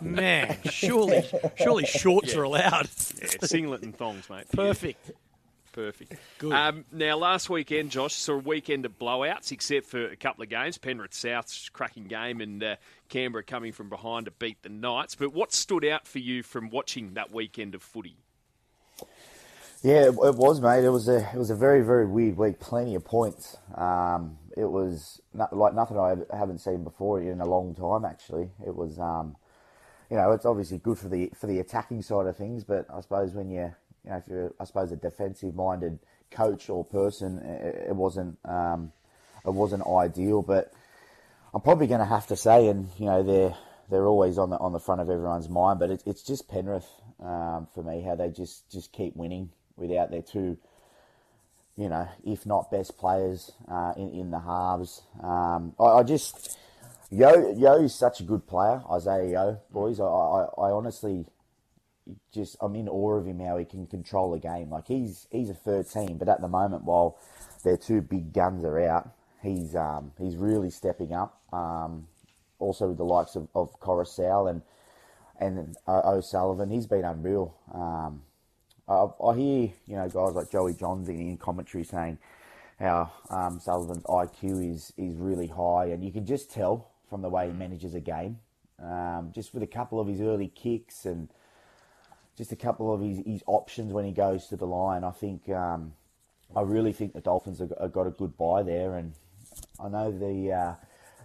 Man, 0.00 0.56
surely, 0.64 1.22
surely 1.56 1.84
shorts 1.84 2.32
yeah. 2.32 2.40
are 2.40 2.42
allowed. 2.44 2.88
yeah, 3.20 3.28
singlet 3.42 3.82
and 3.82 3.94
thongs, 3.94 4.30
mate. 4.30 4.46
Perfect. 4.54 5.10
Perfect. 5.72 6.14
Good. 6.38 6.52
Um, 6.52 6.84
now, 6.90 7.16
last 7.16 7.50
weekend, 7.50 7.90
Josh, 7.90 8.14
saw 8.14 8.34
a 8.34 8.38
weekend 8.38 8.86
of 8.86 8.98
blowouts, 8.98 9.52
except 9.52 9.86
for 9.86 10.06
a 10.06 10.16
couple 10.16 10.42
of 10.42 10.48
games. 10.48 10.78
Penrith 10.78 11.14
South's 11.14 11.68
cracking 11.68 12.04
game 12.04 12.40
and 12.40 12.62
uh, 12.62 12.76
Canberra 13.08 13.44
coming 13.44 13.72
from 13.72 13.88
behind 13.88 14.24
to 14.24 14.32
beat 14.32 14.62
the 14.62 14.68
Knights. 14.70 15.14
But 15.14 15.32
what 15.34 15.52
stood 15.52 15.84
out 15.84 16.08
for 16.08 16.18
you 16.18 16.42
from 16.42 16.70
watching 16.70 17.14
that 17.14 17.30
weekend 17.32 17.74
of 17.74 17.82
footy? 17.82 18.16
Yeah, 19.82 20.08
it, 20.08 20.14
was, 20.14 20.60
mate. 20.60 20.84
It 20.84 20.90
was 20.90 21.08
a 21.08 21.26
it 21.32 21.38
was 21.38 21.48
a 21.48 21.54
very 21.54 21.80
very 21.80 22.04
weird 22.04 22.36
week. 22.36 22.60
Plenty 22.60 22.94
of 22.96 23.04
points. 23.04 23.56
Um, 23.74 24.36
it 24.54 24.66
was 24.66 25.22
not, 25.32 25.56
like 25.56 25.74
nothing 25.74 25.98
I 25.98 26.16
haven't 26.36 26.58
seen 26.58 26.84
before 26.84 27.18
in 27.18 27.40
a 27.40 27.46
long 27.46 27.74
time. 27.74 28.04
Actually, 28.04 28.50
it 28.66 28.74
was. 28.74 28.98
Um, 28.98 29.36
you 30.10 30.16
know, 30.16 30.32
it's 30.32 30.44
obviously 30.44 30.76
good 30.76 30.98
for 30.98 31.08
the 31.08 31.30
for 31.34 31.46
the 31.46 31.60
attacking 31.60 32.02
side 32.02 32.26
of 32.26 32.36
things, 32.36 32.62
but 32.62 32.86
I 32.92 33.00
suppose 33.00 33.32
when 33.32 33.48
you 33.48 33.72
you 34.04 34.10
know 34.10 34.16
if 34.16 34.24
you're 34.28 34.52
I 34.60 34.64
suppose 34.64 34.92
a 34.92 34.96
defensive 34.96 35.54
minded 35.54 35.98
coach 36.30 36.68
or 36.68 36.84
person, 36.84 37.38
it, 37.38 37.88
it 37.88 37.96
wasn't 37.96 38.38
um, 38.44 38.92
it 39.46 39.54
wasn't 39.54 39.86
ideal. 39.86 40.42
But 40.42 40.74
I'm 41.54 41.62
probably 41.62 41.86
going 41.86 42.00
to 42.00 42.06
have 42.06 42.26
to 42.26 42.36
say, 42.36 42.68
and 42.68 42.90
you 42.98 43.06
know 43.06 43.22
they're 43.22 43.56
they're 43.88 44.06
always 44.06 44.36
on 44.36 44.50
the 44.50 44.58
on 44.58 44.72
the 44.72 44.80
front 44.80 45.00
of 45.00 45.08
everyone's 45.08 45.48
mind, 45.48 45.78
but 45.78 45.90
it, 45.90 46.02
it's 46.04 46.22
just 46.22 46.50
Penrith 46.50 46.88
um, 47.24 47.66
for 47.74 47.82
me 47.82 48.02
how 48.02 48.14
they 48.14 48.28
just 48.28 48.70
just 48.70 48.92
keep 48.92 49.16
winning 49.16 49.48
without 49.76 50.10
their 50.10 50.22
two, 50.22 50.58
you 51.76 51.88
know, 51.88 52.08
if 52.24 52.46
not 52.46 52.70
best 52.70 52.98
players 52.98 53.52
uh, 53.70 53.92
in 53.96 54.10
in 54.10 54.30
the 54.30 54.40
halves. 54.40 55.02
Um, 55.22 55.74
I, 55.78 55.84
I, 55.84 56.02
just 56.02 56.58
Yo 57.10 57.52
Yeo 57.56 57.82
is 57.82 57.94
such 57.94 58.20
a 58.20 58.22
good 58.22 58.46
player, 58.46 58.82
Isaah 58.90 59.26
Yeo, 59.26 59.60
boys. 59.72 59.98
I, 60.00 60.04
I, 60.04 60.44
I 60.58 60.70
honestly 60.70 61.26
just 62.32 62.56
I'm 62.60 62.74
in 62.74 62.88
awe 62.88 63.14
of 63.14 63.26
him 63.26 63.40
how 63.40 63.56
he 63.56 63.64
can 63.64 63.86
control 63.86 64.34
a 64.34 64.38
game. 64.38 64.70
Like 64.70 64.86
he's 64.86 65.26
he's 65.30 65.50
a 65.50 65.54
13, 65.54 66.18
but 66.18 66.28
at 66.28 66.40
the 66.40 66.48
moment 66.48 66.84
while 66.84 67.18
their 67.64 67.76
two 67.76 68.00
big 68.00 68.32
guns 68.32 68.64
are 68.64 68.80
out, 68.80 69.10
he's 69.42 69.74
um, 69.74 70.12
he's 70.18 70.36
really 70.36 70.70
stepping 70.70 71.12
up. 71.12 71.40
Um, 71.52 72.06
also 72.58 72.88
with 72.88 72.98
the 72.98 73.04
likes 73.04 73.36
of, 73.36 73.48
of 73.54 73.78
Koroisau 73.80 74.48
and 74.50 74.62
and 75.40 75.76
O'Sullivan, 75.88 76.70
he's 76.70 76.86
been 76.86 77.04
unreal. 77.04 77.56
Um, 77.72 78.22
I, 78.90 79.06
I 79.24 79.36
hear 79.36 79.70
you 79.86 79.96
know 79.96 80.08
guys 80.08 80.34
like 80.34 80.50
Joey 80.50 80.74
Johns 80.74 81.08
in 81.08 81.36
commentary 81.36 81.84
saying 81.84 82.18
how 82.78 83.12
um, 83.30 83.60
Sullivan's 83.60 84.02
IQ 84.04 84.74
is 84.74 84.92
is 84.96 85.16
really 85.16 85.46
high, 85.46 85.86
and 85.86 86.04
you 86.04 86.10
can 86.10 86.26
just 86.26 86.50
tell 86.50 86.90
from 87.08 87.22
the 87.22 87.28
way 87.28 87.46
he 87.46 87.52
manages 87.52 87.94
a 87.94 88.00
game. 88.00 88.38
Um, 88.82 89.30
just 89.34 89.54
with 89.54 89.62
a 89.62 89.66
couple 89.66 90.00
of 90.00 90.08
his 90.08 90.20
early 90.20 90.48
kicks 90.48 91.04
and 91.04 91.28
just 92.36 92.50
a 92.50 92.56
couple 92.56 92.92
of 92.94 93.02
his, 93.02 93.18
his 93.26 93.42
options 93.46 93.92
when 93.92 94.06
he 94.06 94.12
goes 94.12 94.46
to 94.46 94.56
the 94.56 94.66
line, 94.66 95.04
I 95.04 95.10
think 95.10 95.48
um, 95.50 95.92
I 96.56 96.62
really 96.62 96.92
think 96.92 97.12
the 97.12 97.20
Dolphins 97.20 97.58
have, 97.58 97.74
have 97.78 97.92
got 97.92 98.06
a 98.06 98.10
good 98.10 98.36
buy 98.36 98.62
there, 98.62 98.96
and 98.96 99.12
I 99.78 99.88
know 99.88 100.10
the 100.10 100.52
uh, 100.52 100.74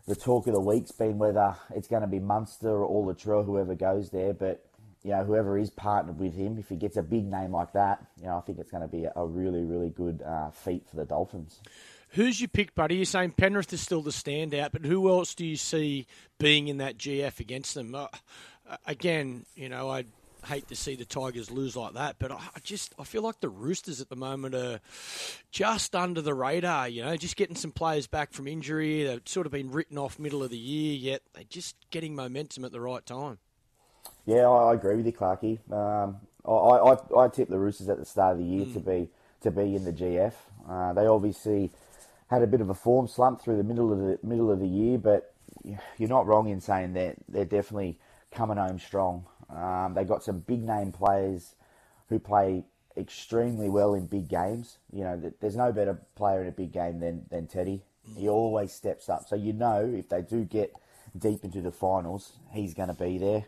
the 0.07 0.15
talk 0.15 0.45
of 0.45 0.53
the 0.53 0.59
week's 0.59 0.91
been 0.91 1.17
whether 1.17 1.55
it's 1.73 1.87
going 1.87 2.01
to 2.01 2.07
be 2.07 2.19
Munster 2.19 2.83
or 2.83 3.11
Latrell, 3.11 3.43
whoever 3.43 3.73
goes 3.73 4.11
there. 4.11 4.33
But 4.33 4.63
you 5.05 5.11
know, 5.11 5.23
whoever 5.23 5.55
is 5.55 5.69
partnered 5.69 6.17
with 6.19 6.33
him, 6.33 6.57
if 6.57 6.67
he 6.67 6.75
gets 6.75 6.97
a 6.97 7.03
big 7.03 7.29
name 7.29 7.51
like 7.51 7.73
that, 7.73 8.03
you 8.17 8.25
know, 8.25 8.37
I 8.37 8.41
think 8.41 8.57
it's 8.57 8.71
going 8.71 8.81
to 8.81 8.87
be 8.87 9.05
a 9.15 9.23
really, 9.23 9.63
really 9.63 9.91
good 9.91 10.23
uh, 10.23 10.49
feat 10.49 10.83
for 10.89 10.95
the 10.95 11.05
Dolphins. 11.05 11.61
Who's 12.09 12.41
your 12.41 12.47
pick, 12.47 12.73
buddy? 12.73 12.95
You're 12.95 13.05
saying 13.05 13.33
Penrith 13.37 13.71
is 13.71 13.81
still 13.81 14.01
the 14.01 14.09
standout, 14.09 14.71
but 14.71 14.83
who 14.83 15.07
else 15.09 15.35
do 15.35 15.45
you 15.45 15.57
see 15.57 16.07
being 16.39 16.69
in 16.69 16.77
that 16.77 16.97
GF 16.97 17.39
against 17.39 17.75
them? 17.75 17.93
Uh, 17.93 18.07
again, 18.87 19.45
you 19.53 19.69
know, 19.69 19.91
I 19.91 20.05
hate 20.45 20.69
to 20.69 20.75
see 20.75 20.95
the 20.95 21.05
Tigers 21.05 21.51
lose 21.51 21.75
like 21.75 21.93
that, 21.93 22.15
but 22.17 22.31
I 22.31 22.39
just 22.63 22.95
I 22.97 23.03
feel 23.03 23.21
like 23.21 23.41
the 23.41 23.49
Roosters 23.49 24.01
at 24.01 24.09
the 24.09 24.15
moment 24.15 24.55
are 24.55 24.79
just 25.51 25.95
under 25.95 26.21
the 26.21 26.33
radar. 26.33 26.89
You 26.89 27.03
know, 27.03 27.15
just 27.15 27.35
getting 27.35 27.55
some 27.55 27.71
players 27.71 28.07
back 28.07 28.33
from 28.33 28.47
injury. 28.47 29.03
They've 29.03 29.21
sort 29.25 29.45
of 29.45 29.51
been 29.51 29.69
written 29.69 29.99
off 29.99 30.17
middle 30.17 30.41
of 30.41 30.49
the 30.49 30.57
year, 30.57 30.95
yet 30.95 31.21
they're 31.35 31.43
just 31.43 31.75
getting 31.91 32.15
momentum 32.15 32.65
at 32.65 32.71
the 32.71 32.81
right 32.81 33.05
time. 33.05 33.37
Yeah, 34.25 34.47
I, 34.47 34.73
agree 34.73 34.95
with 34.95 35.05
you, 35.05 35.13
Clarky. 35.13 35.59
Um, 35.71 36.17
I, 36.45 36.51
I, 36.51 37.25
I 37.25 37.27
tipped 37.27 37.51
the 37.51 37.59
Roosters 37.59 37.89
at 37.89 37.99
the 37.99 38.05
start 38.05 38.33
of 38.33 38.39
the 38.39 38.45
year 38.45 38.65
mm. 38.65 38.73
to 38.73 38.79
be 38.79 39.09
to 39.41 39.51
be 39.51 39.75
in 39.75 39.83
the 39.83 39.93
GF. 39.93 40.33
Uh, 40.67 40.93
they 40.93 41.05
obviously 41.05 41.71
had 42.29 42.41
a 42.41 42.47
bit 42.47 42.61
of 42.61 42.69
a 42.69 42.73
form 42.73 43.07
slump 43.07 43.41
through 43.41 43.57
the 43.57 43.63
middle 43.63 43.91
of 43.91 43.99
the 43.99 44.19
middle 44.23 44.51
of 44.51 44.59
the 44.59 44.67
year, 44.67 44.97
but 44.97 45.33
you're 45.97 46.09
not 46.09 46.25
wrong 46.25 46.49
in 46.49 46.59
saying 46.59 46.93
that 46.93 47.17
they're 47.29 47.45
definitely 47.45 47.99
coming 48.31 48.57
home 48.57 48.79
strong. 48.79 49.25
Um, 49.49 49.93
they 49.93 50.03
got 50.03 50.23
some 50.23 50.39
big 50.39 50.63
name 50.63 50.91
players 50.91 51.55
who 52.09 52.19
play 52.19 52.63
extremely 52.97 53.69
well 53.69 53.93
in 53.93 54.07
big 54.07 54.27
games. 54.27 54.77
You 54.91 55.03
know, 55.03 55.33
there's 55.39 55.55
no 55.55 55.71
better 55.71 55.99
player 56.15 56.41
in 56.41 56.47
a 56.47 56.51
big 56.51 56.71
game 56.71 56.99
than, 56.99 57.25
than 57.29 57.47
Teddy. 57.47 57.83
He 58.17 58.27
always 58.29 58.71
steps 58.71 59.09
up. 59.09 59.27
So 59.27 59.35
you 59.35 59.53
know 59.53 59.91
if 59.95 60.09
they 60.09 60.21
do 60.21 60.43
get 60.43 60.73
deep 61.17 61.43
into 61.43 61.61
the 61.61 61.71
finals, 61.71 62.33
he's 62.51 62.73
going 62.73 62.89
to 62.89 62.95
be 62.95 63.17
there. 63.17 63.45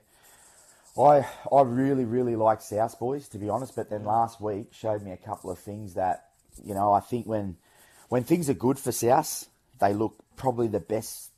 I 1.00 1.28
I 1.52 1.62
really 1.62 2.06
really 2.06 2.36
like 2.36 2.62
South 2.62 3.00
boys 3.00 3.28
to 3.30 3.38
be 3.38 3.50
honest, 3.50 3.76
but 3.76 3.90
then 3.90 4.04
last 4.04 4.42
week 4.42 4.74
showed 4.74 5.04
me 5.04 5.12
a 5.12 5.18
couple 5.18 5.52
of 5.52 5.60
things 5.60 5.94
that 5.96 6.30
you 6.64 6.74
know 6.74 6.94
I 6.94 7.00
think 7.00 7.28
when 7.28 7.58
when 8.10 8.24
things 8.24 8.50
are 8.50 8.54
good 8.54 8.80
for 8.80 8.92
South, 8.92 9.48
they 9.80 9.94
look 9.94 10.16
probably 10.36 10.68
the 10.68 10.80
best 10.80 11.32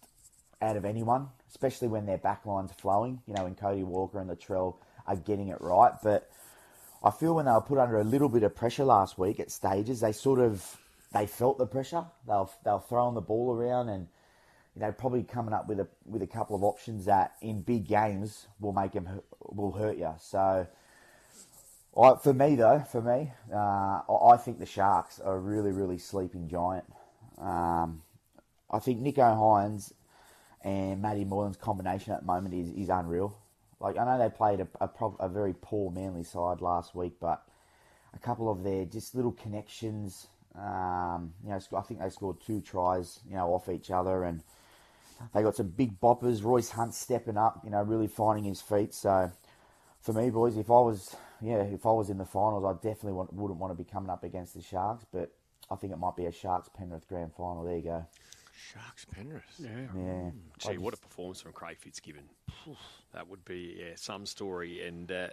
out 0.62 0.76
of 0.76 0.86
anyone 0.86 1.30
especially 1.50 1.88
when 1.88 2.06
their 2.06 2.17
backline's 2.17 2.72
flowing. 2.74 3.22
You 3.28 3.34
know, 3.34 3.43
when 3.43 3.56
Cody 3.56 3.84
Walker 3.84 4.19
and 4.19 4.30
Latrell 4.30 4.76
are 5.08 5.15
getting 5.15 5.50
it 5.50 5.60
right. 5.60 5.93
But 6.02 6.30
I 7.04 7.12
feel 7.12 7.36
when 7.36 7.45
they 7.45 7.52
were 7.52 7.62
put 7.62 7.78
under 7.78 8.00
a 8.00 8.04
little 8.04 8.30
bit 8.30 8.43
of 8.43 8.56
pressure 8.56 8.86
last 8.86 9.17
week 9.17 9.39
at 9.39 9.52
stages, 9.52 10.00
they 10.00 10.12
sort 10.12 10.39
of 10.39 10.78
they 11.13 11.26
felt 11.26 11.58
the 11.58 11.65
pressure. 11.65 12.06
They 12.28 12.34
were, 12.34 12.48
they 12.63 12.72
were 12.72 12.84
throwing 12.88 13.15
the 13.15 13.22
ball 13.22 13.54
around 13.54 13.89
and 13.89 14.08
you 14.80 14.86
know 14.86 14.92
probably 14.94 15.24
coming 15.24 15.54
up 15.54 15.68
with 15.68 15.82
a 15.82 15.88
with 16.06 16.22
a 16.22 16.28
couple 16.28 16.56
of 16.56 16.63
options 16.63 17.06
that 17.06 17.34
in 17.42 17.62
big 17.62 17.86
games 17.86 18.48
will 18.62 18.72
make 18.72 18.94
them 18.94 19.22
will 19.39 19.72
hurt 19.72 19.98
you. 19.98 20.13
So. 20.20 20.68
I, 21.98 22.15
for 22.15 22.34
me, 22.34 22.56
though, 22.56 22.80
for 22.92 23.02
me, 23.02 23.32
uh, 23.52 24.02
I 24.08 24.38
think 24.38 24.60
the 24.60 24.65
Sharks 24.65 25.20
are 25.20 25.36
a 25.36 25.39
really, 25.39 25.72
really 25.72 25.98
sleeping 25.98 26.48
giant. 26.48 26.86
Um, 27.39 28.04
I 28.70 28.78
think 28.78 29.02
Nicho 29.02 29.36
Hynes 29.36 29.92
and 30.63 31.02
Matty 31.02 31.26
Moylan's 31.26 31.58
combination 31.58 32.13
at 32.13 32.22
the 32.22 32.28
moment 32.28 32.54
is, 32.54 32.70
is 32.70 32.89
unreal. 32.89 33.36
Like 33.80 33.98
I 33.98 34.06
know 34.06 34.20
they 34.20 34.30
played 34.30 34.60
a, 34.60 34.68
a, 34.80 34.89
a, 35.20 35.28
very 35.28 35.56
poor 35.60 35.92
Manly 35.92 36.24
side 36.24 36.62
last 36.62 36.94
week, 36.94 37.13
but 37.20 37.44
a 38.13 38.20
couple 38.20 38.52
of 38.52 38.63
their 38.63 38.86
just 38.86 39.15
little 39.15 39.32
connections. 39.32 40.28
Um, 40.56 41.34
you 41.44 41.50
know, 41.50 41.60
I 41.76 41.82
think 41.82 42.02
they 42.02 42.10
scored 42.10 42.38
two 42.46 42.62
tries, 42.62 43.20
you 43.28 43.36
know, 43.36 43.54
off 43.54 43.68
each 43.68 43.89
other, 43.89 44.24
and 44.24 44.44
they 45.34 45.41
got 45.41 45.55
some 45.55 45.67
big 45.69 45.99
boppers. 45.99 46.43
Royce 46.43 46.69
Hunt 46.69 46.93
stepping 46.93 47.38
up, 47.38 47.62
you 47.63 47.69
know, 47.69 47.82
really 47.82 48.08
finding 48.08 48.45
his 48.45 48.62
feet. 48.62 48.93
So 48.93 49.32
for 50.01 50.13
me, 50.13 50.29
boys, 50.29 50.58
if 50.58 50.69
I 50.69 50.79
was, 50.79 51.15
yeah, 51.41 51.62
if 51.62 51.86
I 51.86 51.91
was 51.91 52.10
in 52.10 52.17
the 52.17 52.25
finals, 52.25 52.65
I 52.65 52.73
definitely 52.73 53.13
want, 53.13 53.34
wouldn't 53.34 53.60
want 53.60 53.75
to 53.75 53.84
be 53.84 53.89
coming 53.89 54.10
up 54.10 54.23
against 54.23 54.53
the 54.53 54.62
Sharks, 54.62 55.05
but 55.12 55.32
I 55.69 55.75
think 55.75 55.93
it 55.93 55.97
might 55.97 56.15
be 56.15 56.25
a 56.25 56.32
Sharks 56.32 56.69
Penrith 56.69 57.08
grand 57.08 57.34
final. 57.34 57.63
There 57.63 57.75
you 57.75 57.84
go. 57.84 58.05
Sharks 58.73 59.05
Penrith. 59.05 59.43
Yeah. 59.58 59.69
Yeah. 59.95 60.29
Gee, 60.58 60.77
what 60.77 60.93
a 60.93 60.97
performance 60.97 61.41
from 61.41 61.53
Craig 61.53 61.77
Fitzgibbon. 61.79 62.29
That 63.13 63.27
would 63.27 63.45
be 63.45 63.77
yeah, 63.79 63.93
some 63.95 64.25
story. 64.25 64.86
And 64.86 65.12
uh, 65.12 65.27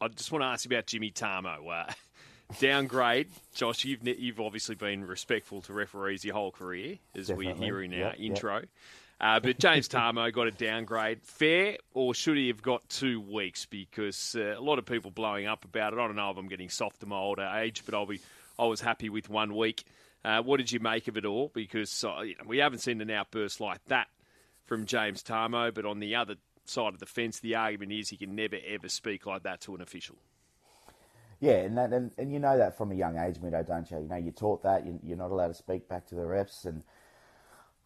I 0.00 0.08
just 0.08 0.30
want 0.30 0.42
to 0.42 0.46
ask 0.46 0.64
you 0.64 0.74
about 0.74 0.86
Jimmy 0.86 1.10
Tamou. 1.10 1.68
Uh, 1.88 1.92
downgrade, 2.60 3.28
Josh. 3.54 3.84
You've 3.84 4.06
you've 4.06 4.40
obviously 4.40 4.74
been 4.74 5.04
respectful 5.04 5.62
to 5.62 5.72
referees 5.72 6.24
your 6.24 6.34
whole 6.34 6.52
career, 6.52 6.98
as 7.14 7.28
Definitely. 7.28 7.46
we're 7.46 7.64
hearing 7.64 7.92
in 7.92 8.02
our 8.02 8.10
yep, 8.10 8.20
intro. 8.20 8.54
Yep. 8.56 8.68
Uh, 9.18 9.40
but 9.40 9.58
James 9.58 9.88
Tamou 9.88 10.30
got 10.32 10.46
a 10.46 10.50
downgrade. 10.50 11.22
Fair, 11.22 11.78
or 11.94 12.14
should 12.14 12.36
he 12.36 12.48
have 12.48 12.60
got 12.60 12.86
two 12.88 13.20
weeks? 13.20 13.64
Because 13.64 14.36
uh, 14.38 14.54
a 14.58 14.60
lot 14.60 14.78
of 14.78 14.84
people 14.84 15.10
blowing 15.10 15.46
up 15.46 15.64
about 15.64 15.94
it. 15.94 15.98
I 15.98 16.06
don't 16.06 16.16
know 16.16 16.30
if 16.30 16.36
I'm 16.36 16.48
getting 16.48 16.68
soft 16.68 17.00
to 17.00 17.06
my 17.06 17.16
older 17.16 17.50
age, 17.56 17.82
but 17.86 17.94
I'll 17.94 18.06
be. 18.06 18.20
I 18.58 18.66
was 18.66 18.80
happy 18.80 19.08
with 19.08 19.30
one 19.30 19.54
week. 19.54 19.84
Uh, 20.24 20.42
what 20.42 20.58
did 20.58 20.72
you 20.72 20.80
make 20.80 21.08
of 21.08 21.16
it 21.16 21.24
all? 21.24 21.50
Because 21.54 22.04
uh, 22.04 22.20
you 22.20 22.34
know, 22.36 22.44
we 22.46 22.58
haven't 22.58 22.80
seen 22.80 23.00
an 23.00 23.10
outburst 23.10 23.60
like 23.60 23.82
that 23.86 24.08
from 24.64 24.84
James 24.84 25.22
Tamou, 25.22 25.72
but 25.72 25.86
on 25.86 25.98
the 25.98 26.14
other 26.14 26.34
side 26.66 26.92
of 26.92 27.00
the 27.00 27.06
fence, 27.06 27.40
the 27.40 27.54
argument 27.54 27.92
is 27.92 28.10
he 28.10 28.16
can 28.16 28.34
never 28.34 28.56
ever 28.66 28.88
speak 28.88 29.24
like 29.24 29.44
that 29.44 29.60
to 29.62 29.74
an 29.74 29.80
official. 29.80 30.16
Yeah, 31.40 31.56
and 31.56 31.76
that, 31.76 31.92
and, 31.92 32.10
and 32.16 32.32
you 32.32 32.38
know 32.38 32.56
that 32.56 32.76
from 32.76 32.92
a 32.92 32.94
young 32.94 33.18
age, 33.18 33.36
Mido, 33.36 33.66
don't 33.66 33.90
you? 33.90 33.98
You 33.98 34.08
know, 34.08 34.16
you're 34.16 34.32
taught 34.32 34.62
that 34.62 34.84
you're 35.02 35.18
not 35.18 35.30
allowed 35.30 35.48
to 35.48 35.54
speak 35.54 35.88
back 35.88 36.06
to 36.08 36.14
the 36.14 36.22
refs, 36.22 36.64
and 36.64 36.82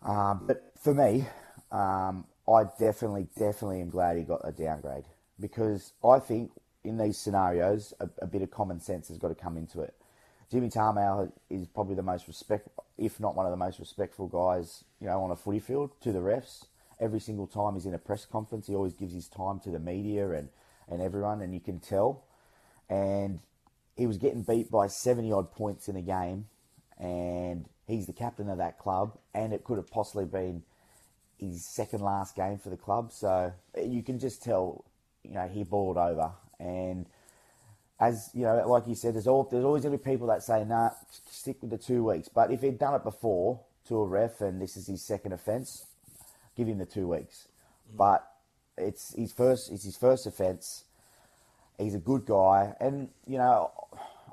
um, 0.03 0.45
but 0.47 0.73
for 0.83 0.95
me, 0.95 1.27
um, 1.71 2.25
I 2.49 2.65
definitely, 2.79 3.29
definitely 3.37 3.81
am 3.81 3.91
glad 3.91 4.17
he 4.17 4.23
got 4.23 4.41
a 4.45 4.53
downgrade 4.53 5.05
because 5.39 5.93
I 6.05 6.19
think 6.19 6.53
in 6.85 6.99
these 6.99 7.19
scenarios, 7.19 7.93
a, 8.01 8.09
a 8.23 8.27
bit 8.27 8.43
of 8.43 8.51
common 8.51 8.81
sense 8.81 9.09
has 9.09 9.19
got 9.19 9.29
to 9.29 9.35
come 9.35 9.57
into 9.57 9.81
it. 9.81 9.95
Jimmy 10.51 10.69
Tamou 10.69 11.31
is 11.49 11.69
probably 11.69 11.95
the 11.95 12.03
most 12.03 12.27
respect, 12.27 12.69
if 12.99 13.21
not 13.21 13.37
one 13.37 13.47
of 13.47 13.53
the 13.53 13.57
most 13.57 13.79
respectful 13.79 14.27
guys, 14.27 14.85
you 15.01 15.07
know, 15.07 15.23
on 15.23 15.31
a 15.31 15.37
footy 15.37 15.61
field 15.61 15.91
to 16.01 16.13
the 16.13 16.19
refs. 16.19 16.65
Every 16.99 17.21
single 17.21 17.47
time 17.47 17.75
he's 17.75 17.87
in 17.87 17.95
a 17.95 17.99
press 17.99 18.27
conference, 18.27 18.67
he 18.67 18.75
always 18.75 18.93
gives 18.93 19.15
his 19.15 19.29
time 19.29 19.61
to 19.61 19.71
the 19.71 19.79
media 19.79 20.31
and, 20.31 20.49
and 20.89 21.01
everyone, 21.01 21.41
and 21.41 21.55
you 21.55 21.61
can 21.61 21.79
tell. 21.79 22.25
And 22.89 23.39
he 23.97 24.07
was 24.07 24.19
getting 24.19 24.43
beat 24.43 24.71
by 24.71 24.89
70 24.89 25.31
odd 25.31 25.53
points 25.53 25.89
in 25.89 25.97
a 25.97 26.03
game, 26.03 26.47
and 26.99 27.67
he's 27.91 28.07
the 28.07 28.13
captain 28.13 28.49
of 28.49 28.59
that 28.59 28.79
club, 28.79 29.19
and 29.35 29.53
it 29.53 29.65
could 29.65 29.77
have 29.77 29.91
possibly 29.91 30.25
been 30.25 30.63
his 31.39 31.65
second 31.65 32.01
last 32.01 32.37
game 32.37 32.59
for 32.59 32.71
the 32.71 32.77
club. 32.77 33.13
So 33.13 33.53
you 33.83 34.03
can 34.03 34.19
just 34.19 34.43
tell, 34.43 34.85
you 35.23 35.35
know, 35.35 35.49
he 35.49 35.65
balled 35.65 35.97
over. 35.97 36.33
And 36.59 37.07
as 37.99 38.31
you 38.35 38.43
know, 38.43 38.67
like 38.69 38.87
you 38.87 38.95
said, 38.95 39.15
there's 39.15 39.27
all 39.27 39.49
there's 39.51 39.65
always 39.65 39.83
going 39.83 39.93
to 39.93 39.99
be 39.99 40.11
people 40.11 40.29
that 40.29 40.43
say, 40.43 40.65
"Nah, 40.65 40.91
stick 41.27 41.57
with 41.61 41.71
the 41.71 41.79
two 41.79 42.05
weeks." 42.05 42.29
But 42.29 42.51
if 42.51 42.61
he'd 42.61 42.79
done 42.79 42.95
it 42.95 43.05
before 43.05 43.61
to 43.89 43.99
a 43.99 44.07
ref 44.07 44.41
and 44.41 44.61
this 44.61 44.77
is 44.77 44.87
his 44.87 45.03
second 45.03 45.33
offence, 45.33 45.87
give 46.57 46.69
him 46.69 46.79
the 46.79 46.87
two 46.87 47.09
weeks. 47.09 47.49
Mm. 47.93 47.97
But 47.97 48.27
it's 48.79 49.15
his 49.15 49.33
first. 49.33 49.71
It's 49.73 49.85
his 49.85 49.97
first 49.97 50.27
offence. 50.27 50.85
He's 51.79 51.95
a 51.95 51.99
good 51.99 52.27
guy, 52.27 52.75
and 52.79 53.09
you 53.27 53.39
know, 53.39 53.71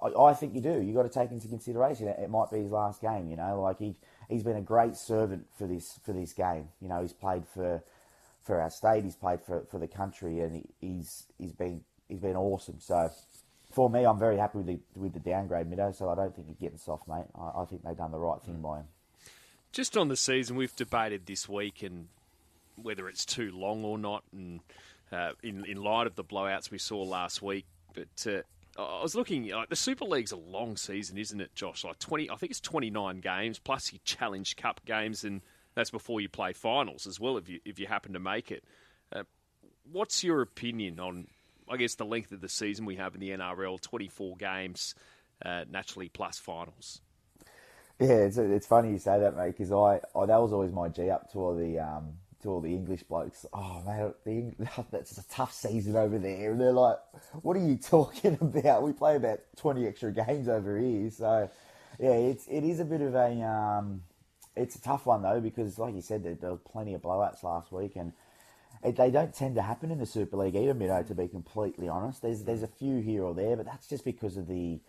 I, 0.01 0.21
I 0.21 0.33
think 0.33 0.53
you 0.53 0.61
do. 0.61 0.81
You've 0.81 0.95
got 0.95 1.03
to 1.03 1.09
take 1.09 1.31
into 1.31 1.47
consideration 1.47 2.07
it, 2.07 2.17
it 2.19 2.29
might 2.29 2.51
be 2.51 2.59
his 2.59 2.71
last 2.71 3.01
game. 3.01 3.29
You 3.29 3.37
know, 3.37 3.61
like 3.61 3.79
he 3.79 3.95
he's 4.29 4.43
been 4.43 4.57
a 4.57 4.61
great 4.61 4.95
servant 4.95 5.47
for 5.57 5.67
this 5.67 5.99
for 6.03 6.13
this 6.13 6.33
game. 6.33 6.69
You 6.81 6.89
know, 6.89 7.01
he's 7.01 7.13
played 7.13 7.45
for 7.47 7.83
for 8.43 8.61
our 8.61 8.69
state. 8.69 9.03
He's 9.03 9.15
played 9.15 9.41
for 9.41 9.65
for 9.69 9.79
the 9.79 9.87
country, 9.87 10.39
and 10.39 10.55
he, 10.55 10.63
he's 10.79 11.25
he's 11.37 11.53
been 11.53 11.83
he's 12.07 12.19
been 12.19 12.35
awesome. 12.35 12.79
So 12.79 13.11
for 13.71 13.89
me, 13.89 14.05
I'm 14.05 14.19
very 14.19 14.37
happy 14.37 14.59
with 14.59 14.67
the 14.67 14.79
with 14.95 15.13
the 15.13 15.19
downgrade, 15.19 15.69
Mido. 15.69 15.95
So 15.95 16.09
I 16.09 16.15
don't 16.15 16.35
think 16.35 16.47
he's 16.47 16.57
getting 16.57 16.77
soft, 16.77 17.07
mate. 17.07 17.25
I, 17.35 17.61
I 17.61 17.65
think 17.65 17.83
they've 17.83 17.97
done 17.97 18.11
the 18.11 18.19
right 18.19 18.41
thing 18.41 18.55
mm. 18.55 18.61
by 18.63 18.77
him. 18.79 18.85
Just 19.71 19.97
on 19.97 20.07
the 20.07 20.15
season, 20.15 20.55
we've 20.55 20.75
debated 20.75 21.25
this 21.25 21.47
week 21.47 21.83
and 21.83 22.07
whether 22.81 23.09
it's 23.09 23.25
too 23.25 23.51
long 23.51 23.83
or 23.83 23.97
not, 23.97 24.23
and 24.31 24.61
uh, 25.11 25.31
in 25.43 25.65
in 25.65 25.77
light 25.77 26.07
of 26.07 26.15
the 26.15 26.23
blowouts 26.23 26.71
we 26.71 26.77
saw 26.77 27.01
last 27.03 27.41
week. 27.41 27.65
But 27.93 28.27
uh, 28.27 28.41
I 28.77 29.01
was 29.01 29.15
looking. 29.15 29.47
Like, 29.47 29.69
the 29.69 29.75
Super 29.75 30.05
League's 30.05 30.31
a 30.31 30.37
long 30.37 30.77
season, 30.77 31.17
isn't 31.17 31.41
it, 31.41 31.55
Josh? 31.55 31.83
Like 31.83 31.99
twenty, 31.99 32.29
I 32.29 32.35
think 32.35 32.51
it's 32.51 32.61
twenty 32.61 32.89
nine 32.89 33.19
games 33.19 33.59
plus 33.59 33.91
your 33.91 34.01
Challenge 34.03 34.55
Cup 34.55 34.81
games, 34.85 35.23
and 35.23 35.41
that's 35.75 35.89
before 35.91 36.21
you 36.21 36.29
play 36.29 36.53
finals 36.53 37.07
as 37.07 37.19
well. 37.19 37.37
If 37.37 37.49
you 37.49 37.59
if 37.65 37.79
you 37.79 37.87
happen 37.87 38.13
to 38.13 38.19
make 38.19 38.51
it, 38.51 38.63
uh, 39.11 39.23
what's 39.91 40.23
your 40.23 40.41
opinion 40.41 40.99
on, 40.99 41.27
I 41.69 41.77
guess, 41.77 41.95
the 41.95 42.05
length 42.05 42.31
of 42.31 42.41
the 42.41 42.49
season 42.49 42.85
we 42.85 42.95
have 42.95 43.15
in 43.15 43.21
the 43.21 43.31
NRL? 43.31 43.81
Twenty-four 43.81 44.35
games, 44.37 44.95
uh, 45.43 45.65
naturally 45.69 46.09
plus 46.09 46.37
finals. 46.37 47.01
Yeah, 47.99 48.09
it's, 48.09 48.37
it's 48.37 48.67
funny 48.67 48.91
you 48.91 48.99
say 48.99 49.19
that, 49.19 49.35
mate, 49.35 49.57
because 49.57 49.71
I, 49.71 49.99
I 50.15 50.25
that 50.27 50.39
was 50.39 50.53
always 50.53 50.71
my 50.71 50.87
G 50.87 51.09
up 51.09 51.31
to 51.31 51.39
all 51.39 51.55
the 51.55 51.79
um, 51.79 52.13
to 52.41 52.49
all 52.49 52.61
the 52.61 52.73
English 52.73 53.03
blokes. 53.03 53.45
Oh 53.53 53.83
man, 53.85 54.13
the, 54.25 54.85
that's 54.91 55.17
a 55.17 55.27
tough 55.29 55.53
season 55.53 55.95
over 55.95 56.17
there, 56.17 56.51
and 56.51 56.61
they're 56.61 56.71
like, 56.71 56.97
"What 57.41 57.57
are 57.57 57.65
you 57.65 57.77
talking 57.81 58.37
about? 58.39 58.83
We 58.83 58.93
play 58.93 59.15
about 59.15 59.39
twenty 59.55 59.87
extra 59.87 60.11
games 60.11 60.47
over 60.47 60.77
here." 60.79 61.09
So, 61.11 61.49
yeah, 61.99 62.11
it's 62.13 62.47
it 62.47 62.63
is 62.63 62.79
a 62.79 62.85
bit 62.85 63.01
of 63.01 63.15
a 63.15 63.41
um, 63.41 64.01
it's 64.55 64.75
a 64.75 64.81
tough 64.81 65.05
one 65.05 65.21
though 65.21 65.39
because, 65.39 65.77
like 65.79 65.95
you 65.95 66.01
said, 66.01 66.23
there, 66.23 66.35
there 66.35 66.51
were 66.51 66.57
plenty 66.57 66.93
of 66.93 67.01
blowouts 67.01 67.43
last 67.43 67.71
week, 67.71 67.95
and 67.95 68.13
it, 68.83 68.95
they 68.95 69.11
don't 69.11 69.33
tend 69.33 69.55
to 69.55 69.61
happen 69.61 69.91
in 69.91 69.99
the 69.99 70.05
Super 70.05 70.37
League 70.37 70.55
either. 70.55 70.73
Middo, 70.73 71.07
to 71.07 71.15
be 71.15 71.27
completely 71.27 71.87
honest, 71.87 72.21
there's 72.21 72.43
there's 72.43 72.63
a 72.63 72.67
few 72.67 72.99
here 73.01 73.23
or 73.23 73.33
there, 73.33 73.55
but 73.55 73.65
that's 73.65 73.87
just 73.87 74.05
because 74.05 74.37
of 74.37 74.47
the 74.47 74.79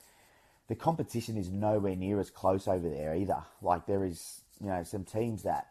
the 0.68 0.74
competition 0.74 1.36
is 1.36 1.50
nowhere 1.50 1.96
near 1.96 2.20
as 2.20 2.30
close 2.30 2.68
over 2.68 2.88
there 2.88 3.14
either. 3.14 3.42
Like 3.62 3.86
there 3.86 4.04
is, 4.04 4.42
you 4.60 4.68
know, 4.68 4.82
some 4.82 5.04
teams 5.04 5.42
that, 5.42 5.68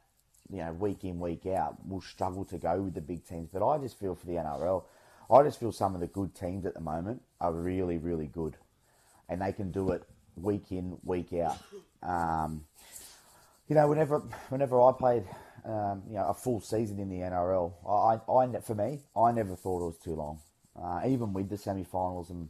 you 0.49 0.57
know, 0.57 0.71
week 0.73 1.03
in, 1.03 1.19
week 1.19 1.45
out 1.45 1.75
will 1.87 2.01
struggle 2.01 2.45
to 2.45 2.57
go 2.57 2.81
with 2.81 2.93
the 2.93 3.01
big 3.01 3.25
teams. 3.25 3.49
But 3.51 3.67
I 3.67 3.77
just 3.77 3.99
feel 3.99 4.15
for 4.15 4.25
the 4.25 4.33
NRL, 4.33 4.83
I 5.31 5.43
just 5.43 5.59
feel 5.59 5.71
some 5.71 5.93
of 5.93 6.01
the 6.01 6.07
good 6.07 6.33
teams 6.35 6.65
at 6.65 6.73
the 6.73 6.81
moment 6.81 7.21
are 7.41 7.51
really, 7.51 7.97
really 7.97 8.27
good. 8.27 8.55
And 9.29 9.41
they 9.41 9.51
can 9.51 9.71
do 9.71 9.91
it 9.91 10.03
week 10.35 10.71
in, 10.71 10.97
week 11.03 11.33
out. 11.33 11.57
Um, 12.01 12.63
you 13.67 13.75
know, 13.75 13.87
whenever 13.87 14.19
whenever 14.49 14.81
I 14.81 14.91
played, 14.97 15.25
um, 15.65 16.03
you 16.07 16.15
know, 16.15 16.27
a 16.27 16.33
full 16.33 16.61
season 16.61 16.99
in 16.99 17.09
the 17.09 17.17
NRL, 17.17 17.73
I, 17.85 18.31
I 18.31 18.59
for 18.61 18.75
me, 18.75 18.99
I 19.15 19.31
never 19.31 19.55
thought 19.55 19.81
it 19.81 19.87
was 19.87 19.97
too 19.97 20.15
long. 20.15 20.39
Uh, 20.81 21.01
even 21.07 21.33
with 21.33 21.49
the 21.49 21.57
semi-finals 21.57 22.29
and 22.29 22.49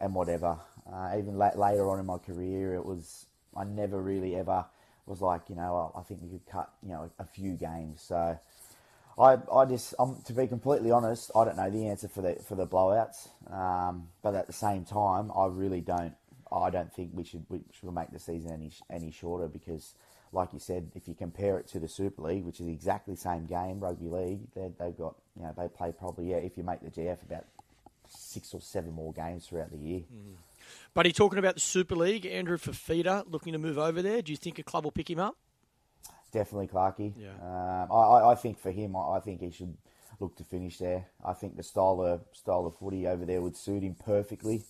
and 0.00 0.14
whatever. 0.14 0.58
Uh, 0.90 1.14
even 1.18 1.36
la- 1.36 1.54
later 1.54 1.88
on 1.90 1.98
in 1.98 2.06
my 2.06 2.18
career, 2.18 2.74
it 2.74 2.84
was 2.84 3.26
I 3.56 3.64
never 3.64 4.00
really 4.00 4.36
ever 4.36 4.66
was 5.08 5.20
like 5.20 5.42
you 5.48 5.56
know 5.56 5.92
I, 5.96 6.02
think 6.02 6.20
we 6.22 6.28
could 6.28 6.46
cut 6.46 6.70
you 6.82 6.90
know 6.90 7.10
a, 7.18 7.24
few 7.24 7.52
games. 7.52 8.02
So 8.02 8.38
I 9.18 9.38
I 9.52 9.64
just 9.64 9.94
um, 9.98 10.22
to 10.26 10.32
be 10.32 10.46
completely 10.46 10.90
honest, 10.90 11.30
I 11.34 11.44
don't 11.44 11.56
know 11.56 11.70
the 11.70 11.88
answer 11.88 12.08
for 12.08 12.22
the 12.22 12.36
for 12.46 12.54
the 12.54 12.66
blowouts. 12.66 13.28
Um, 13.52 14.08
but 14.22 14.34
at 14.34 14.46
the 14.46 14.52
same 14.52 14.84
time, 14.84 15.32
I 15.34 15.46
really 15.46 15.80
don't. 15.80 16.14
I 16.50 16.70
don't 16.70 16.92
think 16.92 17.10
we 17.12 17.24
should 17.24 17.44
we 17.48 17.60
should 17.72 17.92
make 17.92 18.10
the 18.10 18.18
season 18.18 18.52
any 18.52 18.70
any 18.90 19.10
shorter 19.10 19.48
because, 19.48 19.94
like 20.32 20.52
you 20.52 20.58
said, 20.58 20.90
if 20.94 21.08
you 21.08 21.14
compare 21.14 21.58
it 21.58 21.68
to 21.68 21.78
the 21.78 21.88
Super 21.88 22.22
League, 22.22 22.44
which 22.44 22.60
is 22.60 22.68
exactly 22.68 23.14
the 23.14 23.20
same 23.20 23.46
game, 23.46 23.80
rugby 23.80 24.08
league, 24.08 24.40
they've 24.54 24.96
got 24.96 25.16
you 25.36 25.42
know 25.42 25.54
they 25.56 25.68
play 25.68 25.92
probably 25.92 26.30
yeah 26.30 26.36
if 26.36 26.56
you 26.56 26.62
make 26.62 26.80
the 26.80 26.90
GF 26.90 27.22
about 27.22 27.44
six 28.08 28.54
or 28.54 28.60
seven 28.60 28.92
more 28.92 29.12
games 29.12 29.46
throughout 29.46 29.70
the 29.70 29.78
year. 29.78 30.02
Mm. 30.68 30.94
Buddy, 30.94 31.12
talking 31.12 31.38
about 31.38 31.54
the 31.54 31.60
Super 31.60 31.96
League, 31.96 32.26
Andrew 32.26 32.58
Fifita 32.58 33.24
looking 33.30 33.52
to 33.52 33.58
move 33.58 33.78
over 33.78 34.02
there. 34.02 34.22
Do 34.22 34.32
you 34.32 34.36
think 34.36 34.58
a 34.58 34.62
club 34.62 34.84
will 34.84 34.92
pick 34.92 35.08
him 35.10 35.18
up? 35.18 35.36
Definitely 36.32 36.68
Clarkey. 36.68 37.14
Yeah. 37.16 37.28
Um, 37.40 37.92
I, 37.92 38.30
I 38.30 38.34
think 38.34 38.58
for 38.58 38.70
him, 38.70 38.94
I 38.96 39.18
think 39.20 39.40
he 39.40 39.50
should 39.50 39.76
look 40.20 40.36
to 40.36 40.44
finish 40.44 40.78
there. 40.78 41.06
I 41.24 41.32
think 41.32 41.56
the 41.56 41.62
style 41.62 42.02
of 42.02 42.22
style 42.32 42.66
of 42.66 42.76
footy 42.76 43.06
over 43.06 43.24
there 43.24 43.40
would 43.40 43.56
suit 43.56 43.82
him 43.82 43.94
perfectly. 43.94 44.62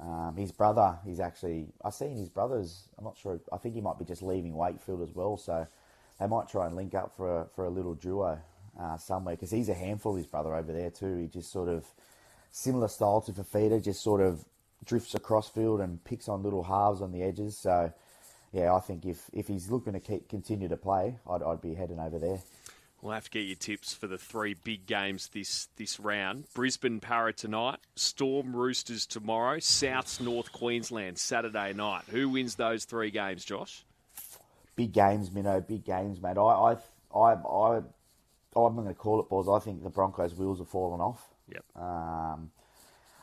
Um, 0.00 0.36
his 0.36 0.52
brother, 0.52 0.98
he's 1.04 1.20
actually 1.20 1.68
I've 1.84 1.94
seen 1.94 2.16
his 2.16 2.28
brothers. 2.28 2.88
I'm 2.98 3.04
not 3.04 3.16
sure. 3.16 3.40
I 3.52 3.58
think 3.58 3.74
he 3.74 3.80
might 3.80 3.98
be 3.98 4.04
just 4.04 4.22
leaving 4.22 4.54
Wakefield 4.54 5.02
as 5.02 5.14
well, 5.14 5.36
so 5.36 5.66
they 6.18 6.26
might 6.26 6.48
try 6.48 6.66
and 6.66 6.76
link 6.76 6.94
up 6.94 7.16
for 7.16 7.40
a, 7.40 7.46
for 7.54 7.64
a 7.64 7.70
little 7.70 7.94
duo 7.94 8.38
uh, 8.78 8.96
somewhere 8.96 9.34
because 9.34 9.50
he's 9.50 9.68
a 9.68 9.74
handful. 9.74 10.16
His 10.16 10.26
brother 10.26 10.54
over 10.54 10.72
there 10.72 10.90
too. 10.90 11.16
He 11.16 11.26
just 11.26 11.52
sort 11.52 11.68
of 11.68 11.86
similar 12.50 12.88
style 12.88 13.20
to 13.22 13.32
Fifita, 13.32 13.82
just 13.82 14.02
sort 14.02 14.20
of 14.20 14.44
drifts 14.84 15.14
across 15.14 15.48
field 15.48 15.80
and 15.80 16.02
picks 16.04 16.28
on 16.28 16.42
little 16.42 16.62
halves 16.62 17.00
on 17.00 17.12
the 17.12 17.22
edges. 17.22 17.56
So, 17.56 17.92
yeah, 18.52 18.74
I 18.74 18.80
think 18.80 19.04
if, 19.04 19.30
if 19.32 19.48
he's 19.48 19.70
looking 19.70 19.92
to 19.92 20.00
keep, 20.00 20.28
continue 20.28 20.68
to 20.68 20.76
play, 20.76 21.18
I'd, 21.28 21.42
I'd 21.42 21.60
be 21.60 21.74
heading 21.74 21.98
over 21.98 22.18
there. 22.18 22.38
We'll 23.00 23.14
have 23.14 23.24
to 23.24 23.30
get 23.30 23.46
your 23.46 23.56
tips 23.56 23.92
for 23.92 24.06
the 24.06 24.16
three 24.16 24.54
big 24.54 24.86
games 24.86 25.28
this 25.32 25.66
this 25.76 25.98
round. 25.98 26.44
Brisbane 26.54 27.00
Parra 27.00 27.32
tonight, 27.32 27.80
Storm 27.96 28.54
Roosters 28.54 29.06
tomorrow, 29.06 29.56
Souths 29.56 30.20
North 30.20 30.52
Queensland 30.52 31.18
Saturday 31.18 31.72
night. 31.72 32.04
Who 32.10 32.28
wins 32.28 32.54
those 32.54 32.84
three 32.84 33.10
games, 33.10 33.44
Josh? 33.44 33.84
Big 34.76 34.92
games, 34.92 35.32
Minnow. 35.32 35.60
Big 35.60 35.84
games, 35.84 36.22
mate. 36.22 36.38
I, 36.38 36.40
I, 36.40 36.76
I, 37.12 37.32
I, 37.32 37.76
I'm 38.54 38.76
going 38.76 38.86
to 38.86 38.94
call 38.94 39.18
it, 39.18 39.28
boys. 39.28 39.48
I 39.48 39.58
think 39.58 39.82
the 39.82 39.90
Broncos' 39.90 40.36
wheels 40.36 40.58
have 40.58 40.68
fallen 40.68 41.00
off. 41.00 41.28
Yep. 41.48 41.64
Um, 41.74 42.52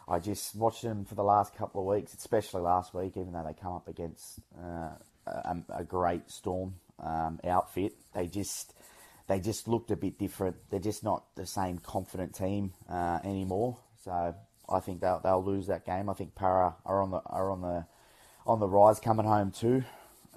I 0.09 0.17
just 0.17 0.55
watched 0.55 0.81
them 0.81 1.05
for 1.05 1.13
the 1.13 1.23
last 1.23 1.55
couple 1.55 1.81
of 1.81 1.95
weeks, 1.95 2.15
especially 2.15 2.61
last 2.61 2.95
week, 2.95 3.15
even 3.15 3.31
though 3.31 3.43
they 3.45 3.53
come 3.53 3.73
up 3.73 3.87
against 3.87 4.39
uh, 4.57 4.89
a, 5.27 5.57
a, 5.69 5.83
great 5.83 6.31
Storm 6.31 6.73
um, 6.99 7.39
outfit. 7.45 7.93
They 8.15 8.25
just 8.25 8.73
they 9.27 9.39
just 9.39 9.67
looked 9.67 9.91
a 9.91 9.95
bit 9.95 10.17
different. 10.17 10.55
They're 10.71 10.79
just 10.79 11.03
not 11.03 11.25
the 11.35 11.45
same 11.45 11.77
confident 11.77 12.33
team 12.33 12.73
uh, 12.89 13.19
anymore. 13.23 13.77
So 14.03 14.33
I 14.67 14.79
think 14.79 15.01
they'll, 15.01 15.19
they'll 15.23 15.43
lose 15.43 15.67
that 15.67 15.85
game. 15.85 16.09
I 16.09 16.13
think 16.13 16.33
Parra 16.33 16.75
are 16.85 17.03
on 17.03 17.11
the 17.11 17.21
are 17.27 17.51
on 17.51 17.61
the 17.61 17.85
on 18.47 18.59
the 18.59 18.67
rise 18.67 18.99
coming 18.99 19.27
home 19.27 19.51
too. 19.51 19.83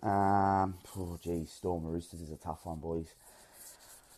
Um, 0.03 0.75
oh, 0.99 1.19
geez, 1.23 1.51
Storm 1.51 1.85
Roosters 1.85 2.21
is 2.21 2.31
a 2.31 2.37
tough 2.37 2.67
one, 2.67 2.81
boys. 2.81 3.07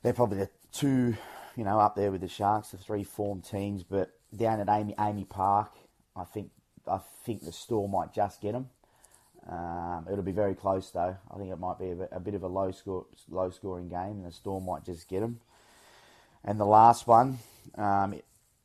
They're 0.03 0.15
probably 0.15 0.39
the 0.39 0.51
two 0.73 1.15
you 1.57 1.65
know, 1.65 1.79
up 1.79 1.95
there 1.95 2.11
with 2.11 2.21
the 2.21 2.29
Sharks, 2.29 2.71
the 2.71 2.79
three 2.79 3.05
form 3.05 3.41
teams. 3.41 3.83
But 3.83 4.11
down 4.37 4.61
at 4.61 4.68
Amy 4.68 4.95
AAMI 4.99 5.28
Park, 5.28 5.72
I 6.16 6.24
think 6.24 6.51
I 6.91 6.99
think 7.24 7.45
the 7.45 7.53
Storm 7.53 7.93
might 7.93 8.12
just 8.12 8.41
get 8.41 8.53
them. 8.53 8.68
Um, 9.49 10.07
it'll 10.11 10.24
be 10.24 10.32
very 10.32 10.55
close 10.55 10.91
though. 10.91 11.16
I 11.30 11.39
think 11.39 11.51
it 11.51 11.59
might 11.59 11.78
be 11.78 11.91
a 11.91 11.95
bit, 11.95 12.09
a 12.12 12.20
bit 12.20 12.35
of 12.35 12.43
a 12.43 12.49
low 12.49 12.70
score, 12.70 13.07
low 13.28 13.51
scoring 13.51 13.89
game, 13.89 14.18
and 14.18 14.26
the 14.26 14.32
Storm 14.32 14.64
might 14.64 14.85
just 14.85 15.09
get 15.09 15.20
them. 15.20 15.41
And 16.45 16.59
the 16.59 16.66
last 16.66 17.07
one, 17.07 17.39
um, 17.76 18.20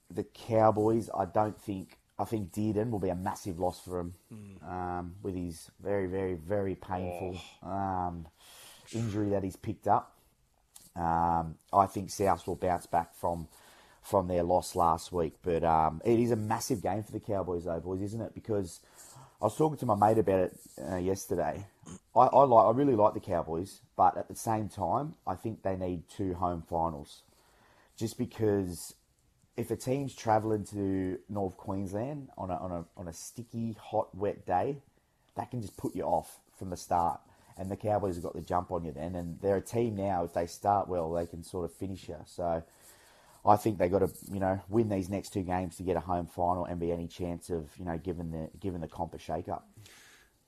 the 0.09 0.24
Cowboys. 0.24 1.09
I 1.15 1.26
don't 1.26 1.59
think. 1.59 1.97
I 2.17 2.26
think 2.26 2.51
Dearden 2.51 2.89
will 2.89 2.99
be 2.99 3.07
a 3.07 3.15
massive 3.15 3.59
loss 3.59 3.80
for 3.80 3.97
him 3.97 4.13
mm. 4.34 4.70
um, 4.70 5.15
with 5.24 5.36
his 5.36 5.72
very, 5.82 6.05
very, 6.05 6.34
very 6.34 6.76
painful 6.76 7.39
oh. 7.63 7.70
Um, 7.70 8.28
injury 8.91 9.30
that 9.30 9.41
he's 9.41 9.55
picked 9.55 9.88
up. 9.88 10.17
Um, 10.97 11.55
I 11.72 11.86
think 11.86 12.09
South 12.09 12.45
will 12.45 12.57
bounce 12.57 12.88
back 12.88 13.15
from 13.15 13.47
from 14.02 14.28
their 14.28 14.43
loss 14.43 14.76
last 14.76 15.12
week, 15.12 15.34
but 15.43 15.64
um, 15.64 16.02
it 16.06 16.20
is 16.20 16.32
a 16.32 16.36
massive 16.36 16.82
game 16.82 17.04
for 17.04 17.12
the 17.12 17.20
Cowboys, 17.20 17.66
though, 17.66 17.80
boys, 17.80 18.02
isn't 18.02 18.22
it? 18.22 18.34
Because 18.34 18.80
I 19.41 19.45
was 19.45 19.58
talking 19.58 19.78
to 19.78 19.86
my 19.86 19.95
mate 19.95 20.18
about 20.18 20.39
it 20.39 20.60
uh, 20.89 20.97
yesterday. 20.97 21.66
I, 22.16 22.20
I 22.20 22.43
like, 22.43 22.66
I 22.66 22.72
really 22.72 22.95
like 22.95 23.14
the 23.14 23.20
Cowboys, 23.20 23.82
but 23.95 24.18
at 24.18 24.28
the 24.28 24.36
same 24.36 24.70
time, 24.70 25.16
I 25.28 25.36
think 25.36 25.64
they 25.64 25.76
need 25.76 26.04
two 26.10 26.34
home 26.34 26.64
finals, 26.68 27.24
just 27.97 28.18
because 28.18 28.95
if 29.58 29.72
a 29.72 29.76
team's 29.76 30.16
travelling 30.16 30.66
to 30.66 31.20
North 31.30 31.58
Queensland 31.58 32.30
on 32.38 32.50
a, 32.50 32.56
on 32.56 32.72
a 32.72 32.86
on 32.95 33.08
a 33.08 33.14
sticky, 33.14 33.76
hot, 33.80 34.16
wet 34.16 34.45
day, 34.45 34.78
that 35.36 35.52
can 35.52 35.62
just 35.62 35.78
put 35.78 35.95
you 35.95 36.04
off 36.04 36.39
from 36.58 36.70
the 36.70 36.78
start 36.78 37.20
and 37.60 37.70
the 37.70 37.76
Cowboys 37.76 38.16
have 38.16 38.24
got 38.24 38.34
the 38.34 38.41
jump 38.41 38.72
on 38.72 38.86
you 38.86 38.93
then. 38.93 39.16
And 39.16 39.38
they're 39.41 39.58
a 39.58 39.62
team 39.62 39.95
now. 39.97 40.24
If 40.24 40.34
they 40.34 40.45
start 40.45 40.88
well, 40.88 41.12
they 41.12 41.26
can 41.26 41.43
sort 41.43 41.66
of 41.66 41.74
finish 41.74 42.08
you. 42.08 42.16
So 42.26 42.64
I 43.46 43.56
think 43.56 43.78
they 43.78 43.90
got 43.90 44.00
to 44.00 44.10
you 44.32 44.40
know 44.40 44.60
win 44.70 44.90
these 44.90 45.10
next 45.10 45.32
two 45.32 45.44
games 45.44 45.78
to 45.78 45.84
get 45.84 45.96
a 45.98 46.02
home 46.02 46.28
final 46.28 46.66
and 46.66 46.80
be 46.80 46.92
any 46.92 47.08
chance 47.08 47.50
of 47.50 47.70
you 47.78 47.86
know 47.86 47.98
giving 47.98 48.32
the 48.32 48.50
giving 48.60 48.82
the 48.82 48.88
comp 48.88 49.14
a 49.14 49.20
shake 49.20 49.50
up. 49.50 49.68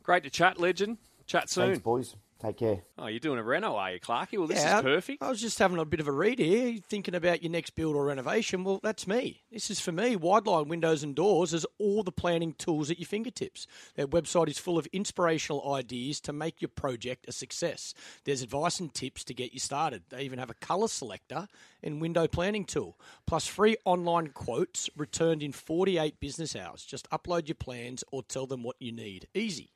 Great 0.03 0.23
to 0.23 0.29
chat, 0.29 0.59
legend. 0.59 0.97
Chat 1.27 1.49
soon, 1.49 1.67
Thanks, 1.67 1.79
boys. 1.79 2.15
Take 2.41 2.57
care. 2.57 2.81
Oh, 2.97 3.05
you're 3.05 3.19
doing 3.19 3.37
a 3.37 3.43
reno, 3.43 3.75
are 3.75 3.91
you, 3.91 3.99
Clarky? 3.99 4.39
Well, 4.39 4.47
this 4.47 4.63
yeah, 4.63 4.77
is 4.77 4.83
perfect. 4.83 5.21
I 5.21 5.29
was 5.29 5.39
just 5.39 5.59
having 5.59 5.77
a 5.77 5.85
bit 5.85 5.99
of 5.99 6.07
a 6.07 6.11
read 6.11 6.39
here, 6.39 6.79
thinking 6.89 7.13
about 7.13 7.43
your 7.43 7.51
next 7.51 7.75
build 7.75 7.95
or 7.95 8.03
renovation. 8.03 8.63
Well, 8.63 8.79
that's 8.81 9.05
me. 9.05 9.43
This 9.51 9.69
is 9.69 9.79
for 9.79 9.91
me. 9.91 10.15
Wideline 10.15 10.65
Windows 10.65 11.03
and 11.03 11.13
Doors 11.13 11.51
has 11.51 11.67
all 11.77 12.01
the 12.01 12.11
planning 12.11 12.53
tools 12.53 12.89
at 12.89 12.97
your 12.97 13.05
fingertips. 13.05 13.67
Their 13.93 14.07
website 14.07 14.47
is 14.47 14.57
full 14.57 14.79
of 14.79 14.87
inspirational 14.87 15.71
ideas 15.75 16.19
to 16.21 16.33
make 16.33 16.63
your 16.63 16.69
project 16.69 17.25
a 17.27 17.31
success. 17.31 17.93
There's 18.25 18.41
advice 18.41 18.79
and 18.79 18.91
tips 18.91 19.23
to 19.25 19.35
get 19.35 19.53
you 19.53 19.59
started. 19.59 20.01
They 20.09 20.23
even 20.23 20.39
have 20.39 20.49
a 20.49 20.55
colour 20.55 20.87
selector 20.87 21.47
and 21.83 22.01
window 22.01 22.27
planning 22.27 22.65
tool, 22.65 22.97
plus 23.27 23.45
free 23.45 23.77
online 23.85 24.29
quotes 24.29 24.89
returned 24.97 25.43
in 25.43 25.51
48 25.51 26.19
business 26.19 26.55
hours. 26.55 26.83
Just 26.85 27.07
upload 27.11 27.47
your 27.47 27.55
plans 27.55 28.03
or 28.11 28.23
tell 28.23 28.47
them 28.47 28.63
what 28.63 28.77
you 28.79 28.91
need. 28.91 29.27
Easy. 29.35 29.73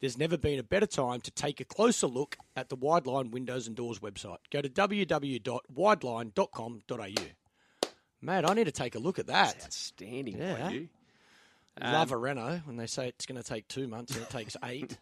There's 0.00 0.18
never 0.18 0.36
been 0.36 0.58
a 0.58 0.62
better 0.62 0.86
time 0.86 1.22
to 1.22 1.30
take 1.30 1.60
a 1.60 1.64
closer 1.64 2.06
look 2.06 2.36
at 2.56 2.68
the 2.68 2.76
Wideline 2.76 3.30
Windows 3.30 3.66
and 3.66 3.74
Doors 3.76 4.00
website. 4.00 4.38
Go 4.50 4.60
to 4.60 4.68
www.wideline.com.au. 4.68 7.22
Mate, 8.24 8.44
I 8.44 8.54
need 8.54 8.64
to 8.64 8.72
take 8.72 8.94
a 8.94 9.00
look 9.00 9.18
at 9.18 9.26
that. 9.26 9.54
That's 9.54 9.66
outstanding 9.66 10.38
yeah. 10.38 10.70
you. 10.70 10.88
Love 11.80 12.12
um, 12.12 12.18
a 12.18 12.20
Renault 12.20 12.60
when 12.66 12.76
they 12.76 12.86
say 12.86 13.08
it's 13.08 13.26
going 13.26 13.42
to 13.42 13.48
take 13.48 13.66
two 13.66 13.88
months 13.88 14.14
and 14.14 14.22
it 14.22 14.30
takes 14.30 14.56
eight. 14.64 14.96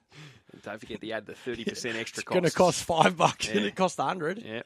don't 0.63 0.79
forget 0.79 1.01
to 1.01 1.11
add 1.11 1.27
the 1.27 1.33
30% 1.33 1.95
extra 1.97 1.99
cost. 1.99 2.17
it's 2.17 2.23
going 2.23 2.45
to 2.45 2.51
cost 2.51 2.85
five 2.85 3.17
bucks 3.17 3.49
yeah. 3.49 3.57
and 3.57 3.67
it 3.67 3.75
cost 3.75 3.99
a 3.99 4.05
hundred. 4.05 4.39
Yeah. 4.39 4.63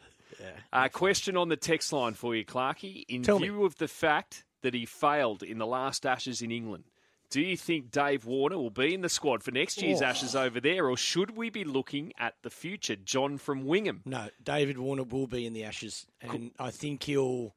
Uh, 0.72 0.88
question 0.88 1.36
on 1.36 1.48
the 1.48 1.56
text 1.56 1.92
line 1.92 2.14
for 2.14 2.34
you, 2.34 2.44
Clarkey. 2.44 3.04
In 3.08 3.22
Tell 3.22 3.38
me. 3.38 3.48
view 3.48 3.64
of 3.64 3.76
the 3.76 3.88
fact 3.88 4.44
that 4.62 4.74
he 4.74 4.84
failed 4.84 5.42
in 5.42 5.58
the 5.58 5.66
last 5.66 6.04
Ashes 6.04 6.42
in 6.42 6.50
England, 6.50 6.84
do 7.34 7.40
you 7.40 7.56
think 7.56 7.90
Dave 7.90 8.26
Warner 8.26 8.56
will 8.56 8.70
be 8.70 8.94
in 8.94 9.00
the 9.00 9.08
squad 9.08 9.42
for 9.42 9.50
next 9.50 9.82
year's 9.82 10.00
Oh. 10.00 10.04
Ashes 10.04 10.36
over 10.36 10.60
there, 10.60 10.88
or 10.88 10.96
should 10.96 11.36
we 11.36 11.50
be 11.50 11.64
looking 11.64 12.12
at 12.16 12.34
the 12.42 12.48
future? 12.48 12.94
John 12.94 13.38
from 13.38 13.64
Wingham. 13.64 14.02
No, 14.04 14.28
David 14.44 14.78
Warner 14.78 15.02
will 15.02 15.26
be 15.26 15.44
in 15.44 15.52
the 15.52 15.64
Ashes, 15.64 16.06
and 16.20 16.52
I 16.60 16.70
think 16.70 17.02
he'll. 17.02 17.56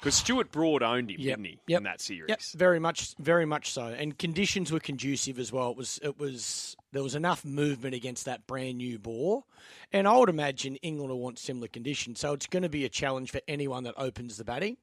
Because 0.00 0.16
Stuart 0.16 0.50
Broad 0.50 0.82
owned 0.82 1.12
him, 1.12 1.20
Yep, 1.20 1.36
didn't 1.36 1.44
he, 1.44 1.60
yep, 1.68 1.78
in 1.78 1.84
that 1.84 2.00
series? 2.00 2.28
Yep, 2.28 2.40
very 2.56 2.80
much, 2.80 3.14
very 3.20 3.46
much 3.46 3.70
so. 3.70 3.84
And 3.86 4.18
conditions 4.18 4.72
were 4.72 4.80
conducive 4.80 5.38
as 5.38 5.52
well. 5.52 5.70
It 5.70 5.76
was, 5.76 6.00
it 6.02 6.18
was, 6.18 6.76
there 6.90 7.02
was 7.04 7.14
enough 7.14 7.44
movement 7.44 7.94
against 7.94 8.24
that 8.24 8.44
brand 8.48 8.78
new 8.78 8.98
ball, 8.98 9.46
and 9.92 10.08
I 10.08 10.16
would 10.16 10.28
imagine 10.28 10.76
England 10.82 11.10
will 11.10 11.20
want 11.20 11.38
similar 11.38 11.68
conditions. 11.68 12.18
So 12.18 12.32
it's 12.32 12.48
going 12.48 12.64
to 12.64 12.68
be 12.68 12.84
a 12.84 12.88
challenge 12.88 13.30
for 13.30 13.40
anyone 13.46 13.84
that 13.84 13.94
opens 13.96 14.36
the 14.36 14.44
batting. 14.44 14.78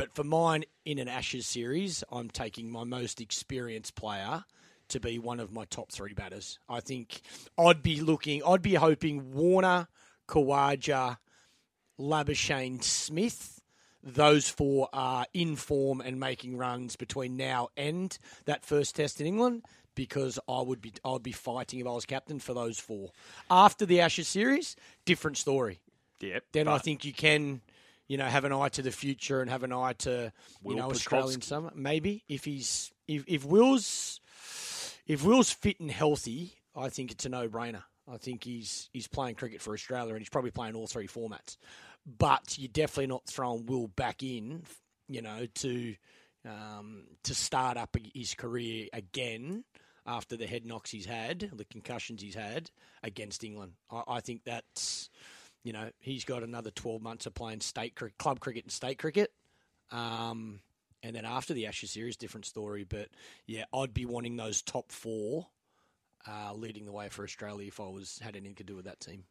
But 0.00 0.14
for 0.14 0.24
mine, 0.24 0.64
in 0.86 0.98
an 0.98 1.08
Ashes 1.08 1.46
series, 1.46 2.02
I'm 2.10 2.30
taking 2.30 2.70
my 2.70 2.84
most 2.84 3.20
experienced 3.20 3.96
player 3.96 4.44
to 4.88 4.98
be 4.98 5.18
one 5.18 5.40
of 5.40 5.52
my 5.52 5.66
top 5.66 5.92
three 5.92 6.14
batters. 6.14 6.58
I 6.70 6.80
think 6.80 7.20
I'd 7.58 7.82
be 7.82 8.00
looking, 8.00 8.42
I'd 8.42 8.62
be 8.62 8.76
hoping 8.76 9.34
Warner, 9.34 9.88
Khawaja, 10.26 11.18
Labuschagne, 11.98 12.82
Smith. 12.82 13.60
Those 14.02 14.48
four 14.48 14.88
are 14.94 15.26
in 15.34 15.54
form 15.54 16.00
and 16.00 16.18
making 16.18 16.56
runs 16.56 16.96
between 16.96 17.36
now 17.36 17.68
and 17.76 18.16
that 18.46 18.64
first 18.64 18.96
test 18.96 19.20
in 19.20 19.26
England 19.26 19.66
because 19.94 20.38
I 20.48 20.62
would 20.62 20.80
be 20.80 20.94
I 21.04 21.10
would 21.10 21.22
be 21.22 21.32
fighting 21.32 21.80
if 21.80 21.86
I 21.86 21.90
was 21.90 22.06
captain 22.06 22.38
for 22.38 22.54
those 22.54 22.78
four. 22.78 23.10
After 23.50 23.84
the 23.84 24.00
Ashes 24.00 24.28
series, 24.28 24.76
different 25.04 25.36
story. 25.36 25.78
Yep. 26.20 26.44
Then 26.52 26.68
I 26.68 26.78
think 26.78 27.04
you 27.04 27.12
can, 27.12 27.62
you 28.10 28.16
know, 28.16 28.24
have 28.24 28.44
an 28.44 28.52
eye 28.52 28.68
to 28.70 28.82
the 28.82 28.90
future 28.90 29.40
and 29.40 29.48
have 29.48 29.62
an 29.62 29.72
eye 29.72 29.92
to 29.92 30.10
you 30.10 30.30
Will 30.64 30.76
know 30.78 30.90
Australian 30.90 31.38
Pucovski. 31.38 31.44
summer. 31.44 31.70
Maybe 31.76 32.24
if 32.28 32.44
he's 32.44 32.90
if 33.06 33.22
if 33.28 33.44
Will's 33.44 34.20
if 35.06 35.24
Will's 35.24 35.52
fit 35.52 35.78
and 35.78 35.92
healthy, 35.92 36.54
I 36.74 36.88
think 36.88 37.12
it's 37.12 37.24
a 37.24 37.28
no 37.28 37.48
brainer. 37.48 37.84
I 38.12 38.16
think 38.16 38.42
he's 38.42 38.90
he's 38.92 39.06
playing 39.06 39.36
cricket 39.36 39.62
for 39.62 39.74
Australia 39.74 40.10
and 40.10 40.18
he's 40.18 40.28
probably 40.28 40.50
playing 40.50 40.74
all 40.74 40.88
three 40.88 41.06
formats. 41.06 41.56
But 42.04 42.58
you're 42.58 42.66
definitely 42.66 43.06
not 43.06 43.26
throwing 43.26 43.66
Will 43.66 43.86
back 43.86 44.24
in, 44.24 44.64
you 45.08 45.22
know, 45.22 45.46
to 45.46 45.94
um, 46.44 47.04
to 47.22 47.32
start 47.32 47.76
up 47.76 47.96
his 48.12 48.34
career 48.34 48.88
again 48.92 49.62
after 50.04 50.36
the 50.36 50.48
head 50.48 50.66
knocks 50.66 50.90
he's 50.90 51.06
had, 51.06 51.48
the 51.54 51.64
concussions 51.64 52.22
he's 52.22 52.34
had 52.34 52.72
against 53.04 53.44
England. 53.44 53.74
I, 53.88 54.02
I 54.08 54.20
think 54.20 54.42
that's 54.44 55.10
you 55.62 55.72
know 55.72 55.90
he's 55.98 56.24
got 56.24 56.42
another 56.42 56.70
12 56.70 57.02
months 57.02 57.26
of 57.26 57.34
playing 57.34 57.60
state 57.60 57.94
cricket, 57.94 58.18
club 58.18 58.40
cricket 58.40 58.64
and 58.64 58.72
state 58.72 58.98
cricket. 58.98 59.30
Um, 59.90 60.60
and 61.02 61.16
then 61.16 61.24
after 61.24 61.54
the 61.54 61.66
Ashes 61.66 61.90
series, 61.90 62.16
different 62.16 62.44
story. 62.46 62.84
But 62.84 63.08
yeah, 63.46 63.64
I'd 63.74 63.94
be 63.94 64.06
wanting 64.06 64.36
those 64.36 64.62
top 64.62 64.92
four 64.92 65.46
uh, 66.28 66.52
leading 66.54 66.84
the 66.84 66.92
way 66.92 67.08
for 67.08 67.24
Australia 67.24 67.68
if 67.68 67.80
I 67.80 67.88
was 67.88 68.18
had 68.22 68.36
anything 68.36 68.56
to 68.56 68.64
do 68.64 68.76
with 68.76 68.84
that 68.84 69.00
team. 69.00 69.24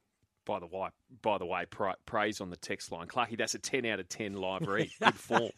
by 0.45 0.59
the 0.59 0.65
way, 0.65 0.89
by 1.21 1.37
the 1.37 1.45
way, 1.45 1.65
pra- 1.69 1.95
praise 2.07 2.41
on 2.41 2.49
the 2.49 2.57
text 2.57 2.91
line, 2.91 3.07
Clarkey. 3.07 3.37
That's 3.37 3.53
a 3.53 3.59
ten 3.59 3.85
out 3.85 3.99
of 3.99 4.09
ten 4.09 4.33
live 4.33 4.67
read. 4.67 4.89
Good 4.99 5.13
form. 5.15 5.51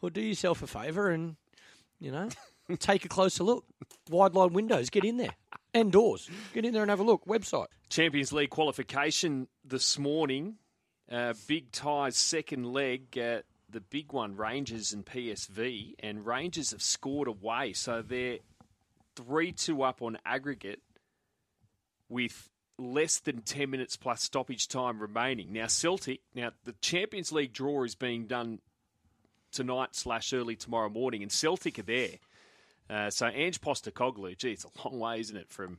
Well, 0.00 0.10
do 0.10 0.20
yourself 0.20 0.62
a 0.62 0.66
favour 0.66 1.08
and 1.10 1.36
you 1.98 2.12
know 2.12 2.28
take 2.74 3.04
a 3.04 3.08
closer 3.08 3.44
look. 3.44 3.64
Wide 4.10 4.34
line 4.34 4.52
windows, 4.52 4.90
get 4.90 5.04
in 5.04 5.16
there. 5.16 5.34
And 5.72 5.92
doors, 5.92 6.28
get 6.54 6.64
in 6.64 6.72
there 6.72 6.82
and 6.82 6.90
have 6.90 7.00
a 7.00 7.04
look. 7.04 7.26
Website. 7.26 7.66
Champions 7.88 8.32
League 8.32 8.50
qualification 8.50 9.46
this 9.64 9.98
morning. 9.98 10.56
Uh, 11.10 11.34
big 11.46 11.70
ties, 11.70 12.16
second 12.16 12.64
leg. 12.72 13.16
Uh, 13.16 13.42
the 13.68 13.80
big 13.80 14.12
one, 14.12 14.36
Rangers 14.36 14.92
and 14.92 15.04
PSV, 15.04 15.94
and 16.00 16.24
Rangers 16.24 16.70
have 16.70 16.82
scored 16.82 17.28
away, 17.28 17.72
so 17.72 18.02
they're 18.02 18.38
three 19.16 19.52
two 19.52 19.82
up 19.82 20.02
on 20.02 20.18
aggregate 20.24 20.80
with 22.08 22.48
less 22.78 23.18
than 23.18 23.42
ten 23.42 23.70
minutes 23.70 23.96
plus 23.96 24.22
stoppage 24.22 24.68
time 24.68 25.00
remaining. 25.00 25.52
Now 25.52 25.66
Celtic, 25.66 26.20
now 26.34 26.52
the 26.64 26.74
Champions 26.80 27.32
League 27.32 27.52
draw 27.52 27.82
is 27.84 27.94
being 27.94 28.26
done 28.26 28.60
tonight 29.52 29.94
slash 29.94 30.32
early 30.32 30.56
tomorrow 30.56 30.88
morning, 30.88 31.22
and 31.22 31.32
Celtic 31.32 31.78
are 31.78 31.82
there. 31.82 32.18
Uh, 32.88 33.10
so 33.10 33.26
Ange 33.26 33.60
Postecoglou, 33.60 34.36
gee, 34.38 34.52
it's 34.52 34.64
a 34.64 34.88
long 34.88 34.98
way, 34.98 35.20
isn't 35.20 35.36
it, 35.36 35.50
from 35.50 35.78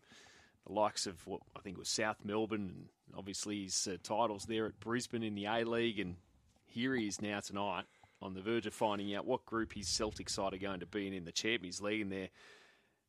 the 0.65 0.73
likes 0.73 1.07
of 1.07 1.25
what 1.25 1.41
I 1.55 1.61
think 1.61 1.77
was 1.77 1.87
South 1.87 2.17
Melbourne, 2.25 2.71
and 2.73 2.87
obviously 3.17 3.63
his 3.63 3.87
uh, 3.89 3.97
titles 4.03 4.45
there 4.45 4.65
at 4.65 4.79
Brisbane 4.79 5.23
in 5.23 5.35
the 5.35 5.45
A 5.45 5.63
League, 5.63 5.99
and 5.99 6.17
here 6.65 6.93
he 6.95 7.07
is 7.07 7.21
now 7.21 7.39
tonight 7.39 7.85
on 8.21 8.33
the 8.33 8.41
verge 8.41 8.65
of 8.65 8.73
finding 8.73 9.15
out 9.15 9.25
what 9.25 9.45
group 9.45 9.73
his 9.73 9.87
Celtic 9.87 10.29
side 10.29 10.53
are 10.53 10.57
going 10.57 10.81
to 10.81 10.85
be 10.85 11.07
in 11.07 11.13
in 11.13 11.23
the 11.23 11.31
Champions 11.31 11.81
League, 11.81 12.01
and 12.01 12.11
their 12.11 12.29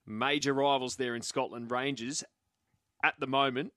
major 0.07 0.55
rivals 0.55 0.97
there 0.97 1.17
in 1.17 1.23
Scotland, 1.23 1.71
Rangers, 1.71 2.23
at 3.03 3.19
the 3.19 3.27
moment 3.27 3.73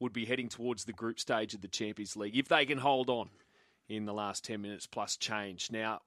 would 0.00 0.12
be 0.12 0.24
heading 0.24 0.48
towards 0.48 0.84
the 0.84 0.92
group 0.92 1.18
stage 1.18 1.54
of 1.54 1.60
the 1.60 1.68
Champions 1.68 2.16
League 2.16 2.36
if 2.36 2.48
they 2.48 2.64
can 2.64 2.78
hold 2.78 3.10
on 3.10 3.28
in 3.88 4.06
the 4.06 4.14
last 4.14 4.44
ten 4.44 4.62
minutes 4.62 4.86
plus 4.86 5.16
change. 5.16 5.70
Now 5.70 6.00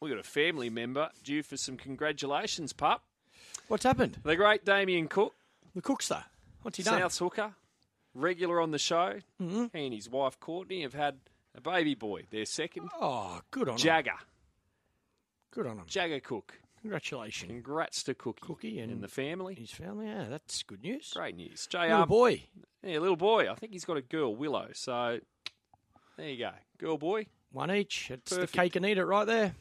we've 0.00 0.10
got 0.10 0.18
a 0.20 0.22
family 0.28 0.70
member 0.70 1.10
due 1.22 1.42
for 1.42 1.56
some 1.56 1.76
congratulations, 1.76 2.72
pup. 2.72 3.02
What's 3.68 3.84
happened? 3.84 4.18
The 4.22 4.36
great 4.36 4.64
Damien 4.64 5.08
Cook. 5.08 5.34
The 5.74 5.82
cook's 5.82 6.08
there. 6.08 6.24
What's 6.62 6.76
he 6.78 6.82
done? 6.82 7.00
South 7.00 7.16
hooker, 7.18 7.52
regular 8.14 8.60
on 8.60 8.70
the 8.70 8.78
show. 8.78 9.14
Mm-hmm. 9.40 9.66
He 9.72 9.84
and 9.86 9.94
his 9.94 10.08
wife 10.10 10.38
Courtney 10.40 10.82
have 10.82 10.94
had 10.94 11.18
a 11.56 11.60
baby 11.60 11.94
boy, 11.94 12.24
their 12.30 12.44
second. 12.44 12.88
Oh, 13.00 13.40
good 13.50 13.68
on 13.68 13.74
him. 13.74 13.78
Jagger. 13.78 14.18
Good 15.52 15.66
on 15.66 15.78
him. 15.78 15.84
Jagger 15.86 16.20
Cook. 16.20 16.54
Congratulations. 16.80 17.50
Congrats 17.50 18.02
to 18.04 18.14
Cookie, 18.14 18.40
Cookie 18.40 18.78
and- 18.80 19.02
the 19.02 19.08
family. 19.08 19.54
His 19.54 19.70
family, 19.70 20.06
yeah, 20.06 20.26
that's 20.30 20.62
good 20.62 20.82
news. 20.82 21.12
Great 21.14 21.36
news. 21.36 21.66
JR, 21.70 21.78
Little 21.82 22.06
boy. 22.06 22.42
Yeah, 22.82 22.98
little 22.98 23.16
boy. 23.16 23.50
I 23.50 23.54
think 23.54 23.72
he's 23.72 23.84
got 23.84 23.98
a 23.98 24.02
girl, 24.02 24.34
Willow. 24.34 24.68
So 24.72 25.20
there 26.16 26.28
you 26.28 26.38
go. 26.38 26.50
Girl, 26.78 26.96
boy. 26.98 27.26
One 27.52 27.70
each. 27.70 28.10
It's 28.10 28.32
Perfect. 28.32 28.52
the 28.52 28.58
cake 28.58 28.76
and 28.76 28.86
eat 28.86 28.96
it 28.98 29.04
right 29.04 29.26
there. 29.26 29.54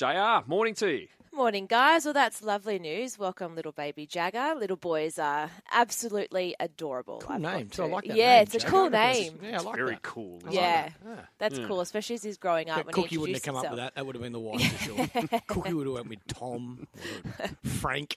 JR, 0.00 0.46
morning 0.46 0.74
to 0.76 0.88
you. 0.88 1.08
Morning, 1.30 1.66
guys. 1.66 2.06
Well, 2.06 2.14
that's 2.14 2.42
lovely 2.42 2.78
news. 2.78 3.18
Welcome, 3.18 3.54
little 3.54 3.72
baby 3.72 4.06
Jagger. 4.06 4.54
Little 4.58 4.78
boys 4.78 5.18
are 5.18 5.50
absolutely 5.72 6.54
adorable. 6.58 7.18
Cool 7.18 7.36
I've 7.36 7.42
name, 7.42 7.68
too. 7.68 7.82
I 7.82 7.86
like 7.88 8.04
that 8.06 8.16
Yeah, 8.16 8.36
name, 8.36 8.42
it's 8.44 8.64
a 8.64 8.66
cool 8.66 8.88
name. 8.88 9.38
Yeah, 9.42 9.58
I 9.58 9.62
like 9.62 9.76
Very 9.76 9.90
that. 9.90 10.02
cool. 10.02 10.38
isn't 10.38 10.52
Yeah, 10.54 10.86
it? 10.86 10.92
Yeah. 11.04 11.14
that's 11.36 11.58
Yeah. 11.58 11.66
cool, 11.66 11.82
especially 11.82 12.14
as 12.14 12.22
he's 12.22 12.38
growing 12.38 12.70
up. 12.70 12.76
Bet 12.78 12.86
when 12.86 12.94
Cookie 12.94 13.08
he 13.08 13.18
wouldn't 13.18 13.36
have 13.36 13.40
introduced 13.42 13.44
come 13.44 13.56
up 13.56 13.70
with 13.72 13.78
that. 13.78 13.94
That 13.94 14.06
would 14.06 14.14
have 14.14 14.22
been 14.22 14.32
the 14.32 14.38
wife 14.38 14.72
for 14.78 14.84
sure. 14.84 15.40
Cookie 15.48 15.74
would 15.74 15.86
have 15.86 15.94
went 15.96 16.08
with 16.08 16.26
Tom, 16.28 16.86
Frank. 17.62 18.16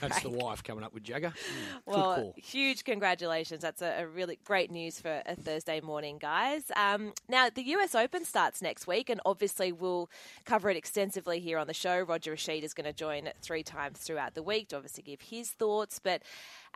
That's 0.00 0.20
the 0.22 0.30
wife 0.30 0.62
coming 0.62 0.84
up 0.84 0.94
with 0.94 1.02
Jagger. 1.04 1.32
Mm, 1.88 1.92
Well, 1.94 2.34
huge 2.36 2.84
congratulations. 2.84 3.62
That's 3.62 3.80
a, 3.82 4.02
a 4.02 4.06
really 4.06 4.38
great 4.44 4.70
news 4.70 5.00
for 5.00 5.22
a 5.26 5.34
Thursday 5.34 5.80
morning, 5.80 6.18
guys. 6.18 6.70
Um, 6.76 7.12
now, 7.28 7.48
the 7.50 7.62
US 7.76 7.94
Open 7.94 8.24
starts 8.24 8.60
next 8.60 8.86
week, 8.86 9.08
and 9.08 9.20
obviously 9.24 9.72
we'll 9.72 10.10
cover 10.44 10.68
it 10.70 10.76
extensively 10.76 11.40
here 11.40 11.58
on 11.58 11.66
the 11.66 11.74
show. 11.74 12.00
Roger 12.00 12.34
Rasheed 12.34 12.62
is 12.62 12.74
going 12.74 12.84
to 12.84 12.92
join 12.92 13.30
three 13.42 13.62
times 13.62 13.98
throughout 14.00 14.34
the 14.34 14.42
week 14.42 14.68
to 14.68 14.76
obviously 14.76 15.02
give 15.02 15.20
his 15.22 15.50
thoughts. 15.50 15.98
But 15.98 16.22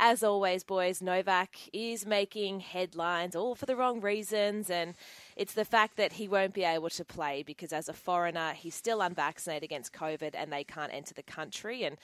as 0.05 0.24
always, 0.24 0.64
boys, 0.64 1.00
Novak 1.00 1.57
is 1.72 2.05
making 2.05 2.59
headlines 2.59 3.36
all 3.36 3.55
for 3.55 3.66
the 3.66 3.76
wrong 3.76 4.00
reasons, 4.00 4.68
and 4.68 4.96
it's 5.36 5.55
the 5.55 5.64
fact 5.64 5.96
that 5.96 6.14
he 6.14 6.26
won't 6.26 6.55
be 6.55 6.64
able 6.64 6.90
to 6.90 7.05
play 7.05 7.44
because 7.44 7.72
as 7.72 7.88
a 7.88 7.92
foreigner, 7.92 8.53
he's 8.53 8.74
still 8.74 9.00
unvaccinated 9.00 9.62
against 9.62 9.92
COVID 9.92 10.32
and 10.34 10.53
they 10.53 10.64
can't 10.64 10.92
enter 10.92 11.14
the 11.14 11.22
country. 11.22 11.84
And 11.84 11.96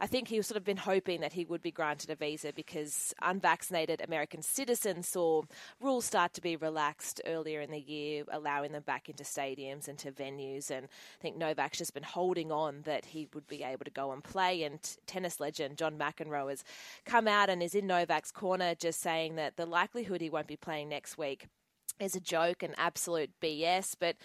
I 0.00 0.06
think 0.06 0.28
he's 0.28 0.46
sort 0.46 0.56
of 0.56 0.64
been 0.64 0.76
hoping 0.76 1.20
that 1.20 1.32
he 1.32 1.44
would 1.44 1.62
be 1.62 1.70
granted 1.70 2.10
a 2.10 2.16
visa 2.16 2.52
because 2.52 3.14
unvaccinated 3.22 4.02
American 4.04 4.42
citizens 4.42 5.08
saw 5.08 5.42
rules 5.80 6.04
start 6.04 6.34
to 6.34 6.40
be 6.40 6.56
relaxed 6.56 7.20
earlier 7.24 7.60
in 7.60 7.70
the 7.70 7.80
year, 7.80 8.24
allowing 8.30 8.72
them 8.72 8.82
back 8.82 9.08
into 9.08 9.22
stadiums 9.22 9.88
and 9.88 9.96
to 9.98 10.10
venues. 10.10 10.70
And 10.70 10.86
I 10.86 11.22
think 11.22 11.36
Novak's 11.36 11.78
just 11.78 11.94
been 11.94 12.02
holding 12.02 12.50
on 12.52 12.82
that 12.82 13.06
he 13.06 13.28
would 13.32 13.46
be 13.46 13.62
able 13.62 13.84
to 13.84 13.90
go 13.90 14.12
and 14.12 14.22
play. 14.22 14.64
And 14.64 14.78
tennis 15.06 15.40
legend 15.40 15.78
John 15.78 15.96
McEnroe 15.96 16.50
has 16.50 16.64
come 17.06 17.28
out 17.28 17.43
is 17.50 17.74
in 17.74 17.86
Novak's 17.86 18.32
corner, 18.32 18.74
just 18.74 19.00
saying 19.00 19.36
that 19.36 19.56
the 19.56 19.66
likelihood 19.66 20.20
he 20.20 20.30
won't 20.30 20.46
be 20.46 20.56
playing 20.56 20.88
next 20.88 21.18
week 21.18 21.48
is 22.00 22.16
a 22.16 22.20
joke 22.20 22.62
and 22.62 22.74
absolute 22.76 23.30
BS. 23.40 23.94
But 23.98 24.16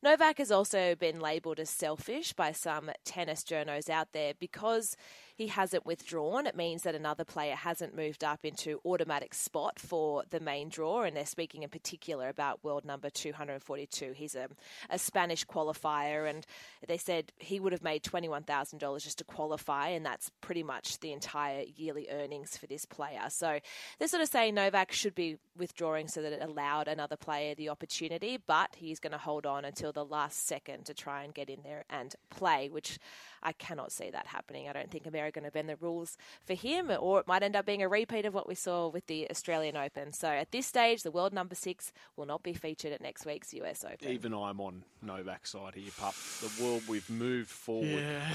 Novak 0.00 0.38
has 0.38 0.52
also 0.52 0.94
been 0.94 1.18
labelled 1.18 1.58
as 1.58 1.70
selfish 1.70 2.32
by 2.32 2.52
some 2.52 2.90
tennis 3.04 3.42
journos 3.42 3.90
out 3.90 4.12
there 4.12 4.32
because 4.38 4.96
he 5.38 5.46
hasn't 5.46 5.86
withdrawn. 5.86 6.46
It 6.48 6.56
means 6.56 6.82
that 6.82 6.96
another 6.96 7.24
player 7.24 7.54
hasn't 7.54 7.96
moved 7.96 8.24
up 8.24 8.44
into 8.44 8.80
automatic 8.84 9.34
spot 9.34 9.78
for 9.78 10.24
the 10.30 10.40
main 10.40 10.68
draw, 10.68 11.02
and 11.02 11.16
they're 11.16 11.24
speaking 11.26 11.62
in 11.62 11.68
particular 11.68 12.28
about 12.28 12.64
world 12.64 12.84
number 12.84 13.08
242. 13.08 14.12
He's 14.16 14.34
a, 14.34 14.48
a 14.90 14.98
Spanish 14.98 15.44
qualifier, 15.46 16.28
and 16.28 16.44
they 16.88 16.98
said 16.98 17.32
he 17.38 17.60
would 17.60 17.72
have 17.72 17.84
made 17.84 18.02
$21,000 18.02 19.00
just 19.00 19.18
to 19.18 19.24
qualify, 19.24 19.88
and 19.88 20.04
that's 20.04 20.32
pretty 20.40 20.64
much 20.64 20.98
the 20.98 21.12
entire 21.12 21.62
yearly 21.76 22.08
earnings 22.10 22.56
for 22.56 22.66
this 22.66 22.84
player. 22.84 23.22
So 23.28 23.60
they're 23.98 24.08
sort 24.08 24.24
of 24.24 24.28
saying 24.28 24.56
Novak 24.56 24.90
should 24.90 25.14
be 25.14 25.38
withdrawing 25.56 26.08
so 26.08 26.20
that 26.20 26.32
it 26.32 26.42
allowed 26.42 26.88
another 26.88 27.16
player 27.16 27.54
the 27.54 27.68
opportunity, 27.68 28.38
but 28.44 28.70
he's 28.76 28.98
going 28.98 29.12
to 29.12 29.18
hold 29.18 29.46
on 29.46 29.64
until 29.64 29.87
the 29.92 30.04
last 30.04 30.46
second 30.46 30.84
to 30.86 30.94
try 30.94 31.22
and 31.24 31.34
get 31.34 31.48
in 31.50 31.62
there 31.62 31.84
and 31.90 32.14
play, 32.30 32.68
which 32.68 32.98
I 33.42 33.52
cannot 33.52 33.92
see 33.92 34.10
that 34.10 34.26
happening. 34.26 34.68
I 34.68 34.72
don't 34.72 34.90
think 34.90 35.06
America 35.06 35.38
are 35.38 35.40
going 35.42 35.50
to 35.50 35.52
bend 35.52 35.68
the 35.68 35.76
rules 35.76 36.16
for 36.44 36.54
him, 36.54 36.90
or 36.98 37.20
it 37.20 37.26
might 37.26 37.42
end 37.42 37.54
up 37.56 37.66
being 37.66 37.82
a 37.82 37.88
repeat 37.88 38.24
of 38.24 38.34
what 38.34 38.48
we 38.48 38.54
saw 38.54 38.88
with 38.88 39.06
the 39.06 39.30
Australian 39.30 39.76
Open. 39.76 40.12
So 40.12 40.28
at 40.28 40.50
this 40.52 40.66
stage, 40.66 41.02
the 41.02 41.10
world 41.10 41.32
number 41.32 41.54
six 41.54 41.92
will 42.16 42.26
not 42.26 42.42
be 42.42 42.52
featured 42.54 42.92
at 42.92 43.00
next 43.00 43.26
week's 43.26 43.52
US 43.54 43.84
Open. 43.84 44.08
Even 44.08 44.32
I'm 44.34 44.60
on 44.60 44.84
Novak's 45.02 45.50
side 45.50 45.74
here, 45.74 45.90
pup. 45.98 46.14
The 46.40 46.62
world 46.62 46.82
we've 46.88 47.08
moved 47.10 47.50
forward 47.50 48.04
Yeah. 48.04 48.30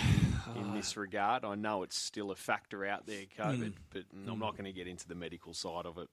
in 0.56 0.74
this 0.74 0.96
regard. 0.98 1.44
I 1.46 1.56
know 1.56 1.84
it's 1.84 1.98
still 1.98 2.32
a 2.32 2.36
factor 2.36 2.86
out 2.86 3.06
there, 3.06 3.24
COVID, 3.38 3.74
but 3.92 4.04
I'm 4.28 4.40
not 4.40 4.54
going 4.54 4.66
to 4.66 4.74
get 4.74 4.88
into 4.88 5.08
the 5.08 5.16
medical 5.16 5.54
side 5.54 5.86
of 5.86 5.98
it. 5.98 6.10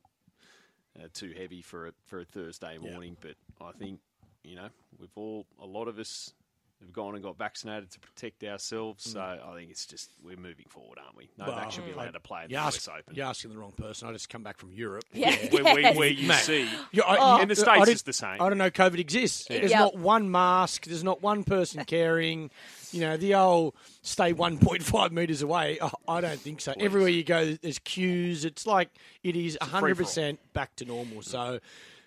Uh, 1.00 1.06
too 1.12 1.32
heavy 1.36 1.62
for 1.62 1.86
a 1.86 1.92
for 2.06 2.20
a 2.20 2.24
Thursday 2.24 2.76
Yeah. 2.82 2.90
morning, 2.90 3.16
but 3.20 3.36
I 3.64 3.70
think 3.72 4.00
you 4.44 4.56
know 4.56 4.68
we've 4.98 5.10
all 5.16 5.46
a 5.60 5.66
lot 5.66 5.88
of 5.88 5.98
us 5.98 6.32
have 6.80 6.92
gone 6.94 7.14
and 7.14 7.22
got 7.22 7.36
vaccinated 7.36 7.90
to 7.90 8.00
protect 8.00 8.42
ourselves. 8.42 9.06
Mm. 9.08 9.12
So 9.12 9.20
I 9.20 9.54
think 9.54 9.70
it's 9.70 9.84
just 9.84 10.12
we're 10.24 10.38
moving 10.38 10.64
forward, 10.70 10.98
aren't 10.98 11.14
we? 11.14 11.28
No 11.36 11.44
Well, 11.46 11.68
should 11.68 11.84
be 11.84 11.90
allowed 11.92 12.12
to 12.14 12.20
play 12.20 12.44
in 12.44 12.48
the 12.48 12.54
You 12.54 12.60
US 12.60 12.76
ask, 12.88 12.88
Open. 12.88 13.14
you're 13.14 13.26
asking 13.26 13.50
the 13.50 13.58
wrong 13.58 13.72
person. 13.72 14.08
I 14.08 14.12
just 14.12 14.30
come 14.30 14.42
back 14.42 14.56
from 14.56 14.72
Europe. 14.72 15.04
Yeah. 15.12 15.36
Where, 15.50 15.62
where, 15.62 15.78
Yes. 15.80 15.96
where 15.98 16.08
you 16.08 16.28
Mate. 16.28 16.36
see 16.38 16.68
Yeah, 16.92 17.02
I- 17.04 17.42
in 17.42 17.48
the 17.48 17.54
states, 17.56 17.80
didn't- 17.80 17.88
it's 17.90 18.02
the 18.02 18.14
same. 18.14 18.40
I 18.40 18.48
don't 18.48 18.56
know. 18.56 18.70
COVID 18.70 18.98
exists. 18.98 19.44
There's 19.46 19.70
Yep. 19.72 19.78
not 19.78 19.96
one 19.98 20.30
mask. 20.30 20.86
There's 20.86 21.04
not 21.04 21.20
one 21.20 21.44
person 21.44 21.84
caring. 21.84 22.50
You 22.92 23.00
know, 23.02 23.18
the 23.18 23.34
old 23.34 23.74
stay 24.00 24.32
1.5 24.32 25.12
metres 25.12 25.42
away. 25.42 25.76
Oh, 25.82 25.90
I 26.08 26.22
don't 26.22 26.40
think 26.40 26.62
so. 26.62 26.72
Everywhere 26.80 27.10
you 27.10 27.24
go, 27.24 27.52
there's 27.60 27.78
queues. 27.78 28.46
It's 28.46 28.66
like 28.66 28.88
it 29.22 29.36
is 29.36 29.58
100% 29.60 30.38
back 30.54 30.76
to 30.76 30.86
normal. 30.86 31.20
So 31.20 31.60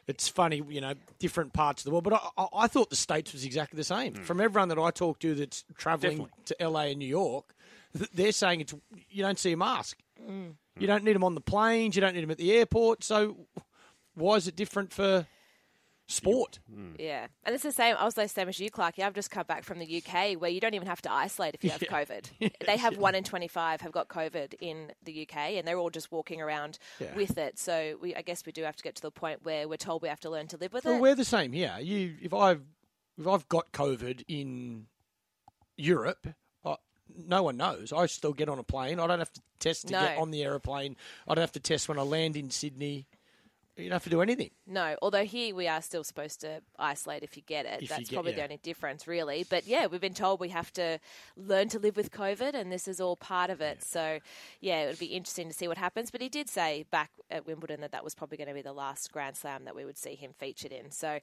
it's 0.07 0.27
funny, 0.27 0.61
you 0.69 0.81
know, 0.81 0.93
different 1.19 1.53
parts 1.53 1.81
of 1.81 1.85
the 1.85 1.91
world. 1.91 2.03
But 2.03 2.13
I, 2.13 2.19
I, 2.37 2.47
I 2.63 2.67
thought 2.67 2.89
the 2.89 2.95
States 2.95 3.31
was 3.33 3.45
exactly 3.45 3.77
the 3.77 3.83
same. 3.83 4.13
From 4.15 4.41
everyone 4.41 4.69
that 4.69 4.77
I 4.79 4.91
talk 4.91 5.19
to 5.19 5.33
that's 5.35 5.63
travelling 5.77 6.17
Hmm. 6.17 6.23
Definitely. 6.45 6.55
to 6.57 6.69
LA 6.69 6.79
and 6.81 6.99
New 6.99 7.07
York, 7.07 7.53
they're 8.13 8.31
saying 8.31 8.61
it's 8.61 8.73
you 9.09 9.23
don't 9.23 9.39
see 9.39 9.51
a 9.53 9.57
mask. 9.57 9.97
Mm. 10.21 10.53
You 10.79 10.87
don't 10.87 11.03
need 11.03 11.13
them 11.15 11.23
on 11.23 11.35
the 11.35 11.41
planes. 11.41 11.95
You 11.95 12.01
don't 12.01 12.13
need 12.15 12.23
them 12.23 12.31
at 12.31 12.37
the 12.37 12.51
airport. 12.53 13.03
So 13.03 13.37
why 14.15 14.35
is 14.35 14.47
it 14.47 14.55
different 14.55 14.91
for 14.91 15.27
sport? 16.13 16.59
Mm. 16.73 16.95
Yeah, 16.99 17.27
and 17.43 17.53
it's 17.53 17.63
the 17.63 17.71
same. 17.71 17.95
I 17.97 18.05
was 18.05 18.13
the 18.13 18.27
same 18.27 18.47
as 18.49 18.59
you, 18.59 18.69
Clarky. 18.71 19.03
I've 19.03 19.13
just 19.13 19.31
come 19.31 19.45
back 19.45 19.63
from 19.63 19.79
the 19.79 20.01
UK, 20.05 20.33
where 20.39 20.49
you 20.49 20.59
don't 20.61 20.73
even 20.73 20.87
have 20.87 21.01
to 21.03 21.11
isolate 21.11 21.55
if 21.55 21.63
you 21.63 21.69
have 21.71 21.79
COVID. 21.81 22.29
They 22.65 22.77
have 22.77 22.97
one 22.97 23.15
in 23.15 23.23
twenty-five 23.23 23.81
have 23.81 23.91
got 23.91 24.07
COVID 24.07 24.53
in 24.61 24.91
the 25.03 25.23
UK, 25.27 25.37
and 25.57 25.67
they're 25.67 25.77
all 25.77 25.89
just 25.89 26.11
walking 26.11 26.41
around 26.41 26.77
Yeah. 26.99 27.13
with 27.15 27.37
it. 27.37 27.59
So 27.59 27.97
we, 28.01 28.15
I 28.15 28.21
guess, 28.21 28.45
we 28.45 28.51
do 28.51 28.63
have 28.63 28.75
to 28.77 28.83
get 28.83 28.95
to 28.95 29.01
the 29.01 29.11
point 29.11 29.43
where 29.43 29.67
we're 29.67 29.77
told 29.77 30.01
we 30.01 30.09
have 30.09 30.19
to 30.21 30.29
learn 30.29 30.47
to 30.47 30.57
live 30.57 30.71
with 30.73 30.85
Well, 30.85 30.95
it. 30.95 31.01
we're 31.01 31.15
the 31.15 31.25
same 31.25 31.51
here. 31.51 31.75
You, 31.81 32.15
if 32.21 32.33
I've 32.33 32.61
if 33.17 33.27
I've 33.27 33.47
got 33.49 33.71
COVID 33.71 34.23
in 34.27 34.87
Europe, 35.77 36.27
I, 36.65 36.75
no 37.27 37.43
one 37.43 37.57
knows. 37.57 37.91
I 37.93 38.05
still 38.07 38.33
get 38.33 38.49
on 38.49 38.59
a 38.59 38.63
plane. 38.63 38.99
I 38.99 39.07
don't 39.07 39.19
have 39.19 39.31
to 39.33 39.41
test 39.59 39.87
to 39.87 39.93
get 39.93 40.17
on 40.17 40.31
the 40.31 40.43
aeroplane. 40.43 40.95
I 41.27 41.35
don't 41.35 41.41
have 41.41 41.51
to 41.53 41.59
test 41.59 41.87
when 41.89 41.99
I 41.99 42.01
land 42.03 42.35
in 42.35 42.49
Sydney. 42.49 43.07
You 43.75 43.85
don't 43.85 43.93
have 43.93 44.03
to 44.03 44.09
do 44.11 44.21
anything. 44.21 44.51
No, 44.67 44.95
although 45.01 45.25
here 45.25 45.55
we 45.55 45.67
are 45.67 45.81
still 45.81 46.03
supposed 46.03 46.41
to 46.41 46.61
isolate 46.77 47.23
if 47.23 47.35
you 47.35 47.41
get 47.47 47.65
it. 47.65 47.81
If 47.81 47.89
That's 47.89 48.07
get- 48.07 48.15
probably 48.15 48.33
the 48.33 48.43
only 48.43 48.57
difference, 48.57 49.07
really. 49.07 49.45
But 49.49 49.65
yeah, 49.65 49.87
we've 49.87 49.99
been 49.99 50.13
told 50.13 50.39
we 50.39 50.49
have 50.49 50.71
to 50.73 50.99
learn 51.35 51.69
to 51.69 51.79
live 51.79 51.97
with 51.97 52.11
COVID, 52.11 52.53
and 52.53 52.71
this 52.71 52.87
is 52.87 53.01
all 53.01 53.15
part 53.15 53.49
of 53.49 53.61
it. 53.61 53.83
So 53.83 54.19
yeah, 54.61 54.83
it 54.83 54.87
would 54.89 54.99
be 54.99 55.07
interesting 55.07 55.47
to 55.47 55.55
see 55.55 55.67
what 55.67 55.79
happens. 55.79 56.11
But 56.11 56.21
he 56.21 56.29
did 56.29 56.49
say 56.49 56.85
back 56.91 57.09
at 57.31 57.47
Wimbledon 57.47 57.81
that 57.81 57.91
that 57.93 58.03
was 58.03 58.13
probably 58.13 58.37
going 58.37 58.47
to 58.47 58.53
be 58.53 58.61
the 58.61 58.73
last 58.73 59.11
Grand 59.11 59.35
Slam 59.35 59.65
that 59.65 59.75
we 59.75 59.85
would 59.85 59.97
see 59.97 60.13
him 60.13 60.33
featured 60.37 60.71
in. 60.71 60.91
So 60.91 61.19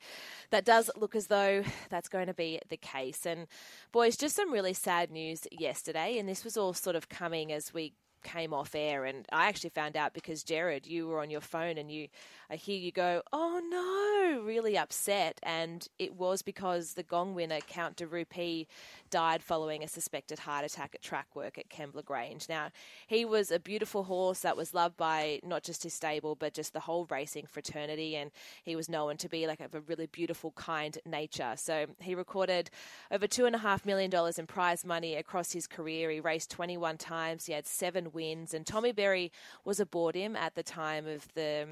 that 0.51 0.64
does 0.64 0.90
look 0.96 1.14
as 1.14 1.28
though 1.28 1.62
that's 1.88 2.09
going 2.09 2.26
to 2.26 2.34
be 2.34 2.59
the 2.68 2.76
case. 2.76 3.26
And 3.26 3.46
boys, 3.92 4.16
just 4.16 4.34
some 4.34 4.53
really 4.53 4.74
sad 4.74 5.12
news 5.12 5.46
yesterday, 5.53 6.18
and 6.18 6.28
this 6.28 6.44
was 6.44 6.57
all 6.57 6.74
sort 6.74 6.96
of 6.96 7.09
coming 7.09 7.53
as 7.53 7.72
we 7.72 7.94
came 8.22 8.53
off 8.53 8.74
air 8.74 9.07
and 9.07 9.24
I 9.32 9.48
actually 9.48 9.70
found 9.70 9.96
out 9.96 10.12
because 10.12 10.42
Jared 10.44 10.86
you 10.86 11.09
were 11.09 11.20
on 11.20 11.30
your 11.30 11.40
phone 11.40 11.78
and 11.78 11.90
you 11.90 12.09
hear 12.57 12.78
you 12.78 12.92
go 12.92 13.22
oh 13.32 13.61
no 13.70 14.42
really 14.44 14.76
upset. 14.76 15.38
And 15.42 15.86
it 15.98 16.14
was 16.14 16.42
because 16.42 16.94
the 16.94 17.03
gong 17.03 17.34
winner 17.34 17.61
Count 17.61 17.96
de 17.96 18.07
Rupee 18.07 18.66
died 19.11 19.42
following 19.42 19.82
a 19.82 19.88
suspected 19.88 20.40
heart 20.40 20.64
attack 20.64 20.94
at 20.94 21.03
track 21.03 21.26
work 21.34 21.59
at 21.59 21.68
Kembla 21.68 22.05
Grange. 22.05 22.48
Now 22.48 22.70
he 23.07 23.24
was 23.24 23.51
a 23.51 23.59
beautiful 23.59 24.05
horse 24.05 24.40
that 24.40 24.57
was 24.57 24.74
loved 24.74 24.96
by 24.96 25.40
not 25.44 25.62
just 25.62 25.82
his 25.82 25.94
stable 25.94 26.34
but 26.34 26.55
just 26.55 26.72
the 26.72 26.80
whole 26.80 27.07
racing 27.11 27.46
fraternity. 27.46 28.16
And 28.16 28.30
he 28.62 28.76
was 28.76 28.88
known 28.88 29.16
to 29.18 29.28
be 29.28 29.46
like 29.46 29.61
of 29.61 29.74
a 29.74 29.80
really 29.80 30.07
beautiful 30.07 30.53
kind 30.53 30.96
nature. 31.07 31.55
So 31.57 31.86
he 32.01 32.14
recorded 32.14 32.70
over 33.11 33.26
two 33.26 33.46
and 33.46 33.55
a 33.55 33.59
half 33.59 33.84
million 33.84 34.11
dollars 34.11 34.38
in 34.38 34.46
prize 34.46 34.84
money 34.84 35.14
across 35.16 35.53
his 35.53 35.66
career. 35.66 36.11
He 36.11 36.20
raced 36.20 36.51
21 36.51 36.98
times. 36.98 37.46
He 37.46 37.53
had 37.53 37.66
seven 37.66 38.12
wins. 38.12 38.55
And 38.55 38.66
Tommy 38.66 38.92
Berry 38.92 39.32
was 39.64 39.80
aboard 39.80 40.14
him 40.14 40.36
at 40.36 40.55
the 40.55 40.62
time 40.62 41.07
of 41.07 41.32
the 41.34 41.66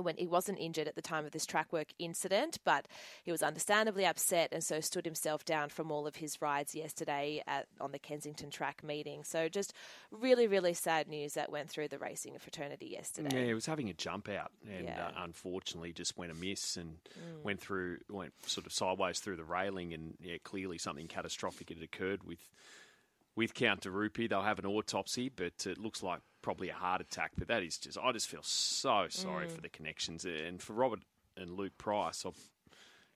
when 0.00 0.16
he 0.16 0.26
wasn't 0.26 0.58
injured 0.58 0.86
at 0.86 0.94
the 0.94 1.02
time 1.02 1.24
of 1.24 1.32
this 1.32 1.44
track 1.46 1.72
work 1.72 1.88
incident, 1.98 2.58
but 2.64 2.86
he 3.24 3.32
was 3.32 3.42
understandably 3.42 4.06
upset 4.06 4.50
and 4.52 4.62
so 4.62 4.80
stood 4.80 5.04
himself 5.04 5.44
down 5.44 5.68
from 5.68 5.90
all 5.90 6.06
of 6.06 6.16
his 6.16 6.40
rides 6.40 6.74
yesterday 6.74 7.42
at, 7.46 7.66
on 7.80 7.90
the 7.92 7.98
Kensington 7.98 8.50
track 8.50 8.84
meeting. 8.84 9.24
So 9.24 9.48
just 9.48 9.72
really, 10.10 10.46
really 10.46 10.74
sad 10.74 11.08
news 11.08 11.34
that 11.34 11.50
went 11.50 11.68
through 11.68 11.88
the 11.88 11.98
racing 11.98 12.38
fraternity 12.38 12.86
yesterday. 12.86 13.40
Yeah, 13.40 13.46
he 13.46 13.54
was 13.54 13.66
having 13.66 13.88
a 13.88 13.94
jump 13.94 14.28
out, 14.28 14.52
and 14.68 14.84
Yeah. 14.84 15.08
uh, 15.08 15.12
unfortunately, 15.24 15.92
just 15.92 16.16
went 16.16 16.30
amiss 16.30 16.76
and 16.76 16.98
Mm. 17.18 17.42
went 17.42 17.60
through, 17.60 17.98
went 18.08 18.32
sort 18.46 18.66
of 18.66 18.72
sideways 18.72 19.18
through 19.18 19.36
the 19.36 19.44
railing, 19.44 19.92
and 19.94 20.16
yeah, 20.20 20.36
clearly 20.44 20.78
something 20.78 21.08
catastrophic 21.08 21.70
had 21.70 21.82
occurred 21.82 22.22
with 22.22 22.38
with 23.36 23.54
Count 23.54 23.80
de 23.82 23.90
Rupee. 23.90 24.26
They'll 24.26 24.42
have 24.42 24.58
an 24.58 24.66
autopsy, 24.66 25.28
but 25.34 25.66
it 25.66 25.78
looks 25.78 26.02
like 26.02 26.20
probably 26.42 26.68
a 26.68 26.74
heart 26.74 27.00
attack. 27.00 27.32
But 27.38 27.48
that 27.48 27.62
is 27.62 27.78
just, 27.78 27.96
I 28.02 28.12
just 28.12 28.28
feel 28.28 28.42
so 28.42 29.06
sorry 29.08 29.46
Mm. 29.46 29.52
for 29.52 29.60
the 29.60 29.68
connections 29.68 30.24
and 30.24 30.60
for 30.60 30.72
Robert 30.74 31.00
and 31.36 31.50
Luke 31.50 31.78
Price. 31.78 32.24
I've, 32.26 32.38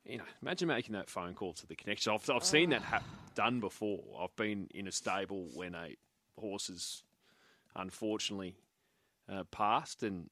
you 0.04 0.18
know, 0.18 0.24
imagine 0.40 0.68
making 0.68 0.94
that 0.94 1.10
phone 1.10 1.34
call 1.34 1.52
to 1.54 1.66
the 1.66 1.74
connection. 1.76 2.12
I've, 2.12 2.28
I've 2.30 2.44
seen 2.44 2.70
that 2.70 2.82
ha- 2.82 3.02
done 3.34 3.60
before. 3.60 4.00
I've 4.22 4.34
been 4.36 4.68
in 4.74 4.86
a 4.88 4.92
stable 4.92 5.48
when 5.54 5.74
a 5.74 5.96
horse 6.38 6.68
has 6.68 7.02
unfortunately 7.74 8.54
uh, 9.30 9.44
passed, 9.50 10.02
and 10.02 10.30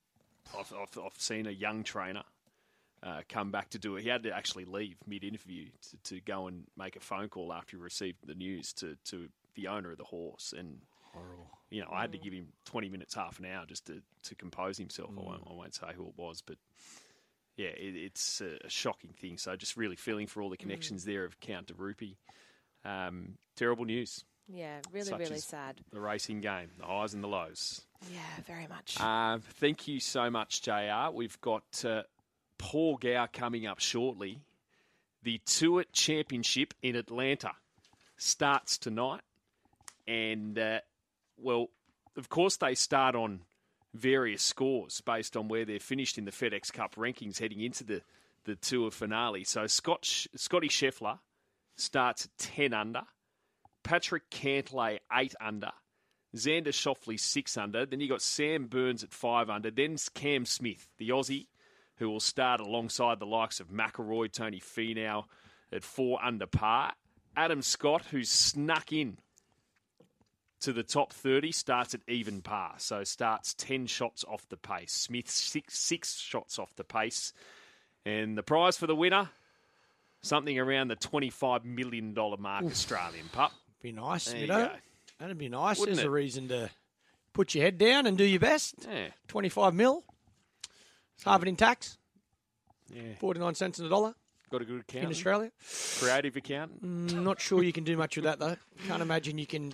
I've, 0.58 0.72
I've, 0.72 0.98
I've 1.04 1.18
seen 1.20 1.46
a 1.46 1.50
young 1.50 1.82
trainer 1.82 2.22
uh, 3.02 3.20
come 3.28 3.50
back 3.50 3.70
to 3.70 3.78
do 3.78 3.96
it. 3.96 4.02
He 4.02 4.08
had 4.08 4.22
to 4.22 4.30
actually 4.34 4.64
leave 4.64 4.96
mid-interview 5.06 5.66
to, 5.90 6.14
to 6.14 6.20
go 6.20 6.46
and 6.46 6.64
make 6.76 6.96
a 6.96 7.00
phone 7.00 7.28
call 7.28 7.52
after 7.52 7.76
he 7.76 7.82
received 7.82 8.18
the 8.26 8.34
news 8.34 8.72
to, 8.74 8.96
to 9.06 9.28
the 9.54 9.68
owner 9.68 9.92
of 9.92 9.98
the 9.98 10.04
horse, 10.04 10.54
and 10.56 10.78
you 11.70 11.80
know 11.80 11.88
I 11.92 12.02
had 12.02 12.12
to 12.12 12.18
give 12.18 12.32
him 12.32 12.48
twenty 12.64 12.88
minutes, 12.88 13.14
half 13.14 13.38
an 13.38 13.46
hour, 13.46 13.64
just 13.66 13.86
to, 13.86 14.02
to 14.24 14.34
compose 14.34 14.78
himself. 14.78 15.10
I, 15.16 15.20
won't, 15.20 15.42
I 15.48 15.52
won't 15.52 15.74
say 15.74 15.88
who 15.96 16.06
it 16.06 16.14
was, 16.16 16.42
but 16.42 16.56
yeah, 17.56 17.68
it, 17.68 17.96
it's 17.96 18.40
a, 18.40 18.66
a 18.66 18.70
shocking 18.70 19.12
thing. 19.12 19.38
So 19.38 19.54
just 19.56 19.76
really 19.76 19.96
feeling 19.96 20.26
for 20.26 20.42
all 20.42 20.50
the 20.50 20.56
connections 20.56 21.04
there 21.04 21.24
of 21.24 21.38
Count 21.40 21.68
de 21.68 21.74
Rupee. 21.74 22.16
Um, 22.84 23.38
terrible 23.56 23.84
news. 23.84 24.24
Yeah, 24.48 24.80
really, 24.92 25.06
Such 25.06 25.20
really 25.20 25.38
sad. 25.38 25.80
The 25.90 26.00
racing 26.00 26.40
game, 26.40 26.70
the 26.78 26.84
highs 26.84 27.14
and 27.14 27.24
the 27.24 27.28
lows. 27.28 27.80
Yeah, 28.12 28.18
very 28.46 28.66
much. 28.66 29.00
Uh, 29.00 29.38
thank 29.58 29.88
you 29.88 30.00
so 30.00 30.28
much, 30.28 30.60
JR. 30.62 31.10
We've 31.12 31.40
got 31.40 31.84
uh, 31.84 32.02
Paul 32.58 32.98
Gow 32.98 33.26
coming 33.32 33.66
up 33.66 33.80
shortly. 33.80 34.40
The 35.22 35.40
Tour 35.46 35.84
Championship 35.92 36.74
in 36.82 36.96
Atlanta 36.96 37.52
starts 38.18 38.76
tonight. 38.76 39.22
And, 40.06 40.58
uh, 40.58 40.80
well, 41.36 41.68
of 42.16 42.28
course, 42.28 42.56
they 42.56 42.74
start 42.74 43.14
on 43.14 43.40
various 43.92 44.42
scores 44.42 45.00
based 45.00 45.36
on 45.36 45.48
where 45.48 45.64
they're 45.64 45.78
finished 45.78 46.18
in 46.18 46.24
the 46.24 46.30
FedEx 46.30 46.72
Cup 46.72 46.96
rankings 46.96 47.38
heading 47.38 47.60
into 47.60 47.84
the, 47.84 48.02
the 48.44 48.56
Tour 48.56 48.90
finale. 48.90 49.44
So 49.44 49.66
Scott, 49.66 50.04
Scotty 50.34 50.68
Scheffler 50.68 51.18
starts 51.76 52.28
10 52.38 52.72
under. 52.74 53.02
Patrick 53.82 54.30
Cantlay, 54.30 54.98
8 55.12 55.34
under. 55.40 55.72
Xander 56.34 56.68
Schauffele 56.68 57.18
six 57.18 57.56
under. 57.56 57.86
Then 57.86 58.00
you 58.00 58.08
got 58.08 58.22
Sam 58.22 58.66
Burns 58.66 59.04
at 59.04 59.12
five 59.12 59.48
under. 59.48 59.70
Then 59.70 59.96
Cam 60.14 60.44
Smith, 60.46 60.88
the 60.98 61.10
Aussie, 61.10 61.46
who 61.96 62.10
will 62.10 62.20
start 62.20 62.60
alongside 62.60 63.20
the 63.20 63.26
likes 63.26 63.60
of 63.60 63.68
McIlroy, 63.68 64.32
Tony 64.32 64.60
Finau, 64.60 65.24
at 65.72 65.84
four 65.84 66.22
under 66.22 66.46
par. 66.46 66.92
Adam 67.36 67.62
Scott, 67.62 68.06
who's 68.10 68.30
snuck 68.30 68.92
in 68.92 69.18
to 70.64 70.72
the 70.72 70.82
top 70.82 71.12
30, 71.12 71.52
starts 71.52 71.94
at 71.94 72.00
even 72.08 72.42
par. 72.42 72.74
So 72.78 73.04
starts 73.04 73.54
10 73.54 73.86
shots 73.86 74.24
off 74.28 74.48
the 74.48 74.56
pace. 74.56 74.92
Smith, 74.92 75.30
six, 75.30 75.78
six 75.78 76.18
shots 76.18 76.58
off 76.58 76.74
the 76.76 76.84
pace. 76.84 77.32
And 78.04 78.36
the 78.36 78.42
prize 78.42 78.76
for 78.76 78.86
the 78.86 78.94
winner, 78.96 79.30
something 80.22 80.58
around 80.58 80.88
the 80.88 80.96
$25 80.96 81.64
million 81.64 82.14
mark 82.38 82.64
Australian 82.64 83.26
pup. 83.32 83.52
Be 83.82 83.92
nice, 83.92 84.26
There 84.26 84.40
you 84.40 84.46
know. 84.46 84.66
go. 84.66 84.72
That'd 85.18 85.38
be 85.38 85.48
nice. 85.48 85.78
Wouldn't 85.78 85.96
There's 85.96 86.04
it? 86.04 86.08
a 86.08 86.10
reason 86.10 86.48
to 86.48 86.70
put 87.32 87.54
your 87.54 87.64
head 87.64 87.78
down 87.78 88.06
and 88.06 88.18
do 88.18 88.24
your 88.24 88.40
best. 88.40 88.74
Yeah. 88.90 89.08
25 89.28 89.74
mil. 89.74 90.02
It's 91.14 91.24
half 91.24 91.42
it 91.42 91.48
in 91.48 91.56
tax. 91.56 91.96
Yeah. 92.92 93.14
49 93.20 93.54
cents 93.54 93.78
in 93.78 93.86
a 93.86 93.88
dollar 93.88 94.14
Got 94.50 94.62
a 94.62 94.64
good 94.66 94.80
account 94.82 95.04
in? 95.06 95.10
Australia. 95.10 95.50
Creative 96.00 96.36
accountant? 96.36 96.82
Mm, 96.84 97.22
Not 97.24 97.40
sure 97.40 97.62
you 97.62 97.72
can 97.72 97.82
do 97.84 97.96
much 97.96 98.16
with 98.16 98.24
that, 98.24 98.38
though. 98.38 98.56
Can't 98.86 99.02
imagine 99.02 99.38
you 99.38 99.46
can 99.46 99.72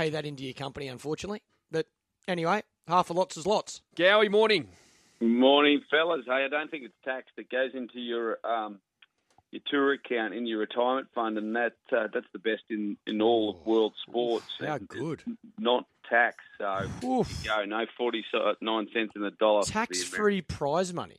pay 0.00 0.10
that 0.10 0.24
into 0.24 0.44
your 0.44 0.54
company, 0.54 0.88
unfortunately. 0.88 1.42
But 1.70 1.86
anyway, 2.26 2.62
half 2.88 3.10
a 3.10 3.12
lots 3.12 3.36
is 3.36 3.46
lots. 3.46 3.82
Gowie, 3.96 4.30
morning. 4.30 4.68
Morning, 5.20 5.82
fellas. 5.90 6.24
Hey, 6.26 6.44
I 6.44 6.48
don't 6.48 6.70
think 6.70 6.84
it's 6.84 6.94
tax 7.04 7.26
that 7.36 7.50
goes 7.50 7.72
into 7.74 8.00
your 8.00 8.38
um, 8.42 8.80
your 9.50 9.60
tour 9.66 9.92
account 9.92 10.32
in 10.32 10.46
your 10.46 10.58
retirement 10.60 11.08
fund, 11.14 11.36
and 11.36 11.54
that 11.54 11.74
uh, 11.92 12.08
that's 12.12 12.26
the 12.32 12.38
best 12.38 12.62
in, 12.70 12.96
in 13.06 13.20
all 13.20 13.50
of 13.50 13.66
world 13.66 13.92
sports. 14.06 14.46
How 14.58 14.76
And 14.76 14.88
good. 14.88 15.22
Not 15.58 15.84
tax, 16.08 16.36
so 16.56 16.88
Oof. 17.04 17.44
go 17.44 17.64
no 17.66 17.84
forty 17.98 18.24
nine 18.62 18.88
cents 18.94 19.12
in 19.14 19.20
the 19.20 19.32
dollar. 19.32 19.64
Tax 19.64 20.02
free 20.02 20.40
prize 20.40 20.94
money. 20.94 21.18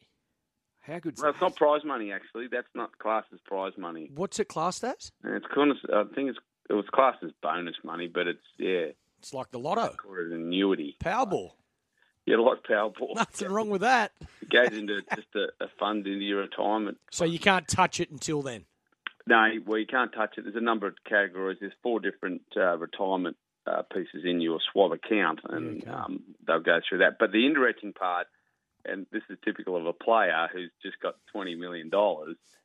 How 0.79 0.97
good? 0.97 1.19
Well, 1.21 1.29
it's 1.29 1.41
not 1.41 1.55
prize 1.55 1.83
money 1.85 2.11
actually. 2.11 2.47
That's 2.51 2.67
not 2.73 2.97
classed 2.97 3.27
as 3.31 3.39
prize 3.41 3.73
money. 3.77 4.09
What's 4.15 4.39
it 4.39 4.45
classed 4.45 4.83
as? 4.83 5.11
And 5.23 5.35
it's 5.35 5.45
kind 5.53 5.69
of, 5.69 5.77
I 5.93 6.03
think 6.15 6.29
it's 6.31 6.39
it 6.71 6.75
was 6.75 6.85
classed 6.91 7.23
as 7.23 7.31
bonus 7.43 7.75
money, 7.83 8.07
but 8.07 8.27
it's 8.27 8.39
yeah, 8.57 8.87
It's 9.19 9.33
like 9.33 9.51
the 9.51 9.59
lotto. 9.59 9.95
called 9.97 10.17
an 10.17 10.33
annuity. 10.33 10.95
Powerball. 11.03 11.51
Yeah, 12.25 12.37
like 12.37 12.63
Powerball. 12.63 13.15
Nothing 13.15 13.49
wrong 13.51 13.69
with 13.69 13.81
that. 13.81 14.11
It 14.41 14.49
goes 14.49 14.77
into 14.77 15.01
just 15.15 15.27
a, 15.35 15.47
a 15.63 15.67
fund 15.79 16.05
into 16.07 16.23
your 16.23 16.41
retirement 16.41 16.97
So 17.11 17.25
you 17.25 17.39
can't 17.39 17.67
touch 17.67 17.99
it 17.99 18.09
until 18.11 18.41
then. 18.41 18.65
No, 19.27 19.47
well, 19.65 19.77
you 19.79 19.85
can't 19.87 20.11
touch 20.13 20.37
it. 20.37 20.43
There's 20.43 20.55
a 20.55 20.61
number 20.61 20.87
of 20.87 20.95
categories. 21.07 21.57
There's 21.61 21.73
four 21.83 21.99
different 21.99 22.41
uh, 22.57 22.77
retirement 22.77 23.37
uh, 23.67 23.83
pieces 23.93 24.23
in 24.25 24.41
your 24.41 24.59
SWAB 24.73 24.93
account, 24.95 25.39
and 25.47 25.81
Okay. 25.83 25.91
um, 25.91 26.23
they'll 26.47 26.59
go 26.59 26.79
through 26.87 26.99
that. 26.99 27.17
But 27.19 27.31
the 27.31 27.45
indirecting 27.45 27.93
part, 27.93 28.25
and 28.85 29.05
this 29.11 29.21
is 29.29 29.37
typical 29.45 29.77
of 29.77 29.85
a 29.85 29.93
player 29.93 30.47
who's 30.51 30.71
just 30.81 30.99
got 31.01 31.15
$20 31.35 31.57
million, 31.57 31.91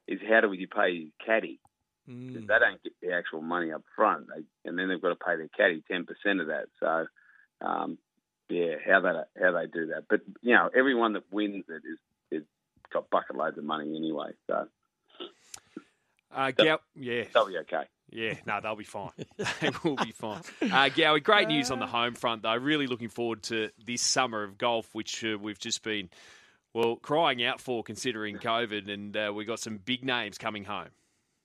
is 0.08 0.20
how 0.26 0.40
do 0.40 0.52
you 0.54 0.66
pay 0.66 0.90
your 0.90 1.10
caddy? 1.24 1.60
Mm. 2.08 2.34
They 2.34 2.40
don't 2.58 2.82
get 2.82 2.92
the 3.02 3.12
actual 3.12 3.42
money 3.42 3.72
up 3.72 3.82
front, 3.96 4.26
they, 4.28 4.42
and 4.68 4.78
then 4.78 4.88
they've 4.88 5.00
got 5.02 5.08
to 5.08 5.16
pay 5.16 5.36
their 5.36 5.48
caddy 5.48 5.82
10% 5.90 6.06
of 6.40 6.46
that. 6.48 6.66
So, 6.80 7.06
um, 7.66 7.98
yeah, 8.48 8.74
how 8.86 9.00
they 9.00 9.42
how 9.42 9.52
they 9.52 9.66
do 9.66 9.86
that. 9.88 10.04
But 10.08 10.20
you 10.42 10.54
know, 10.54 10.70
everyone 10.76 11.14
that 11.14 11.24
wins 11.32 11.64
it 11.68 11.82
is 11.84 11.98
is 12.30 12.46
got 12.92 13.10
bucket 13.10 13.34
loads 13.36 13.58
of 13.58 13.64
money 13.64 13.96
anyway, 13.96 14.30
so 14.46 14.68
Uh, 16.32 16.50
Gow- 16.52 16.78
yeah. 16.94 17.24
they'll 17.32 17.46
be 17.48 17.58
okay. 17.58 17.84
Yeah, 18.10 18.34
no, 18.46 18.60
they'll 18.62 18.76
be 18.76 18.84
fine. 18.84 19.10
they 19.60 19.70
will 19.82 19.96
be 19.96 20.12
fine. 20.12 20.42
Uh, 20.62 20.88
Gowie, 20.94 21.22
great 21.22 21.48
news 21.48 21.70
on 21.72 21.80
the 21.80 21.86
home 21.88 22.14
front, 22.14 22.42
though. 22.42 22.54
Really 22.54 22.86
looking 22.86 23.08
forward 23.08 23.42
to 23.44 23.70
this 23.84 24.00
summer 24.02 24.44
of 24.44 24.58
golf, 24.58 24.88
which 24.92 25.24
uh, 25.24 25.36
we've 25.40 25.58
just 25.58 25.82
been, 25.82 26.08
well, 26.72 26.96
crying 26.96 27.42
out 27.42 27.60
for 27.60 27.82
considering 27.82 28.36
COVID, 28.38 28.88
and 28.92 29.16
uh, 29.16 29.32
we've 29.34 29.46
got 29.46 29.58
some 29.58 29.78
big 29.78 30.04
names 30.04 30.38
coming 30.38 30.62
home. 30.64 30.90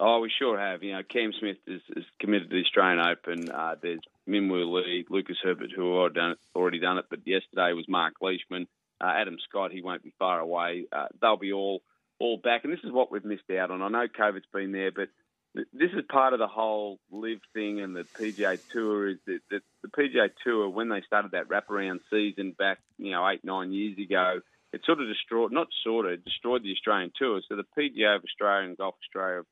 Oh, 0.03 0.19
we 0.19 0.31
sure 0.35 0.57
have. 0.57 0.81
You 0.81 0.93
know, 0.93 1.03
Cam 1.07 1.31
Smith 1.39 1.57
is, 1.67 1.81
is 1.95 2.05
committed 2.19 2.49
to 2.49 2.55
the 2.55 2.63
Australian 2.63 2.99
Open. 2.99 3.51
Uh, 3.51 3.75
there's 3.79 3.99
Minwoo 4.27 4.83
Lee, 4.83 5.05
Lucas 5.07 5.37
Herbert, 5.43 5.69
who 5.75 5.83
have 5.83 5.95
already 5.95 6.15
done, 6.15 6.31
it, 6.31 6.37
already 6.55 6.79
done 6.79 6.97
it. 6.97 7.05
But 7.07 7.19
yesterday 7.23 7.73
was 7.73 7.85
Mark 7.87 8.15
Leishman, 8.19 8.67
uh, 8.99 9.11
Adam 9.15 9.37
Scott. 9.47 9.71
He 9.71 9.83
won't 9.83 10.01
be 10.01 10.11
far 10.17 10.39
away. 10.39 10.87
Uh, 10.91 11.05
they'll 11.21 11.37
be 11.37 11.53
all 11.53 11.83
all 12.17 12.37
back. 12.37 12.63
And 12.63 12.73
this 12.73 12.83
is 12.83 12.91
what 12.91 13.11
we've 13.11 13.23
missed 13.23 13.49
out 13.51 13.69
on. 13.69 13.83
I 13.83 13.89
know 13.89 14.07
COVID's 14.07 14.45
been 14.51 14.71
there, 14.71 14.91
but 14.91 15.09
th- 15.55 15.67
this 15.71 15.91
is 15.91 16.03
part 16.09 16.33
of 16.33 16.39
the 16.39 16.47
whole 16.47 16.99
LIV 17.11 17.39
thing 17.53 17.79
and 17.79 17.95
the 17.95 18.05
PGA 18.19 18.59
Tour. 18.71 19.07
Is 19.07 19.17
that, 19.27 19.41
that 19.51 19.61
the 19.83 19.89
PGA 19.89 20.31
Tour 20.43 20.67
when 20.67 20.89
they 20.89 21.01
started 21.01 21.33
that 21.33 21.47
wraparound 21.47 21.99
season 22.09 22.55
back, 22.57 22.79
you 22.97 23.11
know, 23.11 23.29
eight 23.29 23.43
nine 23.43 23.71
years 23.71 23.99
ago, 23.99 24.39
it 24.73 24.81
sort 24.83 24.99
of 24.99 25.07
destroyed, 25.07 25.51
not 25.51 25.67
sort 25.83 26.11
of, 26.11 26.25
destroyed 26.25 26.63
the 26.63 26.71
Australian 26.71 27.11
Tour. 27.15 27.41
So 27.47 27.55
the 27.55 27.65
PGA 27.77 28.15
of 28.15 28.23
Australia 28.23 28.67
and 28.67 28.77
Golf 28.77 28.95
Australia 29.05 29.43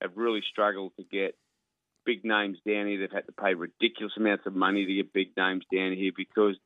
have 0.00 0.12
really 0.16 0.42
struggled 0.50 0.92
to 0.96 1.04
get 1.04 1.36
big 2.04 2.24
names 2.24 2.58
down 2.66 2.86
here. 2.86 3.00
They've 3.00 3.10
had 3.10 3.26
to 3.26 3.32
pay 3.32 3.54
ridiculous 3.54 4.12
amounts 4.16 4.46
of 4.46 4.54
money 4.54 4.86
to 4.86 4.94
get 4.94 5.12
big 5.12 5.36
names 5.36 5.64
down 5.74 5.92
here 5.92 6.12
because 6.16 6.56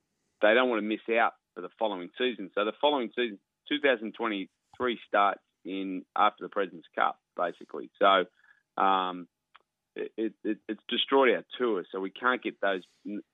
they 0.43 0.55
don't 0.55 0.68
want 0.68 0.83
to 0.83 0.89
miss 0.89 1.01
out 1.18 1.33
for 1.55 1.61
the 1.61 1.68
following 1.78 2.11
season. 2.18 2.51
So 2.55 2.64
the 2.64 2.72
following 2.81 3.11
season, 3.16 3.39
2023, 3.68 4.99
starts 5.07 5.41
in 5.64 6.05
after 6.16 6.45
the 6.45 6.49
President's 6.49 6.89
Cup, 6.95 7.18
basically. 7.37 7.91
So 7.99 8.24
um, 8.83 9.26
it, 9.97 10.35
it, 10.45 10.59
it's 10.68 10.81
destroyed 10.89 11.35
our 11.35 11.45
tour. 11.59 11.85
So 11.91 12.01
we 12.01 12.11
can't 12.11 12.43
get 12.43 12.61
those 12.61 12.83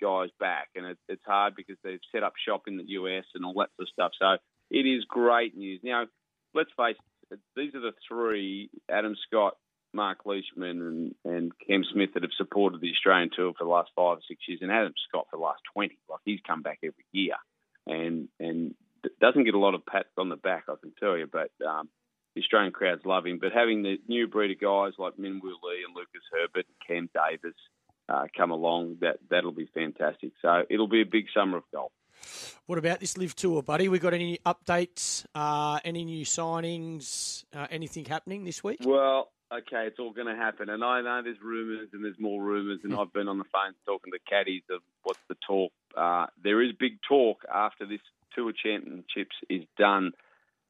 guys 0.01 0.31
back, 0.41 0.69
and 0.75 0.87
it, 0.87 0.99
it's 1.09 1.25
hard 1.27 1.55
because 1.57 1.77
they've 1.85 2.01
set 2.13 2.23
up 2.23 2.35
shop 2.47 2.63
in 2.67 2.77
the 2.77 2.89
US 2.89 3.25
and 3.35 3.45
all 3.45 3.55
that 3.55 3.71
sort 3.77 3.89
of 3.89 3.93
stuff. 3.93 4.13
So 4.19 4.37
it 4.71 4.87
is 4.87 5.05
great 5.05 5.57
news. 5.57 5.81
Now, 5.83 6.07
let's 6.55 6.71
face 6.77 6.97
it, 7.31 7.41
these 7.55 7.75
are 7.75 7.81
the 7.81 7.93
three: 8.09 8.71
Adam 8.91 9.17
Scott, 9.27 9.57
Mark 9.97 10.25
Leishman 10.25 10.81
and, 10.81 11.15
and 11.25 11.53
Cam 11.67 11.83
Smith 11.93 12.11
that 12.15 12.23
have 12.23 12.33
supported 12.37 12.81
the 12.81 12.93
Australian 12.93 13.31
tour 13.35 13.53
for 13.59 13.65
the 13.65 13.71
last 13.71 13.91
five 13.97 14.19
or 14.19 14.23
six 14.29 14.43
years, 14.47 14.61
and 14.63 14.71
Adam 14.71 14.93
Scott 15.09 15.27
for 15.31 15.39
the 15.39 15.43
last 15.43 15.63
twenty. 15.73 15.99
Like 16.09 16.21
he's 16.25 16.41
come 16.47 16.63
back 16.63 16.79
every 16.85 17.05
year, 17.11 17.35
and 17.87 18.29
and 18.39 18.75
doesn't 19.21 19.45
get 19.45 19.55
a 19.55 19.59
lot 19.59 19.75
of 19.75 19.87
pats 19.87 20.09
on 20.19 20.29
the 20.29 20.37
back, 20.37 20.65
I 20.69 20.75
can 20.81 20.93
tell 21.01 21.17
you. 21.17 21.27
But 21.27 21.51
um, 21.67 21.89
the 22.35 22.43
Australian 22.43 22.73
crowds 22.73 23.03
love 23.05 23.27
him. 23.27 23.39
But 23.41 23.53
having 23.53 23.83
the 23.83 23.97
new 24.07 24.29
breed 24.29 24.53
of 24.53 24.61
guys 24.61 24.93
like 24.99 25.15
Minwoo 25.15 25.57
Lee 25.65 25.85
and 25.87 25.97
Lucas 25.97 26.23
Herbert 26.33 26.67
and 26.67 26.87
Cam 26.87 27.11
Davis 27.15 27.57
uh, 28.09 28.27
come 28.37 28.51
along, 28.51 28.99
that 29.01 29.19
that'll 29.31 29.53
be 29.53 29.69
fantastic. 29.75 30.33
So 30.43 30.63
it'll 30.69 30.89
be 30.89 31.01
a 31.01 31.07
big 31.07 31.27
summer 31.35 31.59
of 31.59 31.65
golf. 31.73 31.93
What 32.67 32.79
about 32.79 33.01
this 33.01 33.17
LIV 33.17 33.37
tour, 33.37 33.63
buddy? 33.63 33.89
We 33.89 33.99
got 33.99 34.15
any 34.15 34.39
updates? 34.45 35.25
Uh, 35.35 35.79
any 35.85 36.05
new 36.05 36.25
signings? 36.25 37.45
Uh, 37.55 37.67
anything 37.71 38.05
happening 38.05 38.45
this 38.45 38.65
week? 38.65 38.81
Well, 38.85 39.31
okay, 39.53 39.87
it's 39.87 39.99
all 39.99 40.13
going 40.13 40.27
to 40.27 40.37
happen, 40.37 40.69
and 40.69 40.83
I 40.85 41.01
know 41.01 41.23
there's 41.23 41.41
rumours 41.43 41.89
and 41.93 42.05
there's 42.05 42.19
more 42.19 42.43
rumours, 42.43 42.81
and 42.85 42.95
I've 42.95 43.13
been 43.13 43.29
on 43.29 43.39
the 43.39 43.45
phone 43.45 43.75
talking 43.85 44.13
to 44.13 44.19
caddies 44.29 44.63
of 44.71 44.81
what's 45.03 45.21
the 45.29 45.37
talk. 45.47 45.73
Uh, 45.97 46.27
there 46.43 46.63
is 46.63 46.73
big 46.79 46.99
talk 47.09 47.45
after 47.53 47.87
this 47.87 48.01
Tour 48.35 48.53
Championships 48.53 49.37
is 49.49 49.63
done 49.79 50.13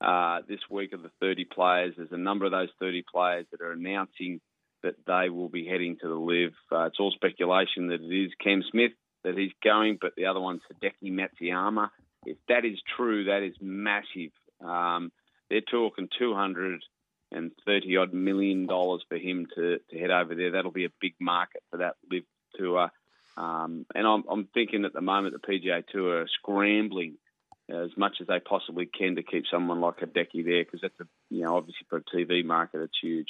uh, 0.01 0.41
this 0.49 0.61
week 0.70 0.93
of 0.93 1.03
the 1.03 1.11
30 1.20 1.45
players. 1.47 1.95
There's 1.97 2.12
a 2.12 2.18
number 2.18 2.45
of 2.45 2.53
those 2.53 2.68
30 2.81 3.05
players 3.12 3.47
that 3.51 3.61
are 3.61 3.72
announcing 3.72 4.41
that 4.83 4.95
they 5.07 5.31
will 5.31 5.49
be 5.49 5.66
heading 5.66 5.97
to 6.01 6.09
the 6.09 6.14
LIV. 6.14 6.53
Uh, 6.70 6.85
it's 6.85 7.01
all 7.01 7.11
speculation 7.11 7.89
that 7.89 8.01
it 8.01 8.14
is 8.14 8.31
Cam 8.43 8.62
Smith 8.70 8.93
that 9.24 9.37
he's 9.37 9.53
going, 9.64 9.99
but 10.01 10.12
the 10.16 10.27
other 10.27 10.41
one's 10.41 10.61
Hideki 10.72 11.11
Matsuyama. 11.11 11.89
If 12.24 12.37
that 12.49 12.64
is 12.64 12.79
true, 12.97 13.24
that 13.24 13.43
is 13.43 13.55
massive. 13.61 14.31
Um, 14.64 15.11
they're 15.51 15.61
talking 15.61 16.09
230 17.37 17.97
odd 17.97 18.14
million 18.14 18.66
dollars 18.66 19.05
for 19.09 19.16
him 19.16 19.47
to, 19.55 19.78
to 19.91 19.99
head 19.99 20.11
over 20.11 20.34
there. 20.34 20.53
That'll 20.53 20.70
be 20.70 20.87
a 20.87 21.01
big 21.01 21.14
market 21.20 21.62
for 21.70 21.78
that 21.78 21.97
LIV 22.11 22.24
tour. 22.55 22.91
Um, 23.37 23.84
and 23.95 24.07
I'm, 24.07 24.24
I'm 24.30 24.49
thinking 24.55 24.84
at 24.84 24.95
the 24.95 25.03
moment 25.03 25.34
the 25.34 25.47
PGA 25.47 25.87
Tour 25.87 26.22
are 26.22 26.28
scrambling 26.41 27.18
as 27.68 27.91
much 27.97 28.16
as 28.20 28.28
they 28.28 28.39
possibly 28.39 28.87
can 28.87 29.16
to 29.16 29.22
keep 29.22 29.45
someone 29.51 29.80
like 29.80 29.99
Hideki 29.99 30.45
there 30.45 30.64
because 30.64 30.80
that's 30.82 31.01
a 31.01 31.07
you 31.30 31.43
know 31.43 31.57
obviously 31.57 31.84
for 31.89 31.99
a 31.99 32.03
TV 32.03 32.45
market 32.45 32.80
it's 32.80 32.99
huge. 33.03 33.28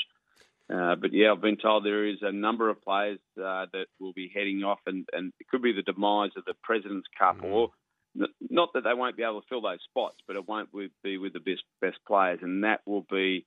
Uh, 0.73 0.97
but 0.97 1.13
yeah, 1.13 1.31
I've 1.33 1.41
been 1.41 1.57
told 1.57 1.85
there 1.85 2.07
is 2.07 2.19
a 2.23 2.33
number 2.33 2.69
of 2.69 2.83
players 2.83 3.21
uh, 3.39 3.67
that 3.73 3.87
will 4.01 4.13
be 4.13 4.31
heading 4.35 4.65
off, 4.65 4.81
and, 4.87 5.09
and 5.13 5.33
it 5.39 5.47
could 5.49 5.63
be 5.63 5.73
the 5.73 5.83
demise 5.83 6.33
of 6.37 6.45
the 6.45 6.55
President's 6.63 7.07
Cup, 7.17 7.37
or 7.45 7.71
n- 8.21 8.27
not 8.51 8.73
that 8.75 8.83
they 8.83 8.93
won't 8.93 9.17
be 9.17 9.23
able 9.23 9.41
to 9.41 9.47
fill 9.49 9.61
those 9.61 9.79
spots, 9.89 10.17
but 10.27 10.35
it 10.35 10.49
won't 10.49 10.71
be 11.05 11.19
with 11.19 11.33
the 11.33 11.41
best 11.41 11.63
best 11.81 11.99
players, 12.07 12.41
and 12.43 12.65
that 12.65 12.81
will 12.85 13.07
be 13.09 13.47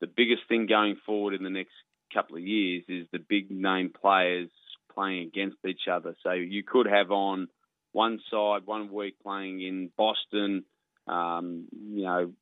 the 0.00 0.06
biggest 0.06 0.42
thing 0.48 0.66
going 0.66 0.96
forward 1.06 1.34
in 1.34 1.42
the 1.42 1.50
next 1.50 1.72
couple 2.12 2.36
of 2.36 2.42
years 2.42 2.84
is 2.88 3.06
the 3.12 3.18
big 3.18 3.50
name 3.50 3.90
players 3.90 4.50
playing 4.94 5.28
against 5.28 5.58
each 5.66 5.88
other. 5.90 6.16
So 6.22 6.32
you 6.32 6.62
could 6.62 6.86
have 6.86 7.10
on 7.10 7.48
one 7.92 8.20
side 8.30 8.66
one 8.66 8.92
week 8.92 9.16
playing 9.22 9.60
in 9.60 9.90
Boston, 9.96 10.64
um, 11.06 11.66
you 11.72 12.04
know, 12.04 12.32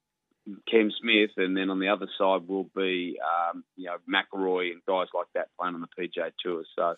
Cam 0.70 0.90
Smith, 1.00 1.30
and 1.36 1.56
then 1.56 1.70
on 1.70 1.78
the 1.78 1.88
other 1.88 2.09
side 2.18 2.48
will 2.48 2.70
be 2.74 3.18
um, 3.22 3.64
you 3.76 3.86
know 3.86 3.96
McIlroy 4.09 4.72
and 4.72 4.84
guys 4.86 5.09
like 5.14 5.26
that 5.34 5.48
playing 5.59 5.74
on 5.74 5.82
the 5.82 6.02
PGA 6.02 6.32
Tour. 6.42 6.64
So 6.74 6.94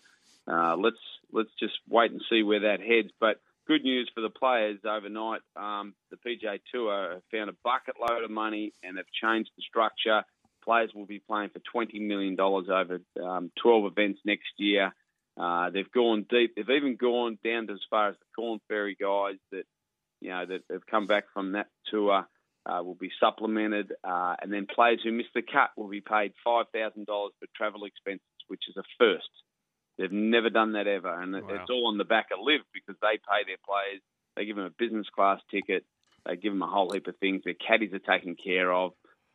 uh, 0.47 0.75
let's 0.77 0.97
let's 1.31 1.49
just 1.59 1.73
wait 1.89 2.11
and 2.11 2.21
see 2.29 2.43
where 2.43 2.61
that 2.61 2.79
heads. 2.79 3.09
But 3.19 3.41
good 3.67 3.83
news 3.83 4.09
for 4.13 4.21
the 4.21 4.29
players 4.29 4.79
overnight. 4.85 5.41
Um, 5.55 5.93
the 6.11 6.17
PGA 6.17 6.59
Tour 6.73 7.21
found 7.31 7.49
a 7.49 7.55
bucket 7.63 7.95
load 7.99 8.23
of 8.23 8.31
money 8.31 8.73
and 8.83 8.97
have 8.97 9.05
changed 9.21 9.51
the 9.57 9.63
structure. 9.67 10.23
Players 10.63 10.91
will 10.93 11.05
be 11.05 11.19
playing 11.19 11.49
for 11.49 11.59
twenty 11.59 11.99
million 11.99 12.35
dollars 12.35 12.67
over 12.69 13.01
um, 13.23 13.51
twelve 13.61 13.85
events 13.85 14.19
next 14.25 14.51
year. 14.57 14.93
Uh, 15.39 15.69
they've 15.69 15.91
gone 15.91 16.25
deep. 16.29 16.55
They've 16.55 16.69
even 16.69 16.97
gone 16.97 17.37
down 17.43 17.67
to 17.67 17.73
as 17.73 17.79
far 17.89 18.09
as 18.09 18.15
the 18.15 18.25
Korn 18.35 18.59
Ferry 18.67 18.95
guys 18.99 19.37
that 19.51 19.63
you 20.19 20.29
know 20.29 20.45
that 20.45 20.61
have 20.71 20.85
come 20.85 21.07
back 21.07 21.25
from 21.33 21.53
that 21.53 21.67
tour 21.89 22.27
uh, 22.65 22.83
will 22.83 22.95
be 22.95 23.11
supplemented, 23.19 23.91
uh, 24.03 24.35
and 24.41 24.53
then 24.53 24.67
players 24.67 24.99
who 25.03 25.11
miss 25.11 25.27
the 25.33 25.41
cut 25.41 25.71
will 25.75 25.87
be 25.87 26.01
paid 26.01 26.33
five 26.43 26.65
thousand 26.73 27.07
dollars 27.07 27.33
for 27.39 27.47
travel 27.55 27.85
expenses, 27.85 28.21
which 28.47 28.63
is 28.69 28.77
a 28.77 28.83
first. 28.99 29.29
They've 29.97 30.11
never 30.11 30.49
done 30.49 30.73
that 30.73 30.87
ever, 30.87 31.21
and 31.21 31.33
wow. 31.33 31.47
it's 31.49 31.69
all 31.69 31.87
on 31.87 31.97
the 31.97 32.05
back 32.05 32.27
of 32.31 32.39
LIV 32.43 32.61
because 32.73 32.95
they 33.01 33.17
pay 33.17 33.45
their 33.45 33.61
players. 33.65 34.01
They 34.35 34.45
give 34.45 34.55
them 34.55 34.65
a 34.65 34.69
business 34.69 35.07
class 35.13 35.39
ticket. 35.49 35.85
They 36.25 36.35
give 36.35 36.53
them 36.53 36.61
a 36.61 36.67
whole 36.67 36.91
heap 36.91 37.07
of 37.07 37.17
things. 37.17 37.41
Their 37.43 37.55
caddies 37.55 37.93
are 37.93 37.99
taken 37.99 38.35
care 38.35 38.71
of. 38.71 38.93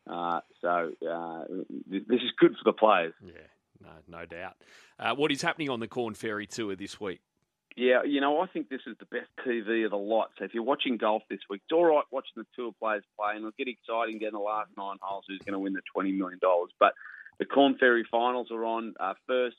Uh, 0.09 0.39
so 0.61 0.91
uh, 1.09 1.43
this 1.89 2.21
is 2.21 2.31
good 2.39 2.51
for 2.51 2.63
the 2.71 2.73
players. 2.73 3.13
Yeah, 3.23 3.33
no, 3.81 4.19
no 4.19 4.25
doubt. 4.25 4.53
Uh, 4.99 5.15
what 5.15 5.31
is 5.31 5.41
happening 5.41 5.69
on 5.69 5.79
the 5.79 5.87
Korn 5.87 6.13
Ferry 6.13 6.47
Tour 6.47 6.75
this 6.75 6.99
week? 6.99 7.21
Yeah, 7.75 8.03
you 8.03 8.21
know, 8.21 8.39
I 8.39 8.47
think 8.47 8.69
this 8.69 8.81
is 8.87 8.95
the 8.99 9.05
best 9.05 9.29
TV 9.45 9.85
of 9.85 9.91
the 9.91 9.97
lot. 9.97 10.31
So 10.39 10.45
if 10.45 10.53
you're 10.55 10.63
watching 10.63 10.97
golf 10.97 11.21
this 11.29 11.41
week, 11.47 11.61
it's 11.63 11.71
all 11.71 11.85
right 11.85 12.03
watching 12.09 12.33
the 12.37 12.45
tour 12.55 12.71
players 12.79 13.03
play, 13.15 13.35
and 13.35 13.39
it'll 13.39 13.51
get 13.57 13.67
exciting 13.67 14.17
getting 14.17 14.33
the 14.33 14.39
last 14.39 14.71
nine 14.75 14.97
holes 14.99 15.25
who's 15.27 15.41
going 15.45 15.53
to 15.53 15.59
win 15.59 15.73
the 15.73 15.81
$20 15.95 16.17
million. 16.17 16.39
But 16.79 16.93
the 17.37 17.45
Korn 17.45 17.77
Ferry 17.79 18.03
finals 18.09 18.47
are 18.49 18.65
on. 18.65 18.95
Uh, 18.99 19.13
first 19.27 19.57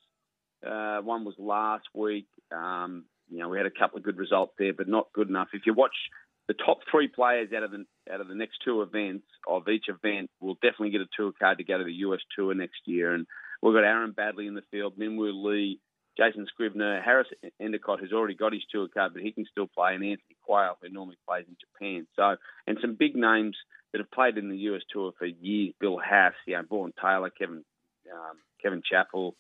uh, 0.67 0.99
one 0.99 1.25
was 1.25 1.37
last 1.39 1.87
week. 1.95 2.27
Um, 2.51 3.05
you 3.31 3.39
know, 3.39 3.49
we 3.49 3.57
had 3.57 3.67
a 3.67 3.71
couple 3.71 3.99
of 3.99 4.05
good 4.05 4.19
results 4.19 4.55
there, 4.59 4.73
but 4.73 4.89
not 4.89 5.13
good 5.13 5.29
enough. 5.29 5.49
If 5.53 5.63
you 5.65 5.75
watch 5.75 5.95
the 6.49 6.55
top 6.55 6.79
three 6.91 7.09
players 7.09 7.51
out 7.55 7.63
of 7.63 7.71
the 7.71 7.85
out 8.13 8.21
of 8.21 8.29
the 8.29 8.35
next 8.35 8.59
two 8.65 8.83
events 8.83 9.27
of 9.47 9.69
each 9.69 9.89
event 9.89 10.31
we'll 10.41 10.55
definitely 10.55 10.91
get 10.91 11.01
a 11.01 11.09
tour 11.17 11.33
card 11.39 11.59
to 11.59 11.65
go 11.65 11.79
to 11.79 11.85
the 11.85 11.93
US 11.93 12.21
Tour 12.37 12.55
next 12.55 12.81
year. 12.87 13.15
And 13.15 13.27
we've 13.63 13.75
got 13.75 13.85
Aaron 13.85 14.13
Baddeley 14.13 14.47
in 14.47 14.55
the 14.55 14.63
field, 14.71 14.99
Minwoo 14.99 15.45
Lee, 15.45 15.81
Jason 16.19 16.47
Scrivener, 16.49 17.01
Harris 17.01 17.29
Endycott, 17.61 18.01
who's 18.01 18.13
already 18.13 18.35
got 18.35 18.53
his 18.53 18.63
tour 18.71 18.89
card, 18.93 19.13
but 19.15 19.23
he 19.23 19.31
can 19.31 19.47
still 19.51 19.69
play, 19.69 19.95
and 19.95 20.03
Anthony 20.03 20.37
Quayle, 20.45 20.77
who 20.83 20.89
normally 20.89 21.17
plays 21.27 21.45
in 21.49 21.57
Japan. 21.61 22.07
So, 22.17 22.37
and 22.67 22.77
some 22.81 22.97
big 22.99 23.15
names 23.15 23.57
that 23.93 23.99
have 23.99 24.11
played 24.11 24.37
in 24.37 24.51
the 24.51 24.59
US 24.71 24.83
Tour 24.93 25.13
for 25.17 25.27
years: 25.27 25.75
Bill 25.81 25.99
Haas, 25.99 26.35
you 26.47 26.57
know, 26.57 26.63
Vaughn 26.69 26.93
Taylor, 27.01 27.31
Kevin 27.31 27.65
um, 28.13 28.37
Kevin 28.61 28.83
Chappell. 28.89 29.37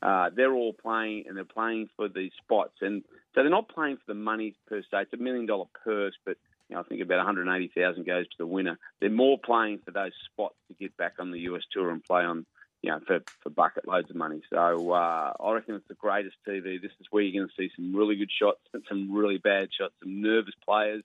Uh, 0.00 0.30
they're 0.34 0.52
all 0.52 0.72
playing, 0.72 1.24
and 1.28 1.36
they're 1.36 1.44
playing 1.44 1.88
for 1.96 2.08
these 2.08 2.32
spots, 2.42 2.74
and 2.80 3.02
so 3.34 3.42
they're 3.42 3.50
not 3.50 3.68
playing 3.68 3.96
for 3.96 4.04
the 4.08 4.18
money 4.18 4.54
per 4.66 4.80
se. 4.80 5.02
It's 5.02 5.12
a 5.12 5.16
million 5.18 5.46
dollar 5.46 5.66
purse, 5.84 6.14
but 6.24 6.36
you 6.68 6.76
know, 6.76 6.80
I 6.80 6.84
think 6.84 7.02
about 7.02 7.18
180,000 7.18 8.06
goes 8.06 8.26
to 8.26 8.36
the 8.38 8.46
winner. 8.46 8.78
They're 9.00 9.10
more 9.10 9.38
playing 9.38 9.80
for 9.84 9.90
those 9.90 10.12
spots 10.32 10.56
to 10.68 10.74
get 10.74 10.96
back 10.96 11.14
on 11.18 11.30
the 11.30 11.40
US 11.40 11.62
Tour 11.72 11.90
and 11.90 12.02
play 12.02 12.22
on 12.22 12.46
you 12.84 12.90
know, 12.90 13.00
for, 13.06 13.20
for 13.42 13.48
bucket 13.48 13.88
loads 13.88 14.10
of 14.10 14.16
money. 14.16 14.42
So 14.52 14.92
uh, 14.92 15.32
I 15.40 15.52
reckon 15.52 15.74
it's 15.74 15.88
the 15.88 15.94
greatest 15.94 16.36
TV. 16.46 16.82
This 16.82 16.92
is 17.00 17.06
where 17.10 17.22
you're 17.22 17.40
going 17.40 17.48
to 17.48 17.54
see 17.56 17.72
some 17.74 17.96
really 17.96 18.14
good 18.14 18.30
shots 18.30 18.60
and 18.74 18.82
some 18.86 19.10
really 19.10 19.38
bad 19.38 19.70
shots, 19.72 19.94
some 20.02 20.20
nervous 20.20 20.52
players, 20.68 21.02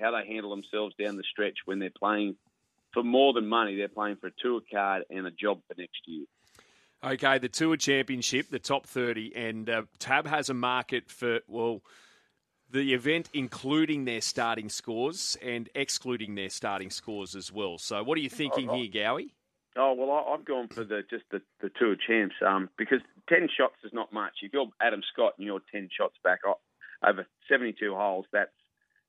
how 0.00 0.10
they 0.10 0.26
handle 0.26 0.50
themselves 0.50 0.96
down 0.98 1.16
the 1.16 1.22
stretch 1.30 1.58
when 1.66 1.78
they're 1.78 1.90
playing 1.96 2.34
for 2.92 3.04
more 3.04 3.32
than 3.32 3.46
money. 3.46 3.76
They're 3.76 3.86
playing 3.86 4.16
for 4.16 4.26
a 4.26 4.32
tour 4.42 4.60
card 4.72 5.04
and 5.08 5.24
a 5.24 5.30
job 5.30 5.60
for 5.68 5.74
next 5.78 6.00
year. 6.06 6.24
Okay, 7.04 7.38
the 7.38 7.48
Tour 7.48 7.76
Championship, 7.76 8.50
the 8.50 8.58
top 8.58 8.84
30, 8.84 9.36
and 9.36 9.70
uh, 9.70 9.82
Tab 10.00 10.26
has 10.26 10.50
a 10.50 10.54
market 10.54 11.12
for, 11.12 11.38
well, 11.46 11.80
the 12.70 12.92
event 12.92 13.28
including 13.32 14.04
their 14.04 14.20
starting 14.20 14.68
scores 14.68 15.36
and 15.42 15.68
excluding 15.74 16.34
their 16.34 16.50
starting 16.50 16.90
scores 16.90 17.34
as 17.34 17.52
well. 17.52 17.78
So, 17.78 18.02
what 18.02 18.18
are 18.18 18.20
you 18.20 18.30
thinking 18.30 18.68
here, 18.68 18.88
Gowie? 18.88 19.30
Oh 19.76 19.92
well, 19.92 20.10
I, 20.10 20.32
have 20.32 20.44
gone 20.44 20.68
for 20.68 20.84
the 20.84 21.02
just 21.08 21.24
the, 21.30 21.40
the 21.60 21.70
tour 21.78 21.94
champs 21.94 22.34
um, 22.46 22.68
because 22.76 23.00
ten 23.28 23.48
shots 23.54 23.76
is 23.84 23.92
not 23.92 24.12
much. 24.12 24.32
If 24.42 24.52
you're 24.52 24.68
Adam 24.80 25.02
Scott 25.12 25.34
and 25.38 25.46
you're 25.46 25.60
ten 25.72 25.88
shots 25.96 26.16
back 26.24 26.40
over 27.06 27.26
72 27.48 27.94
holes, 27.94 28.26
that's 28.32 28.50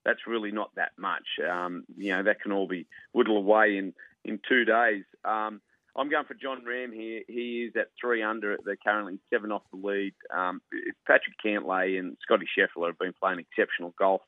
that's 0.05 0.28
really 0.28 0.51
not 0.51 0.70
that 0.76 0.91
much. 0.97 1.26
Um, 1.49 1.86
you 1.97 2.12
know 2.12 2.24
that 2.24 2.41
can 2.41 2.51
all 2.51 2.68
be 2.68 2.88
whittled 3.14 3.38
away 3.38 3.78
in 3.78 3.93
in 4.24 4.39
two 4.47 4.66
days. 4.66 5.05
Um, 5.26 5.62
I'm 5.99 6.09
going 6.09 6.25
for 6.25 6.33
Jon 6.33 6.63
Rahm 6.65 6.93
here. 6.93 7.23
He 7.27 7.67
is 7.67 7.73
at 7.75 7.89
three 7.99 8.23
under. 8.23 8.57
They're 8.63 8.77
currently 8.77 9.19
seven 9.31 9.51
off 9.51 9.63
the 9.71 9.85
lead. 9.85 10.13
Um, 10.33 10.61
Patrick 11.05 11.35
Cantlay 11.45 11.99
and 11.99 12.15
Scotty 12.21 12.45
Scheffler 12.57 12.87
have 12.87 12.99
been 12.99 13.13
playing 13.21 13.39
exceptional 13.39 13.93
golf. 13.99 14.21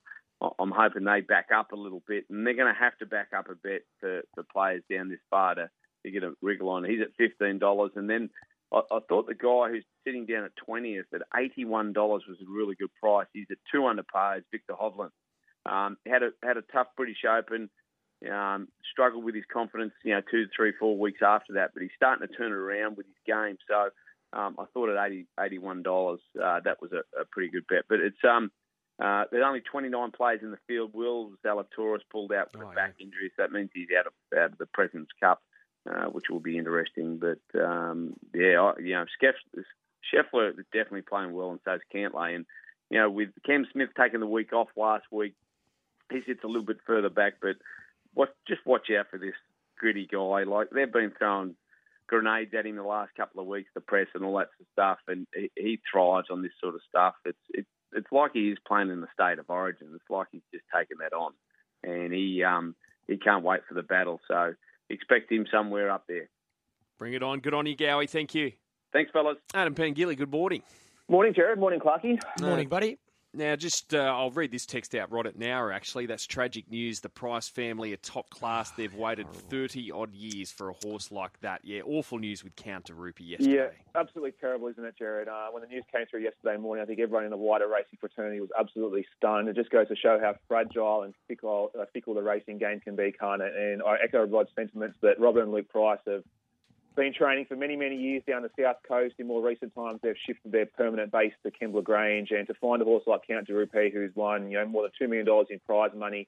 I'm 0.60 0.74
hoping 0.76 1.06
they 1.06 1.22
back 1.22 1.48
up 1.56 1.72
a 1.72 1.78
little 1.78 2.02
bit, 2.08 2.26
and 2.30 2.46
they're 2.46 2.56
going 2.56 2.74
to 2.74 2.80
have 2.80 2.98
to 2.98 3.06
back 3.06 3.28
up 3.36 3.50
a 3.50 3.56
bit 3.56 3.84
for, 4.00 4.22
for 4.34 4.44
players 4.52 4.84
down 4.92 5.08
this 5.08 5.20
far 5.30 5.56
to 5.56 5.70
you 6.04 6.12
get 6.12 6.24
a 6.24 6.34
wriggle 6.42 6.70
on. 6.70 6.84
He's 6.84 7.02
at 7.02 7.16
fifteen 7.18 7.60
dollars, 7.60 7.92
and 7.96 8.10
then 8.10 8.30
I, 8.74 8.82
I, 8.92 9.00
thought 9.08 9.28
the 9.28 9.36
guy 9.36 9.70
who's 9.70 9.86
sitting 10.04 10.26
down 10.26 10.46
at 10.46 10.56
twentieth 10.66 11.06
at 11.14 11.22
eighty 11.40 11.64
one 11.64 11.94
dollars 11.94 12.24
was 12.28 12.38
a 12.42 12.52
really 12.52 12.76
good 12.76 12.94
price. 13.00 13.28
He's 13.34 13.48
at 13.52 13.58
two 13.72 13.86
under 13.86 14.04
par. 14.04 14.38
Is 14.38 14.44
Viktor 14.52 14.74
Hovland. 14.74 15.12
Um, 15.66 15.98
had 16.08 16.24
a 16.24 16.32
had 16.44 16.58
a 16.58 16.64
tough 16.74 16.88
British 16.98 17.24
Open. 17.30 17.70
Um, 18.30 18.68
struggled 18.92 19.24
with 19.24 19.34
his 19.34 19.46
confidence, 19.52 19.94
you 20.04 20.14
know, 20.14 20.22
two, 20.30 20.46
three, 20.56 20.74
four 20.80 20.98
weeks 20.98 21.22
after 21.26 21.54
that, 21.54 21.72
but 21.74 21.82
he's 21.82 21.92
starting 21.96 22.28
to 22.28 22.34
turn 22.34 22.52
it 22.52 22.56
around 22.56 22.98
with 22.98 23.08
his 23.08 23.16
game. 23.26 23.58
So 23.68 23.90
um, 24.38 24.56
I 24.60 24.66
thought 24.74 24.90
at 24.90 25.12
80, 25.12 25.26
$81, 25.40 26.14
uh, 26.42 26.60
that 26.64 26.82
was 26.82 26.92
a, 26.92 27.02
a, 27.20 27.26
pretty 27.26 27.50
good 27.50 27.66
bet. 27.68 27.86
But 27.90 28.00
it's 28.00 28.24
um, 28.24 28.52
uh, 29.02 29.24
there's 29.32 29.44
only 29.46 29.62
29 29.62 30.12
players 30.12 30.42
in 30.44 30.52
the 30.52 30.60
field. 30.68 30.92
Will 30.94 31.32
Zalatoris 31.44 32.02
pulled 32.12 32.32
out 32.32 32.50
with 32.54 32.62
oh, 32.62 32.72
a 32.72 32.76
back 32.76 32.96
yeah. 33.00 33.06
injury, 33.06 33.32
so 33.36 33.42
that 33.42 33.52
means 33.52 33.72
he's 33.74 33.88
out 33.98 34.06
of 34.06 34.14
out 34.38 34.52
of 34.52 34.58
the 34.60 34.68
President's 34.68 35.12
Cup 35.20 35.42
uh, 35.90 36.06
which 36.06 36.30
will 36.30 36.40
be 36.40 36.58
interesting. 36.58 37.18
But 37.18 37.60
um, 37.60 38.16
yeah, 38.34 38.72
you 38.80 38.94
know, 38.94 39.06
Scheffler 40.14 40.50
is 40.52 40.66
definitely 40.72 41.02
playing 41.02 41.34
well, 41.34 41.52
and 41.52 41.60
so 41.66 41.74
is 41.74 41.82
Cantlay. 41.94 42.36
And 42.36 42.46
you 42.90 43.00
know, 43.00 43.10
with 43.10 43.30
Cam 43.46 43.66
Smith 43.72 43.90
taking 43.98 44.20
the 44.20 44.28
week 44.28 44.54
off 44.54 44.70
last 44.76 45.06
week, 45.12 45.34
he 46.12 46.22
sits 46.26 46.44
a 46.44 46.48
little 46.48 46.66
bit 46.66 46.78
further 46.86 47.10
back. 47.10 47.36
But 47.42 47.56
what, 48.14 48.36
just 48.48 48.66
watch 48.66 48.90
out 48.98 49.08
for 49.10 49.18
this 49.18 49.36
gritty 49.78 50.08
guy. 50.12 50.44
Like 50.44 50.70
they've 50.70 50.92
been 50.92 51.12
throwing 51.18 51.56
grenades 52.08 52.54
at 52.58 52.66
him 52.66 52.76
the 52.76 52.84
last 52.84 53.16
couple 53.16 53.42
of 53.42 53.48
weeks, 53.48 53.70
the 53.74 53.82
press 53.82 54.08
and 54.14 54.24
all 54.24 54.38
that 54.38 54.50
sort 54.58 54.62
of 54.62 54.68
stuff, 54.74 54.98
and 55.08 55.28
he, 55.34 55.52
he 55.56 55.80
thrives 55.92 56.28
on 56.30 56.42
this 56.42 56.52
sort 56.62 56.76
of 56.76 56.82
stuff. 56.88 57.16
It's 57.26 57.38
it, 57.50 57.66
it's 57.94 58.12
like 58.12 58.32
he 58.34 58.50
is 58.50 58.58
playing 58.68 58.90
in 58.90 59.02
the 59.02 59.08
state 59.14 59.40
of 59.40 59.50
origin. 59.50 59.90
It's 59.96 60.10
like 60.10 60.28
he's 60.32 60.42
just 60.54 60.66
taken 60.74 60.98
that 61.00 61.14
on, 61.14 61.34
and 61.84 62.14
he 62.14 62.44
um, 62.44 62.76
he 63.08 63.18
can't 63.18 63.44
wait 63.44 63.62
for 63.68 63.74
the 63.74 63.84
battle. 63.84 64.20
So 64.28 64.54
expect 64.90 65.32
him 65.32 65.46
somewhere 65.52 65.90
up 65.90 66.06
there. 66.08 66.30
Bring 67.00 67.14
it 67.14 67.24
on. 67.24 67.40
Good 67.40 67.54
on 67.54 67.66
you, 67.66 67.76
Gowie. 67.76 68.10
Thank 68.10 68.36
you. 68.36 68.52
Thanks, 68.94 69.12
fellas. 69.12 69.38
Adam 69.54 69.74
Pengilly, 69.74 70.18
good 70.18 70.32
morning. 70.32 70.62
Morning, 71.08 71.34
Jared. 71.34 71.60
Morning, 71.60 71.80
Clarky. 71.80 72.22
Morning, 72.42 72.68
buddy. 72.68 72.98
Now, 73.34 73.56
just 73.56 73.94
uh, 73.94 74.00
I'll 74.00 74.32
read 74.32 74.52
this 74.52 74.66
text 74.66 74.94
out 74.94 75.10
right 75.10 75.26
at 75.26 75.40
now. 75.40 75.70
Actually, 75.70 76.06
that's 76.06 76.28
tragic 76.28 76.70
news. 76.70 77.00
The 77.00 77.08
Price 77.08 77.48
family 77.48 77.94
are 77.94 77.98
top 77.98 78.30
class. 78.30 78.72
They've 78.72 78.94
waited 78.94 79.32
thirty 79.32 79.90
odd 79.90 80.14
years 80.14 80.52
for 80.52 80.70
a 80.70 80.74
horse 80.74 81.14
like 81.14 81.40
that. 81.40 81.62
Yeah, 81.64 81.82
awful 81.86 82.20
news 82.20 82.44
with 82.44 82.58
Count 82.58 82.88
de 82.88 82.94
Rupee 82.94 83.24
yesterday. 83.24 83.54
Yeah, 83.56 83.68
absolutely 83.96 84.34
terrible, 84.42 84.68
isn't 84.68 84.84
it, 84.84 84.96
Jared? 85.00 85.30
Uh, 85.30 85.48
when 85.52 85.62
the 85.62 85.70
news 85.70 85.86
came 85.96 86.06
through 86.08 86.24
yesterday 86.24 86.58
morning, 86.58 86.84
I 86.84 86.86
think 86.86 87.00
everyone 87.00 87.24
in 87.24 87.30
the 87.30 87.38
wider 87.38 87.70
racing 87.70 88.00
fraternity 88.02 88.42
was 88.42 88.50
absolutely 88.60 89.06
stunned. 89.16 89.48
It 89.48 89.56
just 89.56 89.70
goes 89.70 89.88
to 89.88 89.96
show 89.96 90.20
how 90.22 90.36
fragile 90.50 91.04
and 91.04 91.14
fickle, 91.30 91.72
uh, 91.80 91.86
fickle 91.94 92.14
the 92.14 92.24
racing 92.24 92.58
game 92.58 92.82
can 92.82 92.98
be, 92.98 93.14
can't 93.18 93.42
it? 93.42 93.54
And 93.56 93.82
I 93.82 93.96
echo 94.04 94.26
Rod's 94.26 94.50
sentiments 94.58 94.98
that 95.04 95.22
Robert 95.22 95.44
and 95.44 95.54
Luke 95.54 95.70
Price 95.70 96.00
have 96.06 96.24
been 96.96 97.14
training 97.14 97.46
for 97.46 97.56
many, 97.56 97.76
many 97.76 97.96
years 97.96 98.24
down 98.28 98.42
the 98.42 98.50
south 98.60 98.78
coast. 98.88 99.16
In 99.18 99.28
more 99.28 99.42
recent 99.42 99.74
times, 99.74 100.00
they've 100.04 100.16
shifted 100.26 100.52
their 100.52 100.66
permanent 100.66 101.12
base 101.12 101.34
to 101.44 101.52
Kembla 101.52 101.84
Grange, 101.84 102.32
and 102.32 102.48
to 102.48 102.54
find 102.56 102.82
a 102.82 102.86
horse 102.86 103.04
like 103.08 103.22
Count 103.28 103.48
de 103.48 103.54
Rupee, 103.54 103.92
who's 103.94 104.12
won 104.16 104.52
you 104.52 104.58
know 104.58 104.66
more 104.66 104.84
than 104.84 104.92
two 104.98 105.08
million 105.08 105.26
dollars 105.26 105.48
in 105.50 105.60
prize 105.60 105.92
money, 105.96 106.28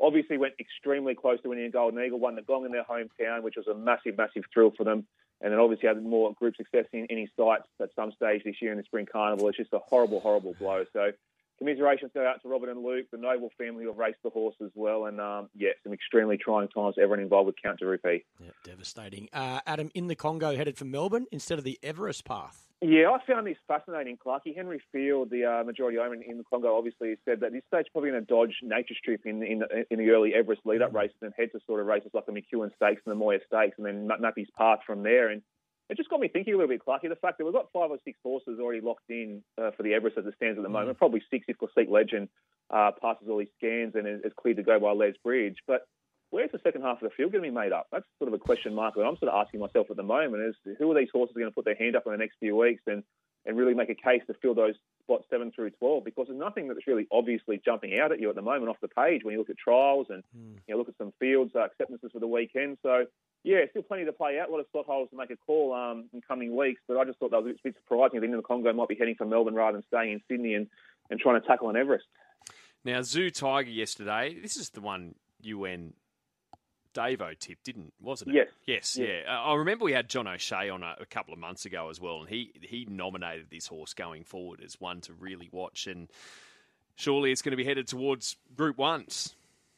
obviously 0.00 0.38
went 0.38 0.54
extremely 0.58 1.14
close 1.14 1.40
to 1.42 1.48
winning 1.48 1.66
a 1.66 1.70
Golden 1.70 2.02
Eagle, 2.02 2.18
won 2.18 2.36
the 2.36 2.42
Gong 2.42 2.64
in 2.64 2.72
their 2.72 2.84
hometown, 2.84 3.42
which 3.42 3.56
was 3.56 3.66
a 3.66 3.74
massive, 3.74 4.16
massive 4.16 4.44
thrill 4.52 4.72
for 4.76 4.84
them. 4.84 5.06
And 5.40 5.52
then 5.52 5.60
obviously 5.60 5.86
had 5.86 6.02
more 6.02 6.34
group 6.34 6.56
success 6.56 6.86
in 6.92 7.06
any 7.10 7.30
sites 7.36 7.68
at 7.80 7.90
some 7.94 8.10
stage 8.10 8.42
this 8.44 8.56
year 8.60 8.72
in 8.72 8.78
the 8.78 8.82
Spring 8.82 9.06
Carnival. 9.06 9.46
It's 9.48 9.56
just 9.56 9.72
a 9.72 9.78
horrible, 9.78 10.18
horrible 10.18 10.54
blow. 10.58 10.84
So 10.92 11.12
commiserations 11.58 12.10
go 12.14 12.26
out 12.26 12.40
to 12.42 12.48
Robert 12.48 12.68
and 12.68 12.82
Luke, 12.82 13.06
the 13.10 13.18
noble 13.18 13.50
family 13.58 13.84
who 13.84 13.90
have 13.90 13.98
raced 13.98 14.18
the 14.22 14.30
horse 14.30 14.56
as 14.62 14.70
well. 14.74 15.06
And 15.06 15.20
um, 15.20 15.48
yeah, 15.54 15.70
some 15.82 15.92
extremely 15.92 16.36
trying 16.36 16.68
times 16.68 16.94
for 16.94 17.02
everyone 17.02 17.20
involved 17.20 17.46
with 17.46 17.56
Count 17.62 17.78
de 17.78 17.86
Rupee. 17.86 18.24
Yeah, 18.40 18.50
devastating. 18.64 19.28
Uh, 19.32 19.60
Adam, 19.66 19.90
in 19.94 20.06
the 20.06 20.16
Congo, 20.16 20.56
headed 20.56 20.76
for 20.76 20.84
Melbourne 20.84 21.26
instead 21.32 21.58
of 21.58 21.64
the 21.64 21.78
Everest 21.82 22.24
path. 22.24 22.64
Yeah, 22.80 23.10
I 23.10 23.18
found 23.26 23.44
this 23.48 23.56
fascinating, 23.66 24.18
Clarky. 24.24 24.54
Henry 24.54 24.80
Field, 24.92 25.30
the 25.30 25.44
uh, 25.44 25.64
majority 25.64 25.98
owner 25.98 26.14
in 26.14 26.38
the 26.38 26.44
Congo, 26.44 26.76
obviously 26.76 27.16
said 27.24 27.40
that 27.40 27.50
this 27.50 27.64
stage 27.66 27.86
probably 27.90 28.10
going 28.10 28.24
to 28.24 28.26
dodge 28.26 28.54
nature 28.62 28.94
strip 28.96 29.26
in 29.26 29.42
in 29.42 29.58
the, 29.58 29.84
in 29.90 29.98
the 29.98 30.10
early 30.10 30.32
Everest 30.32 30.60
lead-up 30.64 30.92
mm. 30.92 30.94
races 30.94 31.16
and 31.20 31.32
head 31.36 31.50
to 31.52 31.60
sort 31.66 31.80
of 31.80 31.86
races 31.86 32.10
like 32.14 32.26
the 32.26 32.32
McEwen 32.32 32.70
Stakes 32.76 33.02
and 33.04 33.10
the 33.10 33.16
Moir 33.16 33.40
Stakes, 33.48 33.76
and 33.78 33.86
then 33.86 34.06
map 34.06 34.34
his 34.36 34.46
path 34.56 34.78
from 34.86 35.02
there. 35.02 35.28
And 35.28 35.42
it 35.88 35.96
just 35.96 36.10
got 36.10 36.20
me 36.20 36.28
thinking 36.28 36.54
a 36.54 36.56
little 36.56 36.68
bit, 36.68 36.84
Clarky. 36.84 37.08
The 37.08 37.16
fact 37.16 37.38
that 37.38 37.44
we've 37.44 37.54
got 37.54 37.72
five 37.72 37.90
or 37.90 37.98
six 38.04 38.18
horses 38.22 38.58
already 38.60 38.80
locked 38.80 39.08
in 39.08 39.42
uh, 39.56 39.70
for 39.76 39.82
the 39.82 39.94
Everest 39.94 40.18
as 40.18 40.26
it 40.26 40.34
stands 40.36 40.58
at 40.58 40.62
the 40.62 40.68
mm. 40.68 40.72
moment, 40.72 40.98
probably 40.98 41.22
six 41.30 41.46
if 41.48 41.56
Classique 41.56 41.90
Legend 41.90 42.28
uh, 42.70 42.90
passes 43.00 43.28
all 43.28 43.38
his 43.38 43.48
scans 43.56 43.94
and 43.94 44.06
is, 44.06 44.20
is 44.22 44.32
cleared 44.38 44.58
to 44.58 44.62
go 44.62 44.78
by 44.78 44.92
Les 44.92 45.14
Bridge. 45.24 45.56
But 45.66 45.86
where's 46.30 46.52
the 46.52 46.60
second 46.62 46.82
half 46.82 47.02
of 47.02 47.08
the 47.08 47.14
field 47.16 47.32
going 47.32 47.44
to 47.44 47.50
be 47.50 47.54
made 47.54 47.72
up? 47.72 47.86
That's 47.90 48.04
sort 48.18 48.28
of 48.28 48.34
a 48.34 48.38
question 48.38 48.74
mark 48.74 48.94
that 48.96 49.02
I'm 49.02 49.16
sort 49.16 49.32
of 49.32 49.46
asking 49.46 49.60
myself 49.60 49.86
at 49.90 49.96
the 49.96 50.02
moment 50.02 50.42
is 50.42 50.76
who 50.78 50.90
are 50.92 50.98
these 50.98 51.08
horses 51.12 51.34
going 51.34 51.48
to 51.48 51.54
put 51.54 51.64
their 51.64 51.74
hand 51.74 51.96
up 51.96 52.04
in 52.06 52.12
the 52.12 52.18
next 52.18 52.36
few 52.38 52.56
weeks 52.56 52.82
and, 52.86 53.02
and 53.48 53.56
really 53.56 53.72
make 53.72 53.88
a 53.88 53.94
case 53.94 54.20
to 54.26 54.34
fill 54.34 54.54
those 54.54 54.74
spots 55.02 55.24
7 55.30 55.50
through 55.52 55.70
12 55.70 56.04
because 56.04 56.26
there's 56.28 56.38
nothing 56.38 56.68
that's 56.68 56.86
really 56.86 57.08
obviously 57.10 57.60
jumping 57.64 57.98
out 57.98 58.12
at 58.12 58.20
you 58.20 58.28
at 58.28 58.36
the 58.36 58.42
moment 58.42 58.68
off 58.68 58.76
the 58.82 58.88
page 58.88 59.24
when 59.24 59.32
you 59.32 59.38
look 59.38 59.48
at 59.48 59.56
trials 59.56 60.06
and 60.10 60.22
mm. 60.36 60.58
you 60.68 60.74
know, 60.74 60.76
look 60.76 60.90
at 60.90 60.98
some 60.98 61.14
fields, 61.18 61.52
uh, 61.56 61.60
acceptances 61.60 62.10
for 62.12 62.20
the 62.20 62.26
weekend. 62.26 62.76
So, 62.82 63.06
yeah, 63.44 63.60
still 63.70 63.82
plenty 63.82 64.04
to 64.04 64.12
play 64.12 64.38
out. 64.38 64.50
A 64.50 64.52
lot 64.52 64.60
of 64.60 64.66
slot 64.70 64.84
holders 64.84 65.08
to 65.10 65.16
make 65.16 65.30
a 65.30 65.36
call 65.36 65.72
um, 65.72 66.10
in 66.12 66.20
coming 66.20 66.54
weeks, 66.54 66.82
but 66.86 66.98
I 66.98 67.04
just 67.06 67.18
thought 67.18 67.30
that 67.30 67.42
was 67.42 67.54
a 67.54 67.62
bit 67.64 67.74
surprising. 67.82 68.18
I 68.18 68.20
think 68.20 68.36
the 68.36 68.42
Congo 68.42 68.70
might 68.74 68.88
be 68.88 68.96
heading 68.96 69.14
for 69.16 69.24
Melbourne 69.24 69.54
rather 69.54 69.78
than 69.78 69.84
staying 69.86 70.12
in 70.12 70.20
Sydney 70.28 70.52
and, 70.52 70.66
and 71.08 71.18
trying 71.18 71.40
to 71.40 71.46
tackle 71.46 71.68
on 71.68 71.76
Everest. 71.76 72.04
Now, 72.84 73.00
Zoo 73.00 73.30
Tiger 73.30 73.70
yesterday, 73.70 74.36
this 74.40 74.56
is 74.58 74.70
the 74.70 74.82
one 74.82 75.14
UN 75.40 75.94
Davo 76.94 77.38
tip, 77.38 77.58
didn't 77.62 77.92
wasn't 78.00 78.30
it? 78.30 78.34
Yes. 78.34 78.48
Yes, 78.66 78.96
yes. 78.98 79.24
yeah. 79.26 79.40
I 79.40 79.54
remember 79.54 79.84
we 79.84 79.92
had 79.92 80.08
John 80.08 80.26
O'Shea 80.26 80.70
on 80.70 80.82
a, 80.82 80.96
a, 81.00 81.06
couple 81.06 81.32
of 81.32 81.40
months 81.40 81.64
ago 81.64 81.90
as 81.90 82.00
well, 82.00 82.20
and 82.20 82.28
he 82.28 82.52
he 82.60 82.86
nominated 82.90 83.46
this 83.50 83.66
horse 83.66 83.94
going 83.94 84.24
forward 84.24 84.60
as 84.64 84.80
one 84.80 85.00
to 85.02 85.12
really 85.12 85.48
watch, 85.52 85.86
and 85.86 86.08
surely 86.96 87.32
it's 87.32 87.42
going 87.42 87.52
to 87.52 87.56
be 87.56 87.64
headed 87.64 87.86
towards 87.86 88.36
Group 88.56 88.78
Ones. 88.78 89.34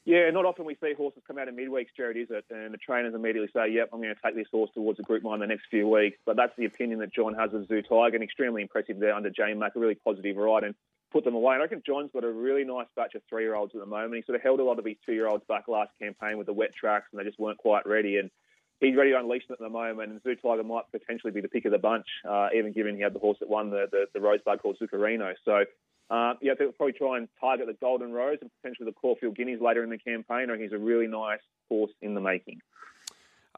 Yeah, 0.06 0.30
not 0.30 0.46
often 0.46 0.64
we 0.64 0.76
see 0.82 0.94
horses 0.94 1.22
come 1.26 1.38
out 1.38 1.48
in 1.48 1.56
midweeks, 1.56 1.94
Jared, 1.96 2.16
is 2.16 2.28
it? 2.30 2.44
And 2.50 2.72
the 2.72 2.78
trainers 2.78 3.14
immediately 3.14 3.50
say, 3.54 3.70
"Yep, 3.70 3.90
I'm 3.92 4.00
going 4.00 4.14
to 4.14 4.20
take 4.24 4.34
this 4.34 4.48
horse 4.50 4.70
towards 4.72 4.98
a 4.98 5.02
Group 5.02 5.22
One 5.22 5.40
the 5.40 5.46
next 5.46 5.66
few 5.70 5.88
weeks." 5.88 6.16
But 6.24 6.36
that's 6.36 6.56
the 6.56 6.64
opinion 6.64 7.00
that 7.00 7.12
John 7.12 7.34
has 7.34 7.52
of 7.52 7.68
Zoo 7.68 7.82
Tiger, 7.82 8.16
and 8.16 8.24
extremely 8.24 8.62
impressive 8.62 8.98
there 8.98 9.14
under 9.14 9.30
J 9.30 9.54
Mac, 9.54 9.76
a 9.76 9.78
really 9.78 9.96
positive 9.96 10.36
ride, 10.36 10.64
and 10.64 10.74
put 11.12 11.24
them 11.24 11.34
away. 11.34 11.54
And 11.54 11.62
I 11.62 11.64
reckon 11.64 11.82
John's 11.84 12.10
got 12.12 12.24
a 12.24 12.30
really 12.30 12.64
nice 12.64 12.86
batch 12.96 13.14
of 13.14 13.22
three 13.28 13.42
year 13.42 13.54
olds 13.54 13.74
at 13.74 13.80
the 13.80 13.86
moment. 13.86 14.16
He 14.16 14.22
sort 14.22 14.36
of 14.36 14.42
held 14.42 14.60
a 14.60 14.64
lot 14.64 14.78
of 14.78 14.84
his 14.84 14.96
two 15.04 15.12
year 15.12 15.28
olds 15.28 15.44
back 15.48 15.68
last 15.68 15.90
campaign 16.00 16.38
with 16.38 16.46
the 16.46 16.52
wet 16.52 16.74
tracks, 16.74 17.06
and 17.12 17.20
they 17.20 17.24
just 17.24 17.38
weren't 17.38 17.58
quite 17.58 17.86
ready. 17.86 18.18
And 18.18 18.30
he's 18.80 18.96
ready 18.96 19.10
to 19.10 19.18
unleash 19.18 19.46
them 19.46 19.54
at 19.54 19.60
the 19.60 19.68
moment. 19.68 20.10
And 20.10 20.22
Zoo 20.22 20.36
Tiger 20.36 20.64
might 20.64 20.84
potentially 20.90 21.32
be 21.32 21.40
the 21.40 21.48
pick 21.48 21.64
of 21.64 21.72
the 21.72 21.78
bunch, 21.78 22.06
uh, 22.28 22.48
even 22.54 22.72
given 22.72 22.96
he 22.96 23.02
had 23.02 23.14
the 23.14 23.18
horse 23.18 23.38
that 23.40 23.48
won 23.48 23.70
the, 23.70 23.86
the, 23.90 24.06
the 24.14 24.20
Rosebud 24.20 24.60
called 24.60 24.78
Zuccarino. 24.80 25.34
So, 25.44 25.64
uh, 26.10 26.34
yeah, 26.40 26.54
they'll 26.58 26.72
probably 26.72 26.94
try 26.94 27.18
and 27.18 27.28
target 27.40 27.66
the 27.66 27.74
Golden 27.74 28.12
Rose 28.12 28.38
and 28.40 28.50
potentially 28.60 28.86
the 28.86 28.92
Caulfield 28.92 29.36
Guineas 29.36 29.60
later 29.60 29.84
in 29.84 29.90
the 29.90 29.98
campaign. 29.98 30.50
I 30.50 30.54
think 30.54 30.62
he's 30.62 30.72
a 30.72 30.78
really 30.78 31.06
nice 31.06 31.40
horse 31.68 31.92
in 32.02 32.14
the 32.14 32.20
making. 32.20 32.60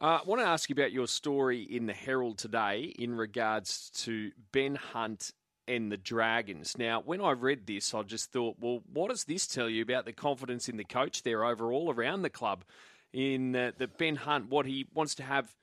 Uh, 0.00 0.18
I 0.20 0.22
want 0.26 0.40
to 0.40 0.46
ask 0.46 0.68
you 0.68 0.72
about 0.72 0.90
your 0.90 1.06
story 1.06 1.62
in 1.62 1.86
the 1.86 1.92
Herald 1.92 2.36
today 2.36 2.92
in 2.98 3.14
regards 3.14 3.90
to 4.02 4.32
Ben 4.50 4.74
Hunt 4.74 5.32
and 5.68 5.90
the 5.90 5.96
Dragons. 5.96 6.76
Now, 6.76 7.00
when 7.00 7.20
I 7.20 7.32
read 7.32 7.66
this, 7.66 7.94
I 7.94 8.02
just 8.02 8.32
thought, 8.32 8.56
well, 8.60 8.82
what 8.92 9.10
does 9.10 9.24
this 9.24 9.46
tell 9.46 9.68
you 9.68 9.82
about 9.82 10.04
the 10.04 10.12
confidence 10.12 10.68
in 10.68 10.76
the 10.76 10.84
coach 10.84 11.22
there 11.22 11.44
overall 11.44 11.92
around 11.92 12.22
the 12.22 12.30
club? 12.30 12.64
In 13.12 13.54
uh, 13.54 13.72
that 13.78 13.98
Ben 13.98 14.16
Hunt, 14.16 14.48
what 14.48 14.66
he 14.66 14.86
wants 14.94 15.14
to 15.16 15.22
have 15.22 15.54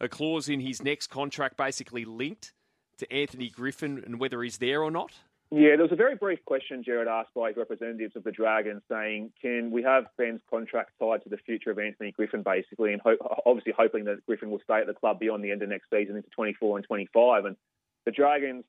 a 0.00 0.08
clause 0.08 0.48
in 0.48 0.60
his 0.60 0.82
next 0.82 1.06
contract 1.06 1.56
basically 1.56 2.04
linked 2.04 2.52
to 2.98 3.12
Anthony 3.12 3.48
Griffin 3.48 4.02
and 4.04 4.18
whether 4.18 4.42
he's 4.42 4.58
there 4.58 4.82
or 4.82 4.90
not? 4.90 5.12
Yeah, 5.52 5.70
there 5.70 5.82
was 5.82 5.92
a 5.92 5.96
very 5.96 6.14
brief 6.14 6.44
question 6.44 6.84
Jared 6.84 7.08
asked 7.08 7.34
by 7.34 7.50
representatives 7.50 8.14
of 8.14 8.22
the 8.22 8.30
Dragons 8.30 8.82
saying, 8.88 9.32
can 9.42 9.72
we 9.72 9.82
have 9.82 10.04
Ben's 10.16 10.40
contract 10.48 10.92
tied 11.00 11.24
to 11.24 11.28
the 11.28 11.38
future 11.38 11.72
of 11.72 11.78
Anthony 11.78 12.12
Griffin, 12.12 12.42
basically, 12.42 12.92
and 12.92 13.02
ho- 13.02 13.16
obviously 13.44 13.72
hoping 13.76 14.04
that 14.04 14.24
Griffin 14.26 14.50
will 14.50 14.60
stay 14.62 14.78
at 14.80 14.86
the 14.86 14.94
club 14.94 15.18
beyond 15.18 15.42
the 15.42 15.50
end 15.50 15.62
of 15.62 15.68
next 15.68 15.90
season 15.90 16.16
into 16.16 16.30
24 16.30 16.78
and 16.78 16.86
25. 16.86 17.46
And 17.46 17.56
the 18.04 18.12
Dragons 18.12 18.64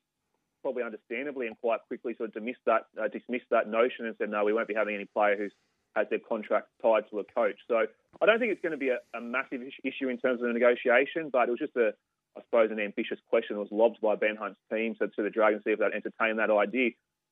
probably 0.62 0.82
understandably 0.82 1.46
and 1.46 1.58
quite 1.60 1.80
quickly 1.88 2.14
sort 2.16 2.28
of 2.28 2.34
dismissed 2.34 2.64
that, 2.66 2.86
uh, 3.00 3.08
dismissed 3.08 3.46
that 3.50 3.68
notion 3.68 4.06
and 4.06 4.14
said, 4.18 4.30
no, 4.30 4.44
we 4.44 4.52
won't 4.52 4.68
be 4.68 4.74
having 4.74 4.94
any 4.94 5.04
player 5.04 5.36
who 5.36 5.48
has 5.94 6.06
their 6.08 6.20
contract 6.20 6.68
tied 6.80 7.04
to 7.10 7.18
a 7.18 7.24
coach. 7.24 7.58
So 7.68 7.84
I 8.20 8.26
don't 8.26 8.38
think 8.38 8.52
it's 8.52 8.62
going 8.62 8.72
to 8.72 8.78
be 8.78 8.88
a, 8.88 8.98
a 9.14 9.20
massive 9.20 9.60
issue 9.84 10.08
in 10.08 10.18
terms 10.18 10.40
of 10.40 10.46
the 10.46 10.52
negotiation, 10.52 11.28
but 11.30 11.48
it 11.48 11.50
was 11.50 11.60
just 11.60 11.76
a, 11.76 11.92
I 12.36 12.40
suppose, 12.42 12.70
an 12.70 12.80
ambitious 12.80 13.18
question 13.28 13.56
that 13.56 13.60
was 13.60 13.72
lobbed 13.72 14.00
by 14.00 14.16
Ben 14.16 14.36
Hunt's 14.36 14.60
team 14.72 14.94
to, 15.00 15.08
to 15.08 15.22
the 15.22 15.30
Dragons, 15.30 15.62
see 15.64 15.72
if 15.72 15.78
they'd 15.78 15.92
entertain 15.92 16.36
that 16.36 16.50
idea. 16.50 16.90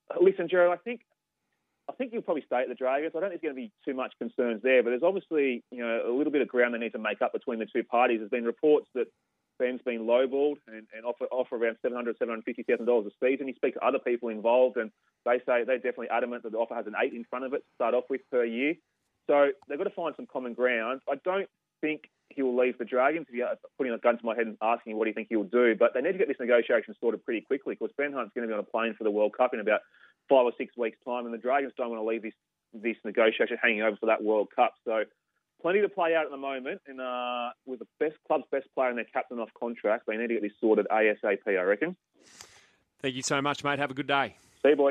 Uh, 0.09 0.21
listen, 0.21 0.47
Gerald, 0.47 0.77
I 0.77 0.81
think 0.83 1.01
I 1.89 1.93
think 1.93 2.13
you'll 2.13 2.21
probably 2.21 2.43
stay 2.45 2.61
at 2.61 2.69
the 2.69 2.75
Dragons. 2.75 3.11
I 3.15 3.19
don't 3.19 3.29
think 3.29 3.41
there's 3.41 3.53
going 3.53 3.67
to 3.67 3.67
be 3.67 3.73
too 3.83 3.95
much 3.95 4.13
concerns 4.17 4.61
there, 4.61 4.83
but 4.83 4.91
there's 4.91 5.03
obviously 5.03 5.63
you 5.71 5.79
know 5.79 6.03
a 6.07 6.13
little 6.13 6.31
bit 6.31 6.41
of 6.41 6.47
ground 6.47 6.73
they 6.73 6.77
need 6.77 6.93
to 6.93 6.99
make 6.99 7.21
up 7.21 7.33
between 7.33 7.59
the 7.59 7.65
two 7.65 7.83
parties. 7.83 8.19
There's 8.19 8.29
been 8.29 8.45
reports 8.45 8.87
that 8.93 9.07
Ben's 9.61 9.81
been 9.85 10.07
lowballed 10.07 10.57
and, 10.67 10.87
and 10.95 11.05
offer, 11.05 11.25
offer 11.31 11.55
around 11.55 11.77
$700,000, 11.85 12.17
$750,000 12.17 13.05
a 13.05 13.09
season. 13.23 13.47
You 13.47 13.53
speak 13.55 13.75
to 13.75 13.85
other 13.85 13.99
people 13.99 14.29
involved, 14.29 14.77
and 14.77 14.89
they 15.23 15.37
say 15.45 15.63
they're 15.63 15.77
definitely 15.77 16.09
adamant 16.09 16.41
that 16.43 16.51
the 16.51 16.57
offer 16.57 16.73
has 16.73 16.87
an 16.87 16.93
eight 17.01 17.13
in 17.13 17.23
front 17.29 17.45
of 17.45 17.53
it 17.53 17.59
to 17.59 17.75
start 17.75 17.93
off 17.93 18.05
with 18.09 18.21
per 18.31 18.43
year. 18.43 18.73
So 19.29 19.51
they've 19.69 19.77
got 19.77 19.83
to 19.83 19.91
find 19.91 20.15
some 20.17 20.25
common 20.25 20.55
ground. 20.55 21.01
I 21.07 21.15
don't 21.23 21.47
think 21.79 22.09
he 22.29 22.41
will 22.41 22.57
leave 22.57 22.79
the 22.79 22.85
Dragons. 22.85 23.27
If 23.29 23.35
you're 23.35 23.53
putting 23.77 23.93
a 23.93 23.99
gun 23.99 24.17
to 24.17 24.25
my 24.25 24.35
head 24.35 24.47
and 24.47 24.57
asking 24.63 24.97
what 24.97 25.05
do 25.05 25.09
you 25.09 25.13
think 25.13 25.27
he 25.29 25.35
will 25.35 25.43
do, 25.43 25.75
but 25.77 25.93
they 25.93 26.01
need 26.01 26.13
to 26.13 26.17
get 26.17 26.27
this 26.27 26.37
negotiation 26.39 26.95
sorted 26.99 27.23
pretty 27.23 27.41
quickly 27.41 27.75
because 27.75 27.93
Ben 27.97 28.13
Hunt's 28.13 28.31
going 28.33 28.47
to 28.47 28.51
be 28.51 28.53
on 28.53 28.59
a 28.59 28.63
plane 28.63 28.95
for 28.97 29.03
the 29.03 29.11
World 29.11 29.33
Cup 29.37 29.53
in 29.53 29.59
about 29.59 29.81
five 30.27 30.45
or 30.45 30.53
six 30.57 30.75
weeks' 30.75 30.97
time, 31.05 31.25
and 31.25 31.33
the 31.33 31.37
Dragons 31.37 31.73
don't 31.77 31.89
want 31.89 32.01
to 32.01 32.07
leave 32.07 32.23
this 32.23 32.33
this 32.73 32.95
negotiation 33.05 33.57
hanging 33.61 33.81
over 33.83 33.97
for 33.97 34.05
that 34.07 34.23
World 34.23 34.47
Cup. 34.55 34.73
So 34.85 35.03
plenty 35.61 35.81
to 35.81 35.89
play 35.89 36.15
out 36.15 36.25
at 36.25 36.31
the 36.31 36.37
moment, 36.37 36.81
and 36.87 36.99
uh, 36.99 37.49
with 37.65 37.79
the 37.79 37.87
best 37.99 38.15
club's 38.27 38.45
best 38.51 38.67
player 38.73 38.89
and 38.89 38.97
their 38.97 39.05
captain 39.05 39.39
off 39.39 39.49
contract, 39.59 40.05
they 40.07 40.17
need 40.17 40.27
to 40.27 40.33
get 40.35 40.43
this 40.43 40.53
sorted 40.59 40.87
ASAP. 40.91 41.47
I 41.47 41.61
reckon. 41.61 41.95
Thank 43.01 43.15
you 43.15 43.23
so 43.23 43.41
much, 43.41 43.63
mate. 43.63 43.79
Have 43.79 43.91
a 43.91 43.95
good 43.95 44.07
day. 44.07 44.35
See 44.61 44.69
you, 44.69 44.75
boys. 44.75 44.89